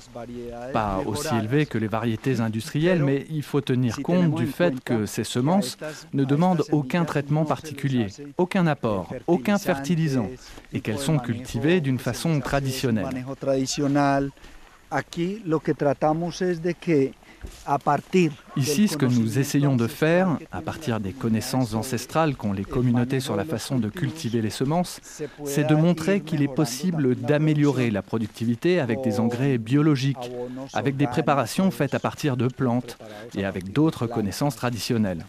Pas 0.74 1.02
aussi 1.06 1.34
élevé 1.36 1.65
que 1.65 1.78
les 1.78 1.88
variétés 1.88 2.39
industrielles, 2.39 3.04
mais 3.04 3.26
il 3.30 3.43
faut 3.43 3.62
tenir 3.62 3.98
compte 4.02 4.36
du 4.36 4.46
fait 4.46 4.80
que 4.84 5.06
ces 5.06 5.24
semences 5.24 5.78
ne 6.13 6.24
demandent 6.24 6.63
aucun 6.72 7.06
traitement 7.06 7.46
particulier, 7.46 8.08
aucun 8.38 8.67
apport, 8.67 9.13
aucun 9.28 9.58
fertilisant, 9.58 10.30
et 10.72 10.82
qu'elles 10.82 11.00
sont 11.00 11.17
cultivées 11.17 11.82
d'une 11.82 12.00
façon 12.00 12.39
traditionnelle. 12.39 13.26
Ici, 18.56 18.88
ce 18.88 18.97
que 18.97 19.06
nous 19.06 19.39
essayons 19.39 19.75
de 19.75 19.88
faire, 19.88 20.38
à 20.51 20.62
partir 20.62 20.99
des 20.99 21.13
connaissances 21.13 21.73
ancestrales 21.73 22.36
qu'ont 22.36 22.53
les 22.53 22.63
communautés 22.63 23.19
sur 23.19 23.36
la 23.36 23.45
façon 23.45 23.79
de 23.79 23.89
cultiver 23.89 24.41
les 24.41 24.49
semences, 24.49 24.99
c'est 25.45 25.65
de 25.65 25.75
montrer 25.75 26.21
qu'il 26.21 26.41
est 26.41 26.53
possible 26.53 27.15
d'améliorer 27.15 27.89
la 27.91 28.01
productivité 28.01 28.79
avec 28.79 29.01
des 29.01 29.19
engrais 29.19 29.58
biologiques, 29.58 30.32
avec 30.73 30.97
des 30.97 31.08
préparations 31.08 31.71
faites 31.71 31.93
à 31.93 31.99
partir 31.99 32.38
de 32.38 32.47
plantes 32.47 32.97
et 33.36 33.45
avec 33.45 33.71
d'autres 33.71 34.08
connaissances 34.08 34.56
traditionnelles. 34.56 35.25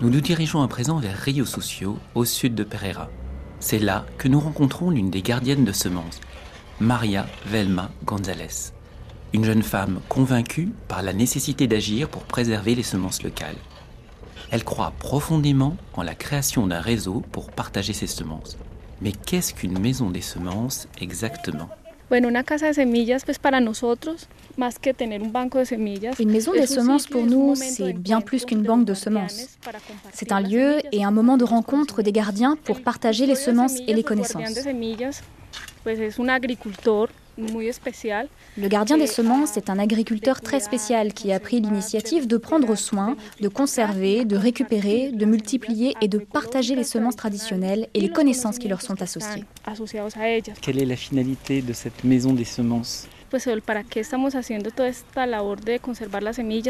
Nous 0.00 0.10
nous 0.10 0.20
dirigeons 0.20 0.62
à 0.62 0.68
présent 0.68 0.98
vers 0.98 1.16
Rio 1.16 1.44
Sucio, 1.44 1.98
au 2.14 2.24
sud 2.24 2.54
de 2.54 2.64
Pereira. 2.64 3.08
C'est 3.60 3.78
là 3.78 4.04
que 4.18 4.28
nous 4.28 4.40
rencontrons 4.40 4.90
l'une 4.90 5.10
des 5.10 5.22
gardiennes 5.22 5.64
de 5.64 5.72
semences, 5.72 6.20
Maria 6.78 7.26
Velma 7.46 7.90
González, 8.04 8.72
une 9.32 9.44
jeune 9.44 9.62
femme 9.62 10.00
convaincue 10.08 10.72
par 10.88 11.02
la 11.02 11.12
nécessité 11.12 11.66
d'agir 11.66 12.08
pour 12.08 12.24
préserver 12.24 12.74
les 12.74 12.82
semences 12.82 13.22
locales. 13.22 13.56
Elle 14.50 14.62
croit 14.62 14.92
profondément 14.98 15.76
en 15.94 16.02
la 16.02 16.14
création 16.14 16.66
d'un 16.66 16.80
réseau 16.80 17.22
pour 17.32 17.50
partager 17.50 17.92
ces 17.92 18.06
semences. 18.06 18.56
Mais 19.00 19.12
qu'est-ce 19.12 19.54
qu'une 19.54 19.78
maison 19.78 20.10
des 20.10 20.20
semences 20.20 20.86
exactement? 21.00 21.68
Une 24.58 26.30
maison 26.30 26.52
des 26.52 26.66
semences 26.66 27.06
pour 27.06 27.26
nous, 27.26 27.54
c'est 27.54 27.92
bien 27.92 28.20
plus 28.20 28.44
qu'une 28.44 28.62
banque 28.62 28.84
de 28.84 28.94
semences. 28.94 29.58
C'est 30.12 30.32
un 30.32 30.40
lieu 30.40 30.78
et 30.92 31.04
un 31.04 31.10
moment 31.10 31.36
de 31.36 31.44
rencontre 31.44 32.02
des 32.02 32.12
gardiens 32.12 32.56
pour 32.64 32.80
partager 32.80 33.26
les 33.26 33.34
semences 33.34 33.78
et 33.86 33.92
les 33.92 34.02
connaissances. 34.02 34.66
Le 37.38 38.68
gardien 38.68 38.96
des 38.96 39.06
semences 39.06 39.58
est 39.58 39.68
un 39.68 39.78
agriculteur 39.78 40.40
très 40.40 40.58
spécial 40.60 41.12
qui 41.12 41.32
a 41.32 41.38
pris 41.38 41.60
l'initiative 41.60 42.26
de 42.26 42.38
prendre 42.38 42.74
soin, 42.76 43.14
de 43.42 43.48
conserver, 43.48 44.24
de 44.24 44.36
récupérer, 44.36 45.12
de 45.12 45.26
multiplier 45.26 45.94
et 46.00 46.08
de 46.08 46.16
partager 46.16 46.74
les 46.74 46.84
semences 46.84 47.16
traditionnelles 47.16 47.88
et 47.92 48.00
les 48.00 48.08
connaissances 48.08 48.58
qui 48.58 48.68
leur 48.68 48.80
sont 48.80 49.02
associées. 49.02 49.44
Quelle 50.62 50.80
est 50.80 50.86
la 50.86 50.96
finalité 50.96 51.60
de 51.60 51.74
cette 51.74 52.04
maison 52.04 52.32
des 52.32 52.44
semences? 52.44 53.06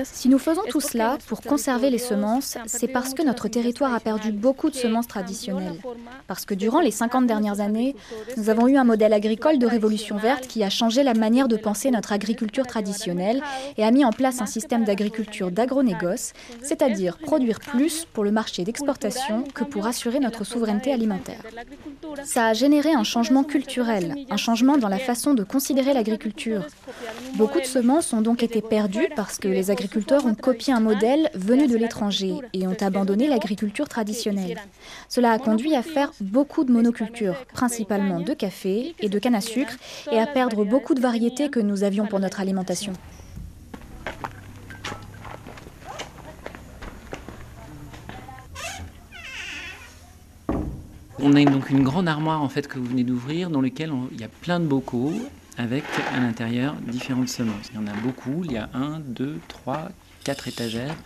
Si 0.05 0.29
nous 0.29 0.39
faisons 0.39 0.63
tout 0.69 0.81
cela 0.81 1.19
pour 1.27 1.41
conserver 1.43 1.91
les 1.91 1.99
semences, 1.99 2.57
c'est 2.67 2.89
parce 2.89 3.15
que 3.15 3.23
notre 3.23 3.49
territoire 3.49 3.95
a 3.95 4.01
perdu 4.01 4.33
beaucoup 4.33 4.71
de 4.71 4.75
semences 4.75 5.07
traditionnelles. 5.07 5.81
Parce 6.27 6.45
que 6.45 6.55
durant 6.55 6.81
les 6.81 6.91
50 6.91 7.27
dernières 7.27 7.61
années, 7.61 7.95
nous 8.37 8.49
avons 8.51 8.69
eu 8.69 8.77
un 8.77 8.85
modèle 8.85 9.13
agricole 9.13 9.59
de 9.59 9.67
révolution 9.67 10.17
verte 10.17 10.47
qui 10.47 10.63
a 10.63 10.71
changé 10.71 11.03
la 11.03 11.15
manière 11.15 11.49
de 11.49 11.57
penser 11.57 11.91
notre 11.91 12.13
agriculture 12.13 12.67
traditionnelle 12.67 13.43
et 13.77 13.85
a 13.85 13.91
mis 13.91 14.05
en 14.05 14.11
place 14.11 14.41
un 14.41 14.47
système 14.47 14.85
d'agriculture 14.85 15.51
d'agronégoce, 15.51 16.33
c'est-à-dire 16.63 17.19
produire 17.19 17.61
plus 17.61 18.07
pour 18.13 18.25
le 18.25 18.33
marché 18.33 18.65
d'exportation 18.65 19.45
que 19.55 19.65
pour 19.65 19.87
assurer 19.87 20.21
notre 20.21 20.45
souveraineté 20.45 20.93
alimentaire. 20.93 21.43
Ça 22.25 22.47
a 22.47 22.55
généré 22.55 22.93
un 22.93 23.05
changement 23.05 23.45
culturel, 23.45 24.15
un 24.31 24.37
changement 24.37 24.79
dans 24.79 24.89
la 24.89 24.99
façon 24.99 25.35
de 25.35 25.45
considérer 25.45 25.93
l'agriculture 25.93 26.46
Beaucoup 27.37 27.61
de 27.61 27.67
semences 27.67 28.13
ont 28.13 28.23
donc 28.23 28.43
été 28.43 28.63
perdues 28.63 29.09
parce 29.15 29.39
que 29.39 29.49
les 29.49 29.71
agriculteurs 29.71 30.27
ont 30.27 30.35
copié 30.35 30.73
un 30.73 30.81
modèle 30.81 31.31
venu 31.35 31.67
de 31.67 31.77
l'étranger 31.77 32.35
et 32.53 32.67
ont 32.67 32.77
abandonné 32.81 33.29
l'agriculture 33.29 33.89
traditionnelle. 33.89 34.59
Cela 35.09 35.33
a 35.33 35.39
conduit 35.39 35.75
à 35.75 35.83
faire 35.83 36.13
beaucoup 36.21 36.65
de 36.65 36.73
monocultures, 36.73 37.45
principalement 37.53 38.21
de 38.21 38.35
café 38.35 38.95
et 39.01 39.09
de 39.09 39.19
canne 39.19 39.35
à 39.35 39.41
sucre, 39.41 39.77
et 40.11 40.19
à 40.19 40.27
perdre 40.27 40.65
beaucoup 40.65 40.95
de 40.95 41.01
variétés 41.01 41.51
que 41.51 41.61
nous 41.61 41.85
avions 41.85 42.07
pour 42.07 42.21
notre 42.21 42.41
alimentation. 42.41 42.93
On 51.19 51.35
a 51.35 51.45
donc 51.45 51.71
une 51.71 51.83
grande 51.83 52.09
armoire 52.09 52.49
que 52.53 52.79
vous 52.79 52.85
venez 52.85 53.03
d'ouvrir 53.03 53.51
dans 53.51 53.61
laquelle 53.61 53.91
il 54.13 54.21
y 54.21 54.25
a 54.25 54.29
plein 54.29 54.61
de 54.61 54.67
bocaux 54.67 55.13
avec 55.57 55.85
à 56.15 56.21
l'intérieur 56.21 56.75
différentes 56.87 57.29
semences. 57.29 57.71
Il 57.73 57.77
y 57.77 57.79
en 57.79 57.87
a 57.87 57.95
beaucoup, 58.03 58.43
il 58.45 58.53
y 58.53 58.57
a 58.57 58.69
un, 58.75 59.01
deux, 59.01 59.39
trois, 59.49 59.91
quatre 60.25 60.49
étagères 60.49 60.97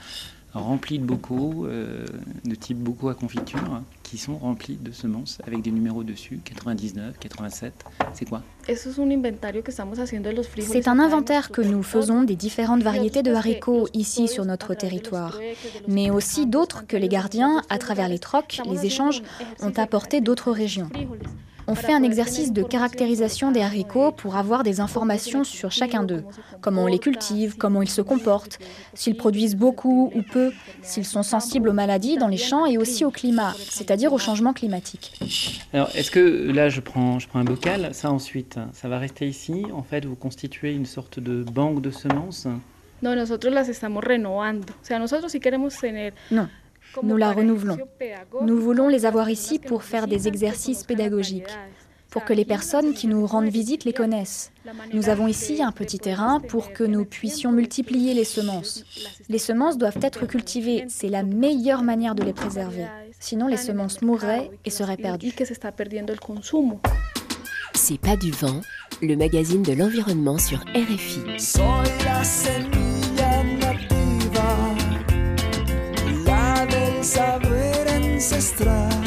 remplis 0.54 0.98
de 0.98 1.04
bocaux, 1.04 1.66
euh, 1.66 2.04
de 2.44 2.54
type 2.54 2.78
bocaux 2.78 3.08
à 3.08 3.14
confiture, 3.14 3.82
qui 4.02 4.18
sont 4.18 4.36
remplis 4.36 4.76
de 4.76 4.90
semences 4.90 5.38
avec 5.46 5.62
des 5.62 5.70
numéros 5.70 6.02
dessus, 6.02 6.40
99, 6.44 7.16
87. 7.18 7.84
C'est 8.12 8.28
quoi? 8.28 8.42
C'est 8.66 10.88
un 10.88 10.98
inventaire 10.98 11.50
que 11.50 11.60
nous 11.60 11.82
faisons 11.82 12.24
des 12.24 12.36
différentes 12.36 12.82
variétés 12.82 13.22
de 13.22 13.32
haricots 13.32 13.88
ici 13.94 14.26
sur 14.26 14.44
notre 14.44 14.74
territoire, 14.74 15.38
mais 15.86 16.10
aussi 16.10 16.46
d'autres 16.46 16.86
que 16.86 16.96
les 16.96 17.08
gardiens, 17.08 17.62
à 17.68 17.78
travers 17.78 18.08
les 18.08 18.18
trocs, 18.18 18.60
les 18.68 18.86
échanges, 18.86 19.22
ont 19.60 19.72
apporté 19.76 20.20
d'autres 20.20 20.50
régions. 20.50 20.88
On 21.70 21.76
fait 21.76 21.92
un 21.92 22.02
exercice 22.02 22.52
de 22.52 22.64
caractérisation 22.64 23.52
des 23.52 23.60
haricots 23.60 24.10
pour 24.10 24.34
avoir 24.34 24.64
des 24.64 24.80
informations 24.80 25.44
sur 25.44 25.70
chacun 25.70 26.02
d'eux. 26.02 26.24
Comment 26.60 26.82
on 26.82 26.86
les 26.88 26.98
cultive, 26.98 27.56
comment 27.56 27.80
ils 27.80 27.88
se 27.88 28.02
comportent, 28.02 28.58
s'ils 28.94 29.16
produisent 29.16 29.54
beaucoup 29.54 30.10
ou 30.12 30.22
peu, 30.22 30.50
s'ils 30.82 31.04
sont 31.04 31.22
sensibles 31.22 31.68
aux 31.68 31.72
maladies 31.72 32.18
dans 32.18 32.26
les 32.26 32.38
champs 32.38 32.66
et 32.66 32.76
aussi 32.76 33.04
au 33.04 33.12
climat, 33.12 33.54
c'est-à-dire 33.56 34.12
au 34.12 34.18
changement 34.18 34.52
climatique. 34.52 35.12
Alors, 35.72 35.90
est-ce 35.94 36.10
que 36.10 36.50
là, 36.50 36.70
je 36.70 36.80
prends, 36.80 37.20
je 37.20 37.28
prends 37.28 37.38
un 37.38 37.44
bocal, 37.44 37.90
ça 37.94 38.10
ensuite, 38.10 38.58
ça 38.72 38.88
va 38.88 38.98
rester 38.98 39.28
ici 39.28 39.64
En 39.72 39.84
fait, 39.84 40.04
vous 40.04 40.16
constituez 40.16 40.74
une 40.74 40.86
sorte 40.86 41.20
de 41.20 41.44
banque 41.44 41.82
de 41.82 41.92
semences 41.92 42.48
Non, 46.32 46.48
Nous 47.02 47.16
la 47.16 47.32
renouvelons. 47.32 47.78
Nous 48.42 48.60
voulons 48.60 48.88
les 48.88 49.06
avoir 49.06 49.30
ici 49.30 49.58
pour 49.58 49.82
faire 49.82 50.06
des 50.06 50.28
exercices 50.28 50.84
pédagogiques, 50.84 51.56
pour 52.10 52.24
que 52.24 52.32
les 52.32 52.44
personnes 52.44 52.92
qui 52.94 53.06
nous 53.06 53.26
rendent 53.26 53.48
visite 53.48 53.84
les 53.84 53.92
connaissent. 53.92 54.52
Nous 54.92 55.08
avons 55.08 55.28
ici 55.28 55.62
un 55.62 55.72
petit 55.72 55.98
terrain 55.98 56.40
pour 56.40 56.72
que 56.72 56.84
nous 56.84 57.04
puissions 57.04 57.52
multiplier 57.52 58.14
les 58.14 58.24
semences. 58.24 58.84
Les 59.28 59.38
semences 59.38 59.78
doivent 59.78 59.98
être 60.02 60.26
cultivées, 60.26 60.84
c'est 60.88 61.08
la 61.08 61.22
meilleure 61.22 61.82
manière 61.82 62.14
de 62.14 62.22
les 62.22 62.32
préserver. 62.32 62.86
Sinon, 63.18 63.46
les 63.46 63.56
semences 63.56 64.02
mourraient 64.02 64.50
et 64.64 64.70
seraient 64.70 64.96
perdues. 64.96 65.32
C'est 67.74 68.00
pas 68.00 68.16
du 68.16 68.30
vent, 68.32 68.60
le 69.02 69.16
magazine 69.16 69.62
de 69.62 69.72
l'environnement 69.72 70.38
sur 70.38 70.60
RFI. 70.74 71.20
Ancestral, 78.32 78.99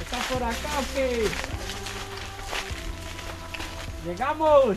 ¿Estás 0.00 0.26
por 0.32 0.42
acá? 0.42 0.80
Llegamos. 4.06 4.76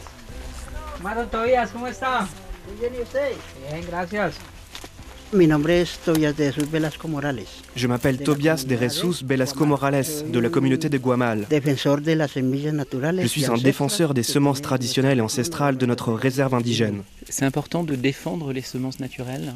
Tobias, 1.32 1.72
¿cómo 1.72 1.88
está? 1.88 2.28
Muy 2.68 2.80
bien, 2.80 2.94
¿y 3.00 3.04
usted? 3.04 3.32
Bien, 3.70 3.86
gracias. 3.88 4.36
Mi 5.34 5.46
nombre 5.46 5.82
es 5.82 5.98
Tobias 6.00 6.38
de 6.38 6.54
Jesus 6.54 6.72
Velasco 6.72 7.10
Morales. 7.10 7.50
Je 7.76 7.88
m'appelle 7.88 8.18
Tobias 8.18 8.66
de 8.66 8.78
Jesus 8.78 9.24
Velasco 9.24 9.66
Morales 9.66 10.24
de 10.32 10.40
la 10.40 10.50
communauté 10.50 10.88
de 10.88 10.98
Guamal. 10.98 11.48
Je 11.50 13.28
suis 13.28 13.46
un 13.46 13.58
défenseur 13.58 14.14
des 14.14 14.24
semences 14.24 14.62
traditionnelles 14.62 15.18
et 15.18 15.22
ancestrales 15.22 15.78
de 15.78 15.86
notre 15.86 16.14
réserve 16.14 16.54
indigène. 16.54 17.04
C'est 17.28 17.44
important 17.44 17.84
de 17.84 17.96
défendre 17.96 18.54
les 18.54 18.62
semences 18.62 19.02
naturelles. 19.02 19.54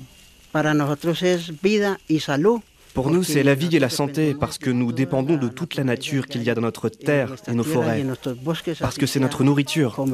Pour 2.93 3.09
nous, 3.09 3.23
c'est 3.23 3.43
la 3.43 3.55
vie 3.55 3.73
et 3.75 3.79
la 3.79 3.89
santé 3.89 4.33
parce 4.33 4.57
que 4.57 4.69
nous 4.69 4.91
dépendons 4.91 5.37
de 5.37 5.47
toute 5.47 5.75
la 5.75 5.83
nature 5.83 6.27
qu'il 6.27 6.43
y 6.43 6.49
a 6.49 6.55
dans 6.55 6.61
notre 6.61 6.89
terre 6.89 7.35
et 7.47 7.53
nos 7.53 7.63
forêts, 7.63 8.05
parce 8.79 8.97
que 8.97 9.05
c'est 9.05 9.19
notre 9.19 9.43
nourriture. 9.43 10.05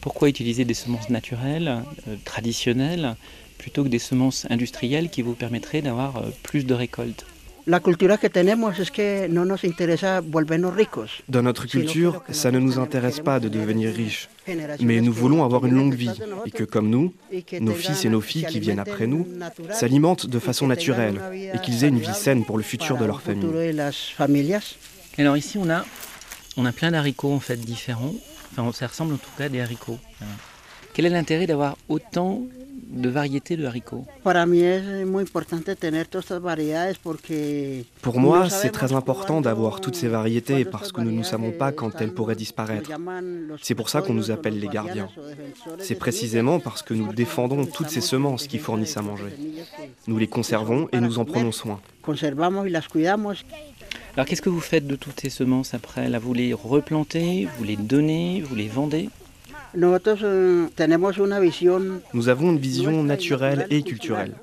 Pourquoi 0.00 0.28
utiliser 0.28 0.64
des 0.64 0.74
semences 0.74 1.10
naturelles, 1.10 1.84
euh, 2.08 2.16
traditionnelles, 2.24 3.16
plutôt 3.58 3.84
que 3.84 3.88
des 3.88 3.98
semences 3.98 4.46
industrielles 4.48 5.10
qui 5.10 5.20
vous 5.20 5.34
permettraient 5.34 5.82
d'avoir 5.82 6.16
euh, 6.16 6.30
plus 6.42 6.64
de 6.64 6.72
récoltes 6.72 7.26
la 7.70 7.78
culture 7.78 8.18
que 8.18 8.28
tenemos 8.28 8.78
es 8.80 8.90
que 8.90 9.28
no 9.28 9.44
nos 9.44 9.62
interesa 9.64 10.20
volvernos 10.20 10.74
ricos. 10.74 11.22
Dans 11.28 11.42
notre 11.42 11.66
culture, 11.66 12.22
ça 12.30 12.50
ne 12.50 12.58
nous 12.58 12.78
intéresse 12.80 13.20
pas 13.20 13.38
de 13.38 13.48
devenir 13.48 13.94
riches, 13.94 14.28
mais 14.80 15.00
nous 15.00 15.12
voulons 15.12 15.44
avoir 15.44 15.64
une 15.66 15.76
longue 15.76 15.94
vie 15.94 16.10
et 16.46 16.50
que 16.50 16.64
comme 16.64 16.90
nous, 16.90 17.14
nos 17.60 17.74
fils 17.74 18.04
et 18.04 18.08
nos 18.08 18.20
filles 18.20 18.46
qui 18.46 18.58
viennent 18.58 18.80
après 18.80 19.06
nous 19.06 19.24
s'alimentent 19.70 20.26
de 20.26 20.38
façon 20.40 20.66
naturelle 20.66 21.20
et 21.32 21.58
qu'ils 21.60 21.84
aient 21.84 21.88
une 21.88 22.00
vie 22.00 22.14
saine 22.14 22.44
pour 22.44 22.56
le 22.56 22.64
futur 22.64 22.96
de 22.98 23.04
leur 23.04 23.22
famille. 23.22 24.58
Alors 25.18 25.36
ici, 25.36 25.56
on 25.56 25.70
a, 25.70 25.84
on 26.56 26.64
a 26.66 26.72
plein 26.72 26.90
d'haricots 26.90 27.32
en 27.32 27.40
fait 27.40 27.56
différents. 27.56 28.14
Enfin, 28.52 28.72
ça 28.72 28.88
ressemble 28.88 29.14
en 29.14 29.18
tout 29.18 29.30
cas 29.38 29.44
à 29.44 29.48
des 29.48 29.60
haricots. 29.60 29.98
Quel 30.92 31.06
est 31.06 31.10
l'intérêt 31.10 31.46
d'avoir 31.46 31.76
autant 31.88 32.42
de 32.90 33.08
variétés 33.08 33.56
de 33.56 33.64
haricots 33.66 34.04
Pour 38.02 38.20
moi, 38.20 38.50
c'est 38.50 38.70
très 38.70 38.92
important 38.92 39.40
d'avoir 39.40 39.80
toutes 39.80 39.94
ces 39.94 40.08
variétés 40.08 40.64
parce 40.64 40.92
que 40.92 41.00
nous 41.00 41.12
ne 41.12 41.22
savons 41.22 41.52
pas 41.52 41.72
quand 41.72 42.00
elles 42.00 42.12
pourraient 42.12 42.34
disparaître. 42.34 42.90
C'est 43.62 43.74
pour 43.74 43.88
ça 43.88 44.02
qu'on 44.02 44.14
nous 44.14 44.30
appelle 44.30 44.58
les 44.58 44.68
gardiens. 44.68 45.08
C'est 45.78 45.94
précisément 45.94 46.60
parce 46.60 46.82
que 46.82 46.94
nous 46.94 47.12
défendons 47.12 47.64
toutes 47.66 47.90
ces 47.90 48.00
semences 48.00 48.46
qui 48.46 48.58
fournissent 48.58 48.96
à 48.96 49.02
manger. 49.02 49.32
Nous 50.06 50.18
les 50.18 50.28
conservons 50.28 50.88
et 50.92 51.00
nous 51.00 51.18
en 51.18 51.24
prenons 51.24 51.52
soin. 51.52 51.80
Alors 54.16 54.26
qu'est-ce 54.26 54.42
que 54.42 54.48
vous 54.48 54.60
faites 54.60 54.86
de 54.86 54.96
toutes 54.96 55.20
ces 55.20 55.30
semences 55.30 55.74
après? 55.74 56.08
Là, 56.08 56.18
Vous 56.18 56.34
les 56.34 56.52
replantez, 56.52 57.48
vous 57.56 57.64
les 57.64 57.76
donnez, 57.76 58.42
vous 58.44 58.54
les 58.56 58.68
vendez? 58.68 59.08
Nous 59.74 59.94
avons 62.28 62.50
une 62.50 62.58
vision 62.58 63.02
naturelle 63.02 63.66
et 63.70 63.82
culturelle. 63.82 64.34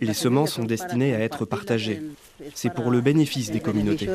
Les 0.00 0.14
semences 0.14 0.52
sont 0.52 0.64
destinées 0.64 1.14
à 1.14 1.20
être 1.20 1.44
partagées. 1.44 2.02
C'est 2.54 2.72
pour 2.72 2.90
le 2.90 3.00
bénéfice 3.00 3.50
des 3.50 3.60
communautés. 3.60 4.08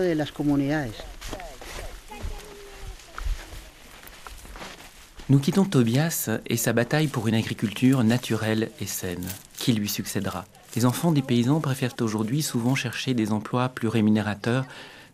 Nous 5.30 5.39
quittons 5.39 5.66
Tobias 5.66 6.30
et 6.47 6.57
sa 6.57 6.74
bataille 6.74 7.07
pour 7.07 7.28
une 7.28 7.36
agriculture 7.36 8.03
naturelle 8.03 8.70
et 8.80 8.86
saine. 8.86 9.26
Qui 9.57 9.74
lui 9.74 9.89
succédera 9.89 10.45
Les 10.76 10.86
enfants 10.86 11.11
des 11.11 11.22
paysans 11.22 11.59
préfèrent 11.59 11.95
aujourd'hui 12.01 12.41
souvent 12.41 12.76
chercher 12.76 13.14
des 13.14 13.32
emplois 13.32 13.70
plus 13.70 13.88
rémunérateurs 13.88 14.66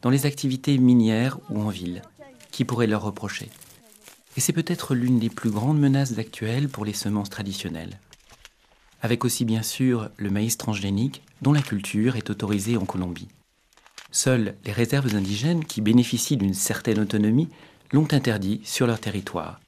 dans 0.02 0.10
les 0.10 0.26
activités 0.26 0.78
minières 0.78 1.40
ou 1.50 1.62
en 1.62 1.70
ville. 1.70 2.02
Qui 2.52 2.66
pourrait 2.66 2.88
leur 2.88 3.04
reprocher 3.04 3.50
et 4.40 4.42
c'est 4.42 4.54
peut-être 4.54 4.96
l'une 4.96 5.20
des 5.20 5.30
plus 5.30 5.50
grandes 5.50 5.82
menaces 5.82 6.18
actuelles 6.18 6.70
pour 6.70 6.86
les 6.86 6.94
semences 6.94 7.30
traditionnelles. 7.30 8.00
Avec 9.02 9.26
aussi 9.26 9.44
bien 9.44 9.64
sûr 9.64 10.12
le 10.16 10.30
maïs 10.30 10.58
transgénique 10.58 11.24
dont 11.42 11.52
la 11.52 11.62
culture 11.62 12.16
est 12.16 12.30
autorisée 12.30 12.78
en 12.78 12.86
Colombie. 12.86 13.28
Seules 14.12 14.56
les 14.64 14.72
réserves 14.72 15.14
indigènes 15.14 15.66
qui 15.66 15.82
bénéficient 15.82 16.38
d'une 16.38 16.54
certaine 16.54 17.00
autonomie 17.00 17.50
l'ont 17.92 18.08
interdit 18.14 18.62
sur 18.64 18.88
leur 18.88 19.02
territoire. 19.02 19.60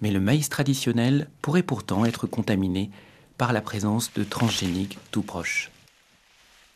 Mais 0.00 0.10
le 0.10 0.20
maïs 0.20 0.48
traditionnel 0.48 1.28
pourrait 1.42 1.62
pourtant 1.62 2.06
être 2.06 2.26
contaminé 2.26 2.90
par 3.36 3.52
la 3.52 3.60
présence 3.60 4.10
de 4.14 4.24
transgéniques 4.24 4.96
tout 5.10 5.20
proches. 5.20 5.70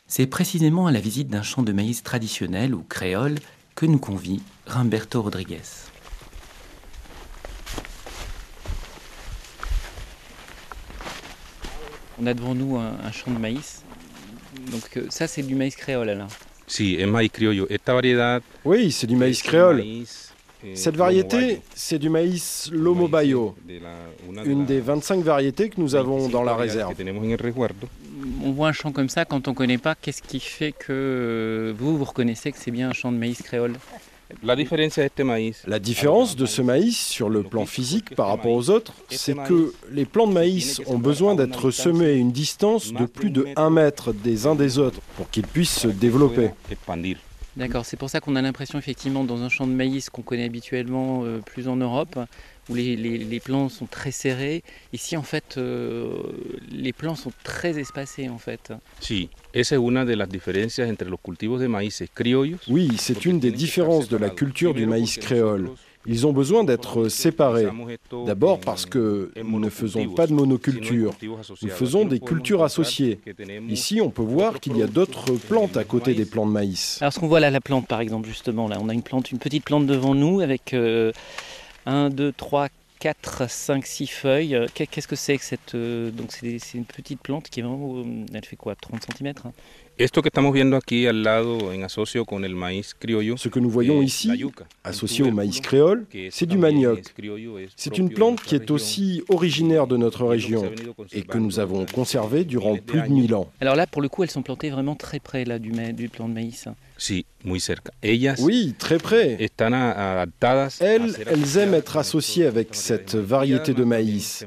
C'est 0.07 0.26
précisément 0.26 0.86
à 0.86 0.92
la 0.92 1.01
visite 1.01 1.28
d'un 1.28 1.42
champ 1.42 1.62
de 1.62 1.72
maïs 1.72 2.03
traditionnel 2.03 2.74
ou 2.74 2.82
créole 2.82 3.38
que 3.74 3.86
nous 3.86 3.99
convie 3.99 4.42
Rimberto 4.66 5.22
Rodriguez. 5.22 5.88
On 12.21 12.27
a 12.27 12.35
devant 12.35 12.55
nous 12.55 12.77
un, 12.77 13.12
champ 13.12 13.31
de 13.31 13.39
maïs. 13.39 13.83
Donc 14.73 14.97
euh, 14.97 15.07
ça, 15.09 15.27
c'est 15.27 15.43
du 15.43 15.55
maïs 15.55 15.77
créole, 15.77 16.09
là. 16.09 16.27
Oui, 18.64 18.91
c'est 18.91 19.07
du 19.07 19.16
maïs 19.16 19.43
créole. 19.43 19.85
Cette 20.75 20.97
variété, 20.97 21.61
c'est 21.75 21.99
du 21.99 22.09
maïs 22.09 22.69
Lomo 22.73 23.07
Bayo, 23.07 23.55
une 24.45 24.66
des 24.66 24.81
25 24.81 25.23
variétés 25.23 25.69
que 25.69 25.81
nous 25.81 25.95
avons 25.95 26.29
dans 26.29 26.43
la 26.43 26.57
réserve. 26.57 26.95
On 28.43 28.51
voit 28.51 28.69
un 28.69 28.73
champ 28.73 28.91
comme 28.91 29.09
ça, 29.09 29.25
quand 29.25 29.47
on 29.47 29.53
ne 29.53 29.57
connaît 29.57 29.79
pas, 29.79 29.95
qu'est-ce 29.95 30.21
qui 30.23 30.41
fait 30.41 30.73
que 30.73 31.73
vous, 31.79 31.97
vous 31.97 32.05
reconnaissez 32.05 32.51
que 32.51 32.59
c'est 32.59 32.73
bien 32.73 32.91
un 32.91 32.93
champ 32.93 33.12
de 33.12 33.16
maïs 33.16 33.41
créole? 33.41 33.75
La 35.66 35.79
différence 35.79 36.37
de 36.37 36.45
ce 36.47 36.61
maïs 36.61 36.99
sur 36.99 37.31
le 37.31 37.43
plan 37.43 37.64
physique 37.64 38.14
par 38.14 38.29
rapport 38.29 38.53
aux 38.53 38.68
autres, 38.68 38.93
c'est 39.09 39.35
que 39.35 39.72
les 39.91 40.05
plants 40.05 40.26
de 40.26 40.33
maïs 40.33 40.81
ont 40.87 40.99
besoin 40.99 41.35
d'être 41.35 41.70
semés 41.70 42.07
à 42.07 42.12
une 42.12 42.33
distance 42.33 42.93
de 42.93 43.07
plus 43.07 43.31
de 43.31 43.47
1 43.57 43.70
mètre 43.70 44.12
des 44.12 44.47
uns 44.47 44.55
des 44.55 44.79
autres 44.79 45.01
pour 45.16 45.31
qu'ils 45.31 45.47
puissent 45.47 45.79
se 45.79 45.89
développer. 45.89 46.51
D'accord, 47.57 47.85
c'est 47.85 47.97
pour 47.97 48.09
ça 48.09 48.20
qu'on 48.20 48.37
a 48.37 48.43
l'impression 48.43 48.79
effectivement 48.79 49.24
dans 49.24 49.43
un 49.43 49.49
champ 49.49 49.66
de 49.66 49.72
maïs 49.72 50.11
qu'on 50.11 50.22
connaît 50.22 50.45
habituellement 50.45 51.24
euh, 51.24 51.39
plus 51.39 51.66
en 51.66 51.74
Europe, 51.74 52.16
où 52.69 52.75
les, 52.75 52.97
les, 52.97 53.41
plants 53.41 53.69
sont 53.69 53.87
très 53.87 54.11
serrés. 54.11 54.62
Ici 54.93 55.16
en 55.16 55.23
fait, 55.23 55.57
euh, 55.57 56.12
les 56.71 56.93
plants 56.93 57.14
sont 57.14 57.33
très 57.43 57.79
espacés 57.79 58.29
en 58.29 58.39
fait. 58.39 58.73
Oui, 62.69 62.91
c'est 62.99 63.25
une 63.25 63.41
des 63.41 63.53
différences 63.53 64.09
de 64.09 64.16
la 64.16 64.31
culture 64.31 64.75
du 64.75 64.87
maïs 64.87 65.19
créole. 65.19 65.71
Ils 66.07 66.27
ont 66.27 66.33
besoin 66.33 66.64
d'être 66.64 67.09
séparés. 67.09 67.69
D'abord 68.25 68.61
parce 68.61 68.87
que 68.87 69.31
nous 69.45 69.61
ne 69.61 69.69
faisons 69.69 70.09
pas 70.11 70.27
de 70.27 70.33
monoculture, 70.33 71.12
nous 71.23 71.69
faisons 71.69 72.07
des 72.07 72.19
cultures 72.19 72.62
associées. 72.62 73.21
Ici, 73.69 74.01
on 74.01 74.11
peut 74.11 74.23
voir 74.23 74.59
qu'il 74.61 74.77
y 74.77 74.83
a 74.83 74.87
d'autres 74.87 75.33
plantes 75.33 75.77
à 75.77 75.85
côté 75.85 76.14
des 76.14 76.25
plants 76.25 76.47
de 76.47 76.53
maïs. 76.53 76.99
Alors 77.03 77.12
ce 77.12 77.21
qu'on 77.21 77.29
voit 77.29 77.41
là, 77.41 77.51
la 77.51 77.61
plante 77.61 77.87
par 77.87 78.01
exemple, 78.01 78.27
justement, 78.27 78.69
là, 78.69 78.79
on 78.81 78.89
a 78.89 78.95
une 78.95 79.03
plante, 79.03 79.31
une 79.31 79.39
petite 79.39 79.64
plante 79.64 79.87
devant 79.87 80.14
nous 80.14 80.41
avec 80.41 80.75
1, 81.87 82.11
2, 82.11 82.33
3, 82.33 82.68
4, 82.99 83.49
5, 83.49 83.87
6 83.87 84.07
feuilles. 84.07 84.66
Qu'est-ce 84.74 85.09
que 85.09 85.16
c'est 85.16 85.39
que 85.39 85.45
cette... 85.45 85.74
Euh, 85.74 86.11
donc 86.11 86.33
c'est 86.33 86.59
une 86.74 86.85
petite 86.85 87.20
plante 87.20 87.49
qui 87.49 87.61
est 87.61 87.62
vraiment... 87.62 87.99
Euh, 87.99 88.26
elle 88.33 88.45
fait 88.45 88.57
quoi 88.57 88.74
30 88.74 89.07
cm 89.16 89.35
que 89.99 90.28
estamos 90.28 90.55
viendo 90.55 90.76
aquí 90.76 91.07
al 91.07 91.22
lado, 91.24 91.72
en 91.72 91.82
asocio 91.82 92.24
con 92.24 92.44
el 92.44 92.55
maíz 92.55 92.94
criollo, 92.94 93.36
ce 93.36 93.49
que 93.51 93.61
nous 93.61 93.70
voyons 93.70 94.01
ici, 94.01 94.30
associé 94.84 95.24
au 95.24 95.32
maïs 95.32 95.61
créole, 95.61 96.07
c'est 96.30 96.46
du 96.46 96.57
manioc. 96.57 97.03
C'est 97.76 97.99
une 97.99 98.11
plante 98.11 98.40
qui 98.40 98.55
est 98.55 98.70
aussi 98.70 99.22
originaire 99.28 99.86
de 99.88 99.96
notre 99.96 100.24
région 100.24 100.70
et 101.12 101.22
que 101.22 101.38
nous 101.38 101.59
avons 101.59 101.84
conservée 101.86 102.44
durant 102.44 102.76
plus 102.76 103.03
de 103.03 103.09
1000 103.09 103.34
ans. 103.34 103.51
Alors 103.61 103.74
là, 103.74 103.86
pour 103.86 104.01
le 104.01 104.09
coup, 104.09 104.22
elles 104.22 104.30
sont 104.30 104.42
plantées 104.42 104.70
vraiment 104.70 104.94
très 104.94 105.18
près 105.18 105.44
là, 105.44 105.59
du, 105.59 105.72
du 105.92 106.09
plant 106.09 106.28
de 106.28 106.34
maïs. 106.34 106.68
Oui, 108.40 108.74
très 108.78 108.99
près. 108.99 109.36
Elles, 110.80 111.14
elles 111.26 111.57
aiment 111.59 111.74
être 111.74 111.96
associées 111.96 112.46
avec 112.46 112.74
cette 112.74 113.14
variété 113.14 113.74
de 113.74 113.84
maïs. 113.84 114.44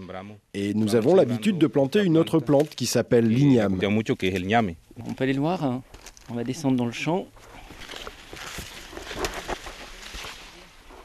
Et 0.53 0.73
nous 0.73 0.95
avons 0.95 1.15
l'habitude 1.15 1.57
de 1.57 1.67
planter 1.67 2.03
une 2.03 2.17
autre 2.17 2.39
plante 2.39 2.69
qui 2.69 2.85
s'appelle 2.85 3.27
l'igname. 3.27 3.79
On 5.05 5.13
peut 5.13 5.23
aller 5.23 5.33
le 5.33 5.39
voir. 5.39 5.63
Hein. 5.63 5.81
On 6.29 6.33
va 6.33 6.43
descendre 6.43 6.75
dans 6.75 6.85
le 6.85 6.91
champ. 6.91 7.25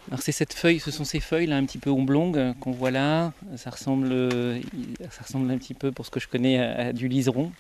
Alors 0.09 0.23
c'est 0.23 0.33
cette 0.33 0.53
feuille, 0.53 0.79
ce 0.79 0.93
sont 0.93 1.05
ces 1.05 1.19
feuilles 1.19 1.47
là 1.47 1.57
un 1.57 1.65
petit 1.65 1.79
peu 1.79 1.91
oblongues 1.91 2.55
qu'on 2.61 2.71
voit 2.71 2.93
là. 2.93 3.33
Ça 3.57 3.71
ressemble, 3.71 4.31
ça 5.11 5.23
ressemble 5.23 5.51
un 5.51 5.59
petit 5.59 5.75
peu 5.75 5.91
pour 5.91 6.07
ce 6.07 6.11
que 6.11 6.21
je 6.21 6.29
connais 6.29 6.59
à 6.59 6.93
du 6.93 7.09
liseron. 7.09 7.53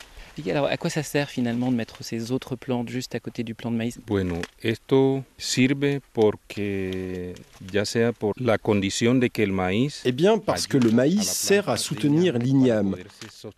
Alors, 0.51 0.66
à 0.66 0.76
quoi 0.76 0.91
ça 0.91 1.03
sert 1.03 1.30
finalement 1.30 1.70
de 1.70 1.76
mettre 1.76 2.05
ces 2.05 2.30
autres 2.30 2.57
plantes 2.57 2.91
juste 2.91 3.14
à 3.14 3.20
côté 3.20 3.43
du 3.43 3.55
plant 3.55 3.70
de 3.70 3.76
maïs? 3.76 3.99
Bueno, 4.07 4.37
esto 4.62 5.24
sirve 5.39 6.01
porque 6.12 7.34
ya 7.72 7.84
sea 7.84 8.12
por 8.12 8.34
la 8.39 8.59
condición 8.59 9.18
de 9.18 9.30
que 9.30 9.43
el 9.43 9.53
maíz 9.53 10.03
Eh 10.05 10.12
bien, 10.12 10.39
parce 10.39 10.66
que 10.66 10.76
le 10.76 10.91
maïs 10.91 11.22
sert 11.24 11.68
à 11.70 11.76
soutenir 11.78 12.39
l'igname. 12.39 12.97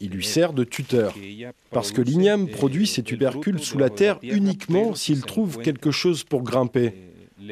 Il 0.00 0.10
lui 0.10 0.24
sert 0.24 0.52
de 0.52 0.64
tuteur. 0.64 1.14
Parce 1.70 1.90
que 1.90 2.00
l'igname 2.00 2.48
produit 2.48 2.86
ses 2.86 3.02
tubercules 3.02 3.60
sous 3.60 3.78
la 3.78 3.90
terre 3.90 4.18
uniquement 4.22 4.94
s'il 4.94 5.22
trouve 5.22 5.58
quelque 5.58 5.90
chose 5.90 6.22
pour 6.22 6.42
grimper. 6.42 6.94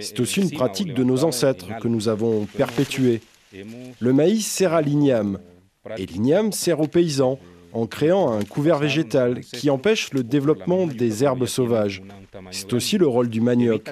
C'est 0.01 0.21
aussi 0.21 0.41
une 0.41 0.51
pratique 0.51 0.95
de 0.95 1.03
nos 1.05 1.25
ancêtres 1.25 1.79
que 1.81 1.89
nous 1.89 2.09
avons 2.09 2.47
perpétuée. 2.47 3.21
Le 4.01 4.13
maïs 4.13 4.47
sert 4.47 4.73
à 4.73 4.83
l'igname 4.83 5.41
et 5.97 6.07
l'igname 6.07 6.53
sert 6.53 6.81
aux 6.81 6.89
paysans 6.89 7.39
en 7.77 7.87
créant 7.87 8.33
un 8.33 8.43
couvert 8.45 8.79
végétal 8.79 9.41
qui 9.41 9.69
empêche 9.69 10.13
le 10.13 10.23
développement 10.23 10.87
des 10.87 11.23
herbes 11.23 11.47
sauvages. 11.47 12.03
C'est 12.51 12.73
aussi 12.73 12.97
le 12.97 13.07
rôle 13.07 13.29
du 13.29 13.41
manioc. 13.41 13.87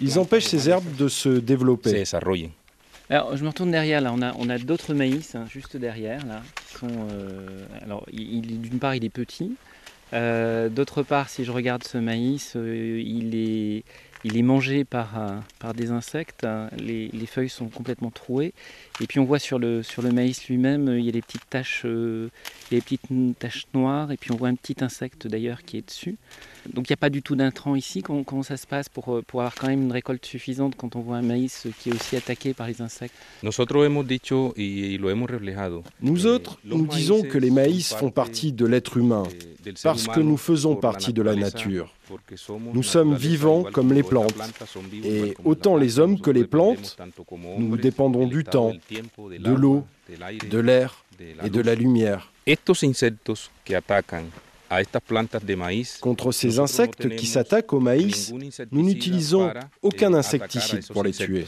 Ils 0.00 0.18
empêchent 0.18 0.46
ces 0.46 0.68
herbes 0.68 0.96
de 0.96 1.08
se 1.08 1.30
développer. 1.30 2.04
Alors, 3.08 3.36
je 3.36 3.42
me 3.42 3.48
retourne 3.48 3.70
derrière, 3.70 4.00
là, 4.00 4.12
on 4.12 4.20
a, 4.20 4.34
on 4.38 4.50
a 4.50 4.58
d'autres 4.58 4.92
maïs, 4.92 5.36
hein, 5.36 5.44
juste 5.48 5.76
derrière, 5.76 6.26
là, 6.26 6.42
sont, 6.78 6.88
euh, 7.12 7.64
alors, 7.80 8.04
d'une 8.12 8.80
part, 8.80 8.96
il 8.96 9.04
est 9.04 9.10
petit, 9.10 9.52
euh, 10.12 10.68
d'autre 10.68 11.02
part, 11.02 11.28
si 11.28 11.44
je 11.44 11.52
regarde 11.52 11.84
ce 11.84 11.98
maïs, 11.98 12.54
euh, 12.56 13.00
il 13.00 13.34
est 13.34 13.84
il 14.26 14.36
est 14.36 14.42
mangé 14.42 14.84
par, 14.84 15.16
euh, 15.16 15.38
par 15.60 15.72
des 15.72 15.92
insectes, 15.92 16.44
les, 16.76 17.08
les, 17.08 17.26
feuilles 17.26 17.48
sont 17.48 17.68
complètement 17.68 18.10
trouées. 18.10 18.54
Et 19.00 19.06
puis 19.06 19.20
on 19.20 19.24
voit 19.24 19.38
sur 19.38 19.60
le, 19.60 19.84
sur 19.84 20.02
le 20.02 20.10
maïs 20.10 20.48
lui-même, 20.48 20.88
il 20.98 21.04
y 21.04 21.08
a 21.08 21.12
des 21.12 21.22
petites 21.22 21.48
taches, 21.48 21.82
euh, 21.84 22.28
des 22.72 22.80
petites 22.80 23.02
taches 23.38 23.68
noires, 23.72 24.10
et 24.10 24.16
puis 24.16 24.32
on 24.32 24.36
voit 24.36 24.48
un 24.48 24.56
petit 24.56 24.82
insecte 24.82 25.28
d'ailleurs 25.28 25.62
qui 25.62 25.76
est 25.76 25.86
dessus. 25.86 26.16
Donc 26.72 26.88
il 26.88 26.92
n'y 26.92 26.94
a 26.94 26.96
pas 26.96 27.10
du 27.10 27.22
tout 27.22 27.36
d'intrants 27.36 27.76
ici. 27.76 28.02
Comment, 28.02 28.24
comment, 28.24 28.42
ça 28.42 28.56
se 28.56 28.66
passe 28.66 28.88
pour, 28.88 29.14
euh, 29.14 29.22
pour 29.24 29.42
avoir 29.42 29.54
quand 29.54 29.68
même 29.68 29.82
une 29.82 29.92
récolte 29.92 30.26
suffisante 30.26 30.74
quand 30.76 30.96
on 30.96 31.00
voit 31.00 31.18
un 31.18 31.22
maïs 31.22 31.68
qui 31.78 31.90
est 31.90 31.94
aussi 31.94 32.16
attaqué 32.16 32.52
par 32.52 32.66
les 32.66 32.82
insectes? 32.82 33.14
Nous 36.00 36.26
autres, 36.26 36.58
nous 36.64 36.86
disons 36.86 37.22
que 37.22 37.38
les 37.38 37.52
maïs 37.52 37.94
font 37.94 38.10
partie 38.10 38.52
de 38.52 38.66
l'être 38.66 38.96
humain 38.96 39.22
parce 39.84 40.08
que 40.08 40.18
nous 40.18 40.36
faisons 40.36 40.74
partie 40.74 41.12
de 41.12 41.22
la 41.22 41.36
nature. 41.36 41.92
Nous 42.72 42.82
sommes 42.82 43.14
vivants 43.14 43.64
comme 43.64 43.92
les 43.92 44.02
plantes. 44.02 44.34
Et 45.04 45.34
autant 45.44 45.76
les 45.76 45.98
hommes 45.98 46.20
que 46.20 46.30
les 46.30 46.44
plantes, 46.44 46.96
nous 47.58 47.76
dépendons 47.76 48.26
du 48.26 48.44
temps, 48.44 48.72
de 49.20 49.52
l'eau, 49.52 49.84
de 50.08 50.58
l'air 50.58 51.04
et 51.42 51.50
de 51.50 51.60
la 51.60 51.74
lumière. 51.74 52.32
Contre 56.00 56.32
ces 56.32 56.58
insectes 56.58 57.14
qui 57.16 57.26
s'attaquent 57.26 57.72
au 57.72 57.80
maïs, 57.80 58.32
nous 58.72 58.82
n'utilisons 58.82 59.52
aucun 59.82 60.12
insecticide 60.14 60.86
pour 60.88 61.04
les 61.04 61.12
tuer. 61.12 61.44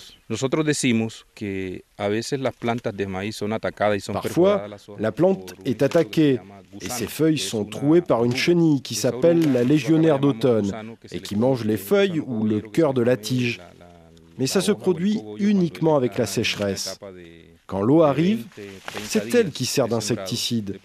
Parfois, 4.13 4.67
la 4.99 5.13
plante 5.13 5.55
est 5.65 5.83
attaquée 5.83 6.41
et 6.81 6.89
ses 6.89 7.07
feuilles 7.07 7.39
sont 7.39 7.65
trouées 7.65 8.03
par 8.03 8.25
une 8.25 8.37
chenille 8.37 8.83
qui 8.83 8.95
s'appelle 8.95 9.53
la 9.53 9.65
légionnaire 9.65 10.19
d'automne 10.19 10.97
et 11.11 11.21
qui 11.21 11.37
mange 11.37 11.65
les 11.65 11.77
feuilles 11.77 12.21
ou 12.21 12.45
le 12.45 12.61
cœur 12.61 12.95
de 12.95 13.03
la 13.03 13.17
tige. 13.17 13.61
Mais 14.39 14.47
ça 14.47 14.61
se 14.61 14.71
produit 14.73 15.21
uniquement 15.39 15.97
avec 15.97 16.17
la 16.19 16.27
sécheresse. 16.27 16.99
Quand 17.69 17.83
l'eau 17.83 18.03
arrive, 18.03 18.47
c'est 19.05 19.35
elle 19.35 19.51
qui 19.51 19.67
sert 19.67 19.89
d'insecticide, 19.89 20.81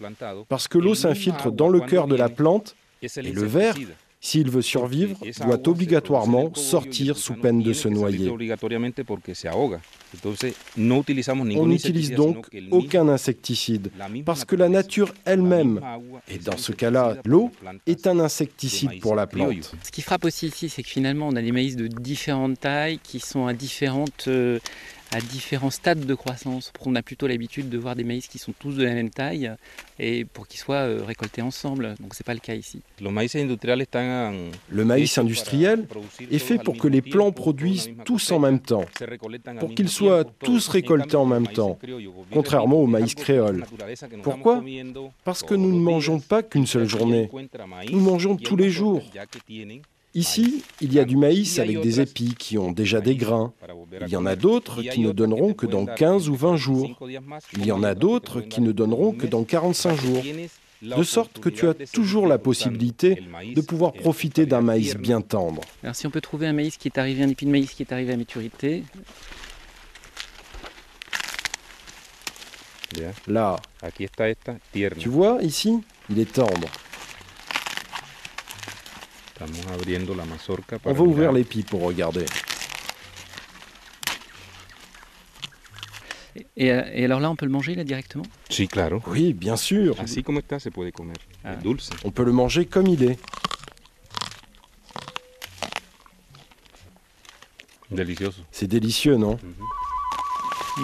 parce 0.49 0.67
que 0.67 0.77
l'eau 0.77 0.95
s'infiltre 0.95 1.49
dans 1.49 1.69
le 1.69 1.79
cœur 1.79 2.07
de 2.07 2.15
la 2.15 2.27
plante 2.27 2.75
et 3.01 3.31
le 3.31 3.45
ver, 3.45 3.75
s'il 4.19 4.49
veut 4.49 4.61
survivre, 4.61 5.17
doit 5.45 5.65
obligatoirement 5.67 6.53
sortir 6.55 7.17
sous 7.17 7.35
peine 7.35 7.61
de 7.61 7.71
se 7.71 7.87
noyer. 7.87 8.29
On 11.55 11.65
n'utilise 11.65 12.11
donc 12.11 12.47
aucun 12.71 13.07
insecticide, 13.07 13.89
parce 14.25 14.43
que 14.43 14.57
la 14.57 14.67
nature 14.67 15.13
elle-même, 15.23 15.79
et 16.29 16.37
dans 16.37 16.57
ce 16.57 16.73
cas-là, 16.73 17.15
l'eau, 17.23 17.49
est 17.85 18.07
un 18.07 18.19
insecticide 18.19 18.99
pour 18.99 19.15
la 19.15 19.25
plante. 19.25 19.73
Ce 19.83 19.91
qui 19.91 20.01
frappe 20.01 20.25
aussi 20.25 20.47
ici, 20.47 20.67
c'est 20.67 20.83
que 20.83 20.89
finalement, 20.89 21.29
on 21.29 21.35
a 21.37 21.41
des 21.41 21.53
maïs 21.53 21.77
de 21.77 21.87
différentes 21.87 22.59
tailles 22.59 22.99
qui 23.01 23.21
sont 23.21 23.47
à 23.47 23.53
différentes... 23.53 24.25
Euh, 24.27 24.59
à 25.13 25.21
différents 25.21 25.69
stades 25.69 26.05
de 26.05 26.15
croissance. 26.15 26.73
On 26.85 26.95
a 26.95 27.03
plutôt 27.03 27.27
l'habitude 27.27 27.69
de 27.69 27.77
voir 27.77 27.95
des 27.95 28.03
maïs 28.03 28.27
qui 28.27 28.39
sont 28.39 28.53
tous 28.57 28.75
de 28.75 28.83
la 28.83 28.93
même 28.93 29.11
taille 29.11 29.51
et 29.99 30.25
pour 30.25 30.47
qu'ils 30.47 30.59
soient 30.59 30.87
euh, 30.87 31.03
récoltés 31.05 31.41
ensemble. 31.41 31.95
Donc 31.99 32.15
c'est 32.15 32.25
pas 32.25 32.33
le 32.33 32.39
cas 32.39 32.55
ici. 32.55 32.81
Le 32.99 33.09
maïs 34.85 35.17
industriel 35.17 35.87
est 36.31 36.39
fait 36.39 36.57
pour 36.57 36.77
que 36.77 36.87
les 36.87 37.01
plants 37.01 37.31
produisent 37.31 37.91
tous 38.05 38.31
en 38.31 38.39
même 38.39 38.59
temps, 38.59 38.85
pour 39.59 39.75
qu'ils 39.75 39.89
soient 39.89 40.23
tous 40.23 40.67
récoltés 40.67 41.15
en 41.15 41.25
même 41.25 41.47
temps, 41.47 41.77
contrairement 42.31 42.77
au 42.77 42.87
maïs 42.87 43.13
créole. 43.13 43.65
Pourquoi 44.23 44.63
Parce 45.23 45.43
que 45.43 45.53
nous 45.53 45.71
ne 45.73 45.79
mangeons 45.79 46.19
pas 46.19 46.41
qu'une 46.41 46.65
seule 46.65 46.89
journée. 46.89 47.29
Nous 47.91 47.99
mangeons 47.99 48.35
tous 48.35 48.55
les 48.55 48.71
jours. 48.71 49.03
Ici, 50.15 50.63
il 50.79 50.93
y 50.93 50.99
a 50.99 51.05
du 51.05 51.17
maïs 51.17 51.57
avec 51.57 51.81
des 51.81 51.99
épis 51.99 52.35
qui 52.37 52.57
ont 52.59 52.71
déjà 52.71 53.01
des 53.01 53.15
grains. 53.15 53.51
Il 54.01 54.09
y 54.09 54.15
en 54.15 54.25
a 54.25 54.35
d'autres 54.35 54.81
qui 54.81 55.01
ne 55.01 55.11
donneront 55.11 55.53
que 55.53 55.65
dans 55.65 55.85
15 55.85 56.29
ou 56.29 56.35
20 56.35 56.55
jours. 56.57 56.99
Il 57.57 57.65
y 57.65 57.71
en 57.71 57.83
a 57.83 57.95
d'autres 57.95 58.41
qui 58.41 58.61
ne 58.61 58.71
donneront 58.71 59.13
que 59.13 59.27
dans 59.27 59.43
45 59.43 59.99
jours. 59.99 60.23
De 60.81 61.03
sorte 61.03 61.39
que 61.39 61.47
tu 61.47 61.67
as 61.67 61.73
toujours 61.73 62.27
la 62.27 62.37
possibilité 62.37 63.23
de 63.55 63.61
pouvoir 63.61 63.93
profiter 63.93 64.45
d'un 64.45 64.61
maïs 64.61 64.97
bien 64.97 65.21
tendre. 65.21 65.61
Alors 65.81 65.95
si 65.95 66.05
on 66.07 66.09
peut 66.09 66.19
trouver 66.19 66.47
un 66.47 66.53
maïs 66.53 66.75
qui 66.75 66.89
est 66.89 66.97
arrivé, 66.97 67.23
un 67.23 67.29
épi 67.29 67.45
de 67.45 67.51
maïs 67.51 67.73
qui 67.73 67.83
est 67.83 67.93
arrivé 67.93 68.11
à 68.11 68.17
maturité. 68.17 68.83
Là, 73.27 73.55
tu 74.99 75.09
vois 75.09 75.41
ici, 75.41 75.81
il 76.09 76.19
est 76.19 76.31
tendre. 76.31 76.67
On 80.85 80.93
va 80.93 81.03
ouvrir 81.03 81.31
l'épi 81.31 81.63
pour 81.63 81.81
regarder. 81.81 82.25
Et, 86.35 86.67
et, 86.67 87.05
alors 87.05 87.19
là, 87.19 87.29
on 87.29 87.35
peut 87.35 87.45
le 87.45 87.51
manger 87.51 87.75
là 87.75 87.83
directement? 87.83 88.25
Sí, 88.49 88.67
claro. 88.67 89.01
Oui, 89.07 89.33
bien 89.33 89.55
sûr. 89.55 89.99
Así 89.99 90.23
como 90.23 90.39
está, 90.39 90.59
se 90.59 90.69
puede 90.69 90.91
comer. 90.91 91.13
Ah. 91.43 91.55
Dulce. 91.55 91.89
On 92.03 92.11
peut 92.11 92.23
le 92.23 92.31
manger 92.31 92.65
comme 92.65 92.87
il 92.87 93.03
est. 93.03 93.19
C'est 98.51 98.67
délicieux, 98.67 99.17
non? 99.17 99.35
Mm. 99.35 100.83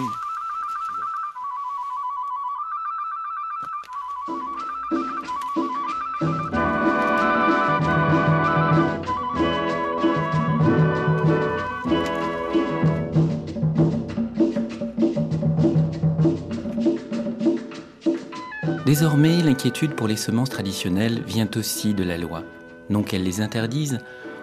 Désormais, 19.00 19.40
l'inquiétude 19.40 19.94
pour 19.94 20.08
les 20.08 20.16
semences 20.16 20.50
traditionnelles 20.50 21.22
vient 21.26 21.48
aussi 21.56 21.94
de 21.94 22.04
la 22.04 22.18
loi. 22.18 22.44
Non 22.90 23.02
qu'elle 23.02 23.22
les 23.22 23.40
interdise, 23.40 23.96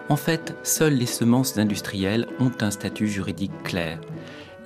en 0.08 0.16
fait, 0.16 0.56
seules 0.64 0.94
les 0.94 1.06
semences 1.06 1.56
industrielles 1.58 2.26
ont 2.40 2.50
un 2.60 2.72
statut 2.72 3.06
juridique 3.06 3.52
clair. 3.62 4.00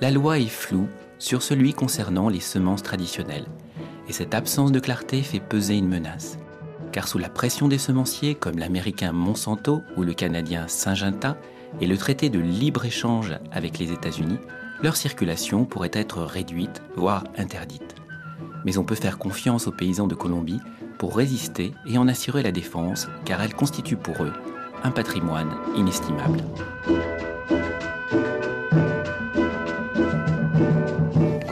La 0.01 0.09
loi 0.09 0.39
est 0.39 0.47
floue 0.47 0.87
sur 1.19 1.43
celui 1.43 1.75
concernant 1.75 2.27
les 2.27 2.39
semences 2.39 2.81
traditionnelles. 2.81 3.45
Et 4.09 4.13
cette 4.13 4.33
absence 4.33 4.71
de 4.71 4.79
clarté 4.79 5.21
fait 5.21 5.39
peser 5.39 5.75
une 5.75 5.89
menace. 5.89 6.39
Car 6.91 7.07
sous 7.07 7.19
la 7.19 7.29
pression 7.29 7.67
des 7.67 7.77
semenciers 7.77 8.33
comme 8.33 8.57
l'américain 8.57 9.11
Monsanto 9.11 9.83
ou 9.95 10.01
le 10.01 10.15
canadien 10.15 10.67
Syngenta 10.67 11.37
et 11.81 11.85
le 11.85 11.99
traité 11.99 12.31
de 12.31 12.39
libre-échange 12.39 13.37
avec 13.51 13.77
les 13.77 13.91
États-Unis, 13.91 14.39
leur 14.81 14.95
circulation 14.95 15.65
pourrait 15.65 15.91
être 15.93 16.23
réduite, 16.23 16.81
voire 16.95 17.25
interdite. 17.37 18.02
Mais 18.65 18.77
on 18.77 18.83
peut 18.83 18.95
faire 18.95 19.17
confiance 19.17 19.67
aux 19.67 19.71
paysans 19.71 20.07
de 20.07 20.15
Colombie 20.15 20.59
pour 20.97 21.15
résister 21.15 21.73
et 21.85 21.97
en 21.97 22.07
assurer 22.07 22.43
la 22.43 22.51
défense, 22.51 23.07
car 23.25 23.41
elle 23.41 23.53
constitue 23.53 23.97
pour 23.97 24.23
eux 24.23 24.33
un 24.83 24.91
patrimoine 24.91 25.51
inestimable. 25.75 26.39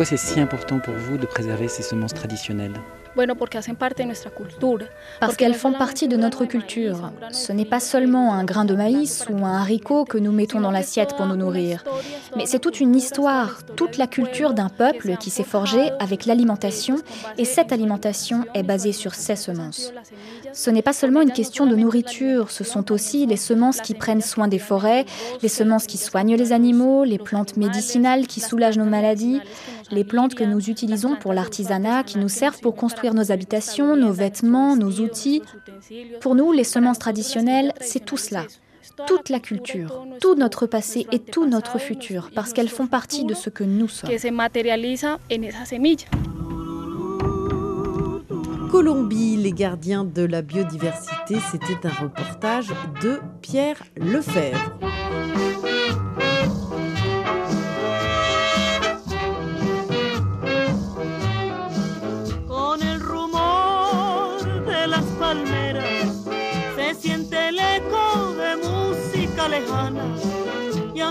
Pourquoi 0.02 0.18
c'est 0.18 0.34
si 0.34 0.40
important 0.40 0.80
pour 0.80 0.96
vous 0.96 1.20
de 1.20 1.28
préserver 1.28 1.68
ces 1.68 1.84
semences 1.84 2.16
traditionnelles 2.16 2.74
Parce 5.20 5.36
qu'elles 5.36 5.54
font 5.54 5.74
partie 5.74 6.08
de 6.08 6.18
notre 6.18 6.46
culture. 6.46 7.12
Ce 7.32 7.52
n'est 7.52 7.66
pas 7.66 7.80
seulement 7.80 8.34
un 8.34 8.44
grain 8.44 8.66
de 8.66 8.74
maïs 8.74 9.26
ou 9.30 9.46
un 9.46 9.58
haricot 9.58 10.06
que 10.06 10.18
nous 10.18 10.32
mettons 10.32 10.60
dans 10.60 10.72
l'assiette 10.72 11.16
pour 11.16 11.28
nous 11.28 11.36
nourrir, 11.36 11.84
mais 12.36 12.48
c'est 12.48 12.58
toute 12.58 12.80
une 12.80 12.96
histoire, 12.96 13.60
toute 13.76 13.98
la 13.98 14.08
culture 14.08 14.54
d'un 14.54 14.70
peuple 14.70 15.18
qui 15.20 15.30
s'est 15.30 15.44
forgé 15.44 15.92
avec 16.00 16.26
l'alimentation, 16.26 16.96
et 17.38 17.46
cette 17.46 17.72
alimentation 17.72 18.46
est 18.56 18.64
basée 18.64 18.94
sur 18.94 19.14
ces 19.14 19.36
semences. 19.36 19.94
Ce 20.54 20.70
n'est 20.70 20.82
pas 20.82 20.94
seulement 20.94 21.22
une 21.22 21.32
question 21.32 21.68
de 21.68 21.76
nourriture, 21.76 22.50
ce 22.50 22.64
sont 22.64 22.92
aussi 22.92 23.26
les 23.26 23.38
semences 23.38 23.82
qui 23.82 23.94
prennent 23.94 24.22
soin 24.22 24.48
des 24.48 24.60
forêts, 24.60 25.06
les 25.44 25.50
semences 25.50 25.86
qui 25.86 25.98
soignent 25.98 26.38
les 26.38 26.54
animaux, 26.54 27.04
les 27.04 27.20
plantes 27.20 27.58
médicinales 27.58 28.26
qui 28.26 28.40
soulagent 28.40 28.78
nos 28.78 28.86
maladies, 28.86 29.42
les 29.92 30.04
plantes 30.04 30.36
que 30.36 30.44
nous 30.44 30.70
utilisons 30.70 31.16
pour 31.16 31.34
l'artisanat, 31.34 32.04
qui 32.04 32.18
nous 32.18 32.30
servent 32.30 32.60
pour 32.60 32.76
construire 32.76 33.14
nos 33.14 33.32
habitations, 33.32 33.96
nos 33.96 34.12
vêtements, 34.12 34.76
nos 34.76 34.92
outils. 35.00 35.42
Pour 36.20 36.36
nous, 36.36 36.52
les 36.52 36.64
semences 36.64 37.00
traditionnelles, 37.00 37.74
c'est 37.82 38.04
tout 38.04 38.18
cela. 38.18 38.46
Toute 39.08 39.30
la 39.30 39.40
culture, 39.40 40.06
tout 40.20 40.36
notre 40.36 40.66
passé 40.66 41.08
et 41.12 41.20
tout 41.20 41.46
notre 41.46 41.80
futur, 41.80 42.30
parce 42.36 42.54
qu'elles 42.54 42.70
font 42.70 42.88
partie 42.88 43.26
de 43.26 43.34
ce 43.34 43.50
que 43.50 43.64
nous 43.64 43.88
sommes. 43.88 44.10
Colombie, 48.72 49.36
les 49.36 49.52
gardiens 49.52 50.06
de 50.06 50.24
la 50.24 50.42
biodiversité, 50.42 51.36
c'était 51.52 51.86
un 51.86 52.04
reportage 52.04 52.68
de 53.02 53.20
Pierre 53.42 53.84
Lefebvre. 53.98 54.78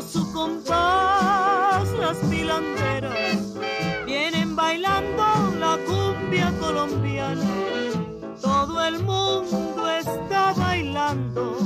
Su 0.03 0.33
compás 0.33 1.89
las 1.99 2.17
pilanderas 2.31 3.15
vienen 4.07 4.57
bailando 4.57 5.25
la 5.59 5.77
cumbia 5.87 6.53
colombiana. 6.59 7.45
Todo 8.41 8.83
el 8.83 9.03
mundo 9.03 9.91
está 9.91 10.53
bailando 10.55 11.59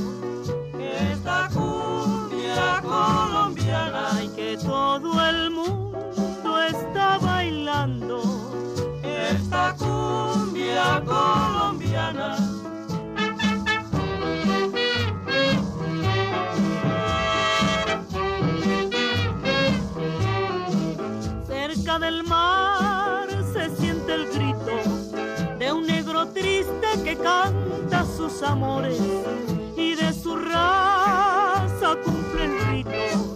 esta 0.79 1.49
cumbia 1.55 2.83
colombiana 2.83 4.23
y 4.25 4.29
que 4.29 4.59
todo 4.59 5.29
el 5.29 5.51
mundo 5.51 6.61
está 6.63 7.19
bailando 7.19 8.23
esta 9.03 9.75
cumbia 9.79 11.03
colombiana. 11.05 12.54
Que 27.15 27.23
canta 27.23 28.05
sus 28.05 28.43
amores 28.43 28.99
y 29.77 29.95
de 29.95 30.13
su 30.13 30.37
raza 30.37 31.97
cumple 32.05 32.45
el 32.45 32.67
rito 32.69 33.35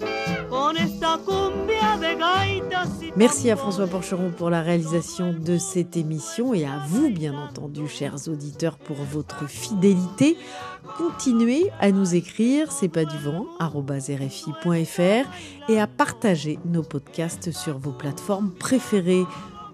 con 0.48 0.76
esta 0.76 1.18
cumbia 1.18 1.96
de 1.98 2.16
gaitas 2.16 3.02
y 3.02 3.12
Merci 3.16 3.50
à 3.50 3.56
François 3.56 3.86
Porcheron 3.86 4.30
pour 4.30 4.50
la 4.50 4.62
réalisation 4.62 5.32
de 5.32 5.58
cette 5.58 5.96
émission 5.96 6.54
et 6.54 6.64
à 6.64 6.78
vous, 6.88 7.10
bien 7.10 7.34
entendu, 7.34 7.88
chers 7.88 8.28
auditeurs, 8.28 8.78
pour 8.78 8.96
votre 8.96 9.48
fidélité. 9.48 10.36
Continuez 10.96 11.70
à 11.80 11.90
nous 11.90 12.14
écrire, 12.14 12.70
c'est 12.70 12.88
pas 12.88 13.04
du 13.04 13.18
vent, 13.18 13.46
rfi.fr 13.60 15.28
et 15.68 15.80
à 15.80 15.86
partager 15.86 16.58
nos 16.64 16.82
podcasts 16.82 17.50
sur 17.50 17.78
vos 17.78 17.92
plateformes 17.92 18.50
préférées. 18.50 19.26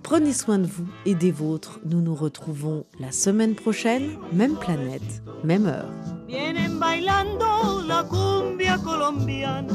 Prenez 0.04 0.34
soin 0.34 0.58
de 0.58 0.66
vous 0.66 0.86
et 1.06 1.14
des 1.14 1.32
vôtres. 1.32 1.80
Nous 1.86 2.02
nous 2.02 2.14
retrouvons 2.14 2.84
la 3.00 3.10
semaine 3.10 3.54
prochaine, 3.54 4.18
même 4.32 4.54
planète, 4.56 5.22
même 5.42 5.64
heure. 5.64 5.88
Vienen 6.28 6.78
bailando 6.78 7.80
la 7.86 8.04
cumbia 8.04 8.76
colombiana, 8.78 9.72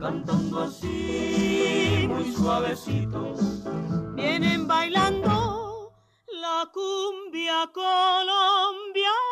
cantando 0.00 0.62
así 0.62 2.08
muy 2.08 2.32
suavecito. 2.34 3.34
Vienen 4.16 4.66
bailando 4.66 5.92
la 6.40 6.66
cumbia 6.74 7.70
colombiana. 7.72 9.31